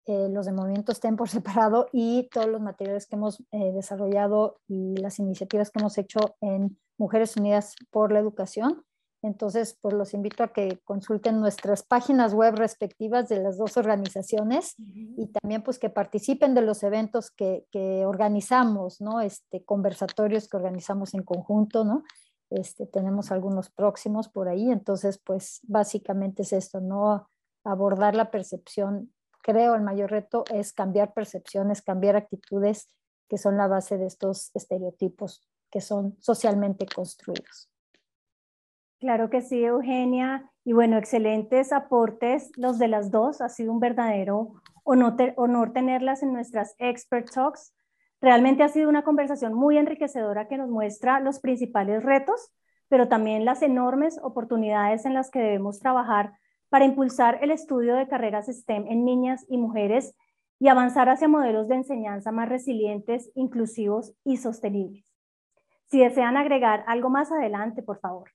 eh, 0.05 0.27
los 0.29 0.45
de 0.45 0.51
movimientos 0.51 0.95
estén 0.95 1.15
por 1.15 1.29
separado 1.29 1.87
y 1.93 2.27
todos 2.33 2.47
los 2.47 2.59
materiales 2.59 3.07
que 3.07 3.15
hemos 3.15 3.41
eh, 3.51 3.71
desarrollado 3.71 4.59
y 4.67 4.97
las 4.97 5.17
iniciativas 5.19 5.71
que 5.71 5.79
hemos 5.79 5.97
hecho 5.97 6.35
en 6.41 6.77
Mujeres 6.97 7.37
Unidas 7.37 7.75
por 7.89 8.11
la 8.11 8.19
Educación. 8.19 8.83
Entonces, 9.21 9.77
pues 9.81 9.93
los 9.93 10.13
invito 10.13 10.43
a 10.43 10.53
que 10.53 10.79
consulten 10.85 11.39
nuestras 11.39 11.83
páginas 11.83 12.33
web 12.33 12.55
respectivas 12.55 13.27
de 13.27 13.41
las 13.41 13.57
dos 13.57 13.75
organizaciones 13.77 14.75
y 14.77 15.27
también 15.27 15.61
pues 15.61 15.77
que 15.77 15.89
participen 15.89 16.53
de 16.53 16.61
los 16.61 16.83
eventos 16.83 17.29
que, 17.29 17.65
que, 17.71 18.05
organizamos, 18.05 19.01
¿no? 19.01 19.19
Este, 19.19 19.63
conversatorios 19.65 20.47
que 20.47 20.57
organizamos 20.57 21.13
en 21.13 21.23
conjunto, 21.23 21.83
¿no? 21.83 22.03
Este, 22.49 22.85
tenemos 22.85 23.31
algunos 23.31 23.69
próximos 23.69 24.29
por 24.29 24.47
ahí, 24.47 24.71
entonces 24.71 25.19
pues 25.23 25.59
básicamente 25.63 26.43
es 26.43 26.53
esto, 26.53 26.79
¿no? 26.79 27.27
Abordar 27.63 28.15
la 28.15 28.31
percepción 28.31 29.11
creo 29.41 29.75
el 29.75 29.81
mayor 29.81 30.11
reto 30.11 30.43
es 30.53 30.73
cambiar 30.73 31.13
percepciones, 31.13 31.81
cambiar 31.81 32.15
actitudes 32.15 32.87
que 33.27 33.37
son 33.37 33.57
la 33.57 33.67
base 33.67 33.97
de 33.97 34.07
estos 34.07 34.51
estereotipos 34.53 35.41
que 35.71 35.81
son 35.81 36.15
socialmente 36.19 36.85
construidos. 36.85 37.69
Claro 38.99 39.29
que 39.29 39.41
sí, 39.41 39.63
Eugenia. 39.63 40.49
Y 40.65 40.73
bueno, 40.73 40.97
excelentes 40.97 41.71
aportes 41.71 42.51
los 42.57 42.77
de 42.79 42.89
las 42.89 43.11
dos. 43.11 43.39
Ha 43.39 43.47
sido 43.47 43.71
un 43.71 43.79
verdadero 43.79 44.61
honor, 44.83 45.71
tenerlas 45.71 46.21
en 46.21 46.33
nuestras 46.33 46.75
Expert 46.79 47.29
Talks. 47.31 47.73
Realmente 48.21 48.63
ha 48.63 48.67
sido 48.67 48.89
una 48.89 49.03
conversación 49.03 49.53
muy 49.53 49.77
enriquecedora 49.77 50.49
que 50.49 50.57
nos 50.57 50.69
muestra 50.69 51.21
los 51.21 51.39
principales 51.39 52.03
retos, 52.03 52.51
pero 52.89 53.07
también 53.07 53.45
las 53.45 53.61
enormes 53.61 54.19
oportunidades 54.21 55.05
en 55.05 55.13
las 55.13 55.31
que 55.31 55.39
debemos 55.39 55.79
trabajar 55.79 56.33
para 56.67 56.85
impulsar 56.85 57.39
el 57.41 57.51
estudio 57.51 57.95
de 57.95 58.07
carreras 58.07 58.47
STEM 58.47 58.85
en 58.87 59.05
niñas 59.05 59.45
y 59.47 59.57
mujeres 59.57 60.13
y 60.59 60.67
avanzar 60.67 61.07
hacia 61.07 61.29
modelos 61.29 61.69
de 61.69 61.75
enseñanza 61.75 62.33
más 62.33 62.49
resilientes, 62.49 63.31
inclusivos 63.33 64.13
y 64.25 64.37
sostenibles. 64.37 65.05
Si 65.85 65.99
desean 65.99 66.35
agregar 66.35 66.83
algo 66.85 67.09
más 67.09 67.31
adelante, 67.31 67.81
por 67.81 67.99
favor. 67.99 68.29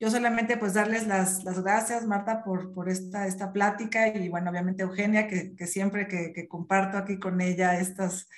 Yo 0.00 0.10
solamente 0.10 0.56
pues 0.56 0.74
darles 0.74 1.08
las, 1.08 1.42
las 1.42 1.60
gracias, 1.60 2.06
Marta, 2.06 2.44
por, 2.44 2.72
por 2.72 2.88
esta, 2.88 3.26
esta 3.26 3.52
plática 3.52 4.08
y 4.08 4.28
bueno, 4.28 4.50
obviamente 4.50 4.84
Eugenia, 4.84 5.26
que, 5.26 5.56
que 5.56 5.66
siempre 5.66 6.06
que, 6.06 6.32
que, 6.32 6.46
comparto 6.46 6.98
aquí 6.98 7.18
con 7.18 7.40
ella 7.40 7.80
estas, 7.80 8.28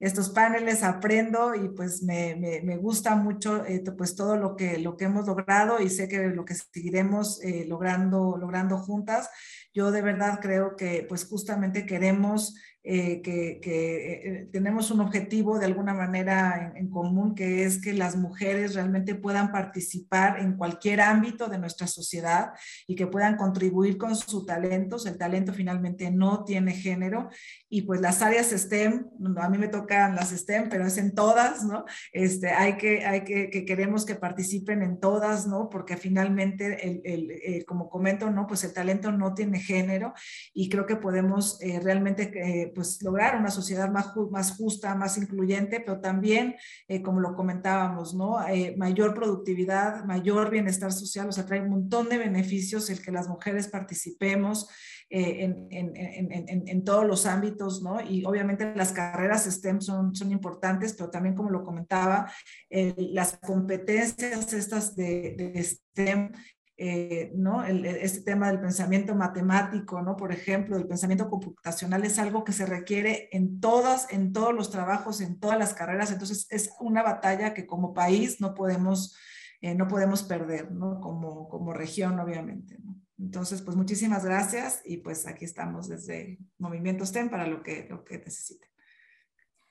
estos 0.00 0.30
paneles, 0.30 0.82
aprendo 0.82 1.54
y 1.54 1.68
pues 1.68 2.02
me, 2.02 2.34
me, 2.64 2.76
gusta 2.78 3.14
mucho 3.14 3.64
eh, 3.66 3.84
pues 3.96 4.16
todo 4.16 4.36
lo 4.36 4.56
que, 4.56 4.78
lo 4.78 4.96
que 4.96 5.04
hemos 5.04 5.26
logrado 5.26 5.80
y 5.80 5.90
sé 5.90 6.08
que 6.08 6.28
lo 6.28 6.46
que 6.46 6.54
seguiremos 6.54 7.40
eh, 7.44 7.66
logrando, 7.68 8.38
logrando 8.38 8.78
juntas. 8.78 9.28
Yo 9.74 9.90
de 9.90 10.00
verdad 10.00 10.40
creo 10.40 10.76
que 10.76 11.04
pues 11.08 11.26
justamente 11.26 11.84
queremos 11.84 12.54
eh, 12.84 13.22
que, 13.22 13.60
que 13.62 14.48
tenemos 14.52 14.90
un 14.90 15.00
objetivo 15.00 15.58
de 15.58 15.66
alguna 15.66 15.94
manera 15.94 16.72
en, 16.76 16.90
común, 16.90 17.34
que 17.34 17.64
es 17.64 17.80
que 17.80 17.92
las 17.92 18.16
mujeres 18.16 18.74
realmente 18.74 19.14
puedan 19.14 19.52
participar 19.52 20.40
en 20.40 20.56
cualquier 20.56 21.00
ámbito 21.00 21.48
de 21.48 21.58
nuestra 21.58 21.86
sociedad 21.86 22.52
y 22.86 22.94
que 22.94 23.06
puedan 23.06 23.36
contribuir 23.36 23.98
con 23.98 24.16
sus 24.16 24.46
talentos. 24.46 25.06
El 25.06 25.18
talento 25.18 25.52
finalmente 25.52 26.10
no 26.10 26.44
tiene 26.44 26.72
género 26.72 27.30
y 27.68 27.82
pues 27.82 28.00
las 28.00 28.20
áreas 28.22 28.50
STEM, 28.50 29.06
a 29.36 29.48
mí 29.48 29.58
me 29.58 29.68
tocan 29.68 30.14
las 30.14 30.30
STEM, 30.30 30.68
pero 30.68 30.86
es 30.86 30.98
en 30.98 31.14
todas, 31.14 31.64
¿no? 31.64 31.84
Este, 32.12 32.50
hay 32.50 32.76
que, 32.76 33.04
hay 33.06 33.22
que, 33.22 33.50
que 33.50 33.64
queremos 33.64 34.04
que 34.04 34.14
participen 34.14 34.82
en 34.82 35.00
todas, 35.00 35.46
¿no? 35.46 35.68
Porque 35.70 35.96
finalmente, 35.96 36.86
el, 36.88 37.00
el, 37.04 37.30
eh, 37.30 37.64
como 37.64 37.88
comento, 37.88 38.30
¿no? 38.30 38.46
Pues 38.46 38.64
el 38.64 38.72
talento 38.72 39.12
no 39.12 39.34
tiene 39.34 39.60
género 39.60 40.12
y 40.52 40.68
creo 40.68 40.86
que 40.86 40.96
podemos 40.96 41.60
eh, 41.62 41.80
realmente, 41.80 42.71
eh, 42.72 42.74
pues, 42.74 43.02
lograr 43.02 43.36
una 43.36 43.50
sociedad 43.50 43.90
más, 43.90 44.12
más 44.30 44.56
justa, 44.56 44.94
más 44.94 45.18
incluyente, 45.18 45.80
pero 45.80 46.00
también, 46.00 46.56
como 47.04 47.20
lo 47.20 47.34
comentábamos, 47.34 48.14
¿no? 48.14 48.38
mayor 48.76 49.14
productividad, 49.14 50.04
mayor 50.04 50.50
bienestar 50.50 50.92
social, 50.92 51.28
o 51.28 51.32
sea, 51.32 51.46
trae 51.46 51.60
un 51.60 51.70
montón 51.70 52.08
de 52.08 52.18
beneficios 52.18 52.90
el 52.90 53.00
que 53.00 53.12
las 53.12 53.28
mujeres 53.28 53.68
participemos 53.68 54.68
eh, 55.14 55.54
en, 55.70 56.84
todos 56.84 57.06
los 57.06 57.26
ámbitos, 57.26 57.82
¿no? 57.82 58.00
Y 58.00 58.24
obviamente 58.24 58.74
las 58.74 58.92
carreras 58.92 59.44
STEM 59.44 59.82
son, 59.82 60.14
son 60.14 60.32
importantes, 60.32 60.94
pero 60.94 61.10
también, 61.10 61.34
como 61.34 61.50
lo 61.50 61.62
comentaba, 61.64 62.32
las 62.70 63.36
competencias 63.36 64.52
estas 64.54 64.96
de, 64.96 65.52
STEM 65.62 66.32
eh, 66.76 67.32
¿no? 67.34 67.62
este 67.64 68.22
tema 68.22 68.48
del 68.48 68.60
pensamiento 68.60 69.14
matemático, 69.14 70.00
¿no? 70.00 70.16
Por 70.16 70.32
ejemplo, 70.32 70.76
del 70.76 70.88
pensamiento 70.88 71.28
computacional 71.28 72.04
es 72.04 72.18
algo 72.18 72.44
que 72.44 72.52
se 72.52 72.66
requiere 72.66 73.28
en 73.32 73.60
todas, 73.60 74.12
en 74.12 74.32
todos 74.32 74.54
los 74.54 74.70
trabajos, 74.70 75.20
en 75.20 75.38
todas 75.38 75.58
las 75.58 75.74
carreras. 75.74 76.10
Entonces, 76.10 76.46
es 76.50 76.70
una 76.80 77.02
batalla 77.02 77.54
que 77.54 77.66
como 77.66 77.92
país 77.92 78.40
no 78.40 78.54
podemos, 78.54 79.16
eh, 79.60 79.74
no 79.74 79.86
podemos 79.86 80.22
perder, 80.22 80.72
¿no? 80.72 81.00
Como, 81.00 81.48
como 81.48 81.72
región, 81.72 82.18
obviamente, 82.18 82.78
¿no? 82.82 82.96
Entonces, 83.18 83.62
pues 83.62 83.76
muchísimas 83.76 84.24
gracias 84.24 84.82
y 84.84 84.96
pues 84.96 85.26
aquí 85.28 85.44
estamos 85.44 85.88
desde 85.88 86.38
Movimiento 86.58 87.06
STEM 87.06 87.30
para 87.30 87.46
lo 87.46 87.62
que, 87.62 87.86
lo 87.88 88.02
que 88.02 88.18
necesiten. 88.18 88.68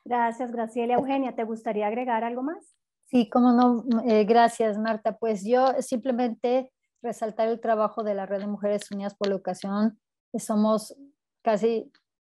Gracias, 0.06 0.52
Graciela. 0.52 0.94
Eugenia, 0.94 1.36
¿te 1.36 1.44
gustaría 1.44 1.88
agregar 1.88 2.24
algo 2.24 2.44
más? 2.44 2.76
Sí, 3.08 3.30
cómo 3.30 3.52
no. 3.52 3.84
Eh, 4.06 4.24
gracias, 4.24 4.78
Marta. 4.78 5.18
Pues 5.18 5.44
yo 5.44 5.74
simplemente 5.82 6.72
resaltar 7.02 7.48
el 7.48 7.60
trabajo 7.60 8.04
de 8.04 8.14
la 8.14 8.26
Red 8.26 8.40
de 8.40 8.48
Mujeres 8.48 8.92
Unidas 8.92 9.16
por 9.16 9.28
la 9.28 9.36
Educación. 9.36 10.00
Somos 10.38 10.96
casi, 11.42 11.92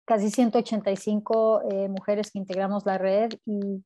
casi 0.06 0.30
185 0.30 1.62
eh, 1.70 1.90
mujeres 1.90 2.32
que 2.32 2.40
integramos 2.40 2.86
la 2.86 2.98
red 2.98 3.32
y, 3.46 3.84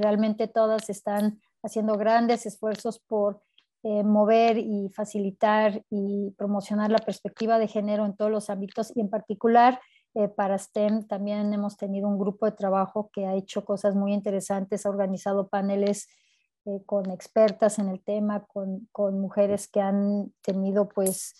realmente 0.00 0.48
todas 0.48 0.90
están 0.90 1.40
haciendo 1.62 1.96
grandes 1.96 2.46
esfuerzos 2.46 2.98
por 2.98 3.42
eh, 3.84 4.02
mover 4.02 4.58
y 4.58 4.88
facilitar 4.88 5.84
y 5.90 6.32
promocionar 6.36 6.90
la 6.90 6.98
perspectiva 6.98 7.58
de 7.58 7.68
género 7.68 8.04
en 8.04 8.16
todos 8.16 8.30
los 8.30 8.50
ámbitos 8.50 8.92
y 8.96 9.00
en 9.00 9.08
particular 9.08 9.80
eh, 10.14 10.28
para 10.28 10.58
STEM 10.58 11.06
también 11.06 11.52
hemos 11.54 11.76
tenido 11.76 12.08
un 12.08 12.18
grupo 12.18 12.46
de 12.46 12.52
trabajo 12.52 13.10
que 13.12 13.26
ha 13.26 13.34
hecho 13.34 13.64
cosas 13.64 13.94
muy 13.94 14.12
interesantes, 14.12 14.84
ha 14.84 14.90
organizado 14.90 15.48
paneles 15.48 16.08
eh, 16.64 16.82
con 16.86 17.10
expertas 17.10 17.78
en 17.78 17.88
el 17.88 18.02
tema, 18.02 18.44
con, 18.46 18.88
con, 18.92 19.20
mujeres 19.20 19.68
que 19.68 19.80
han 19.80 20.32
tenido 20.42 20.88
pues 20.88 21.34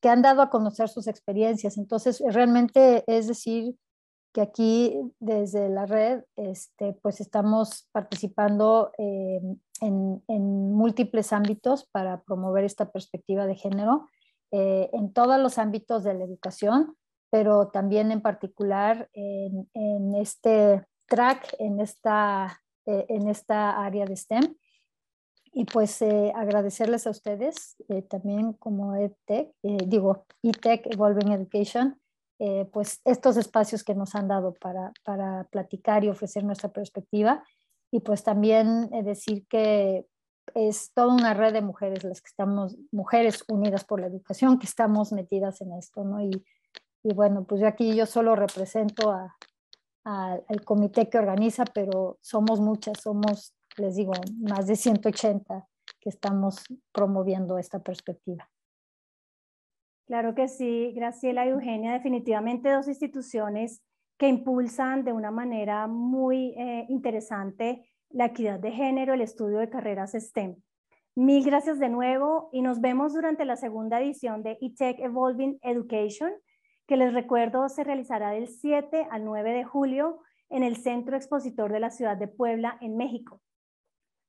que 0.00 0.08
han 0.10 0.22
dado 0.22 0.42
a 0.42 0.50
conocer 0.50 0.88
sus 0.88 1.06
experiencias. 1.06 1.78
Entonces, 1.78 2.22
realmente 2.28 3.04
es 3.06 3.26
decir, 3.26 3.74
que 4.34 4.40
aquí 4.40 5.00
desde 5.20 5.68
la 5.68 5.86
red 5.86 6.24
este, 6.36 6.92
pues 7.00 7.20
estamos 7.20 7.88
participando 7.92 8.90
en, 8.98 9.60
múltiples 10.74 11.32
ámbitos 11.32 11.86
para 11.86 12.22
promover 12.22 12.64
esta 12.64 12.90
perspectiva 12.90 13.46
de 13.46 13.54
género 13.54 14.08
eh, 14.50 14.90
en 14.92 15.12
todos 15.12 15.38
los 15.38 15.56
ámbitos 15.56 16.02
de 16.04 16.14
la 16.14 16.24
educación, 16.24 16.96
pero 17.30 17.68
también 17.68 18.10
en 18.10 18.20
particular 18.20 19.08
en, 19.12 20.14
este 20.16 20.84
track, 21.06 21.54
en 21.58 21.80
esta, 21.80 22.60
eh, 22.86 23.06
en 23.08 23.28
esta 23.28 23.82
área 23.84 24.04
de 24.04 24.16
STEM. 24.16 24.54
Y 25.52 25.64
pues 25.66 26.02
eh, 26.02 26.32
agradecerles 26.34 27.06
a 27.06 27.10
ustedes 27.10 27.76
también 28.08 28.54
como 28.54 28.96
EdTech, 28.96 29.52
digo, 29.62 30.26
ETech 30.42 30.92
Evolving 30.92 31.30
Education, 31.30 32.00
eh, 32.40 32.68
pues 32.72 33.00
estos 33.04 33.36
espacios 33.36 33.84
que 33.84 33.94
nos 33.94 34.16
han 34.16 34.26
dado 34.26 34.54
para, 34.54 34.92
para 35.04 35.44
platicar 35.44 36.02
y 36.02 36.08
ofrecer 36.08 36.42
nuestra 36.42 36.70
perspectiva. 36.70 37.44
Y 37.92 38.00
pues 38.00 38.24
también 38.24 38.90
decir 39.04 39.46
que 39.46 40.06
es 40.54 40.92
toda 40.92 41.14
una 41.14 41.34
red 41.34 41.52
de 41.52 41.62
mujeres 41.62 42.02
las 42.02 42.20
que 42.20 42.28
estamos, 42.28 42.76
mujeres 42.90 43.44
unidas 43.48 43.84
por 43.84 44.00
la 44.00 44.08
educación, 44.08 44.58
que 44.58 44.66
estamos 44.66 45.12
metidas 45.12 45.60
en 45.60 45.72
esto, 45.74 46.02
¿no? 46.02 46.20
Y, 46.20 46.44
y 47.04 47.14
bueno, 47.14 47.44
pues 47.44 47.60
yo 47.60 47.68
aquí 47.68 47.94
yo 47.94 48.06
solo 48.06 48.34
represento 48.34 49.12
a, 49.12 49.36
al 50.04 50.64
comité 50.64 51.08
que 51.08 51.18
organiza, 51.18 51.64
pero 51.64 52.18
somos 52.20 52.60
muchas, 52.60 53.00
somos, 53.00 53.54
les 53.76 53.96
digo, 53.96 54.12
más 54.38 54.66
de 54.66 54.76
180 54.76 55.66
que 56.00 56.08
estamos 56.08 56.62
promoviendo 56.92 57.58
esta 57.58 57.82
perspectiva. 57.82 58.48
Claro 60.06 60.34
que 60.34 60.48
sí, 60.48 60.92
Graciela 60.94 61.46
y 61.46 61.50
Eugenia, 61.50 61.94
definitivamente 61.94 62.70
dos 62.70 62.88
instituciones 62.88 63.82
que 64.18 64.28
impulsan 64.28 65.04
de 65.04 65.12
una 65.12 65.30
manera 65.30 65.86
muy 65.86 66.54
eh, 66.56 66.86
interesante 66.90 67.88
la 68.10 68.26
equidad 68.26 68.60
de 68.60 68.70
género, 68.70 69.14
el 69.14 69.22
estudio 69.22 69.58
de 69.58 69.70
carreras 69.70 70.12
STEM. 70.12 70.56
Mil 71.16 71.44
gracias 71.44 71.78
de 71.78 71.88
nuevo 71.88 72.50
y 72.52 72.60
nos 72.60 72.80
vemos 72.80 73.14
durante 73.14 73.44
la 73.44 73.56
segunda 73.56 74.00
edición 74.00 74.42
de 74.42 74.58
eTech 74.60 74.98
Evolving 74.98 75.58
Education, 75.62 76.32
que 76.86 76.96
les 76.96 77.12
recuerdo 77.14 77.68
se 77.68 77.84
realizará 77.84 78.30
del 78.30 78.48
7 78.48 79.06
al 79.10 79.24
9 79.24 79.52
de 79.52 79.64
julio 79.64 80.20
en 80.50 80.62
el 80.62 80.76
Centro 80.76 81.16
Expositor 81.16 81.72
de 81.72 81.80
la 81.80 81.90
Ciudad 81.90 82.16
de 82.16 82.28
Puebla, 82.28 82.78
en 82.80 82.96
México. 82.96 83.40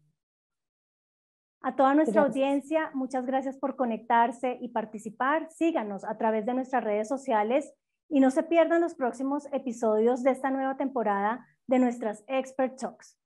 A 1.65 1.77
toda 1.77 1.95
nuestra 1.95 2.23
audiencia, 2.23 2.91
muchas 2.93 3.25
gracias 3.25 3.57
por 3.57 3.77
conectarse 3.77 4.57
y 4.59 4.67
participar. 4.69 5.49
Síganos 5.49 6.03
a 6.03 6.17
través 6.17 6.45
de 6.45 6.53
nuestras 6.53 6.83
redes 6.83 7.07
sociales 7.07 7.73
y 8.09 8.19
no 8.19 8.31
se 8.31 8.43
pierdan 8.43 8.81
los 8.81 8.95
próximos 8.95 9.47
episodios 9.53 10.23
de 10.23 10.31
esta 10.31 10.51
nueva 10.51 10.75
temporada 10.75 11.47
de 11.67 11.79
nuestras 11.79 12.25
Expert 12.27 12.77
Talks. 12.77 13.17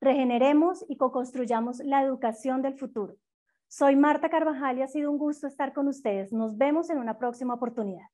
Regeneremos 0.00 0.84
y 0.88 0.96
co-construyamos 0.96 1.80
la 1.80 2.02
educación 2.02 2.62
del 2.62 2.74
futuro. 2.74 3.16
Soy 3.68 3.96
Marta 3.96 4.30
Carvajal 4.30 4.78
y 4.78 4.82
ha 4.82 4.88
sido 4.88 5.10
un 5.10 5.18
gusto 5.18 5.46
estar 5.46 5.74
con 5.74 5.88
ustedes. 5.88 6.32
Nos 6.32 6.56
vemos 6.56 6.88
en 6.88 6.98
una 6.98 7.18
próxima 7.18 7.54
oportunidad. 7.54 8.06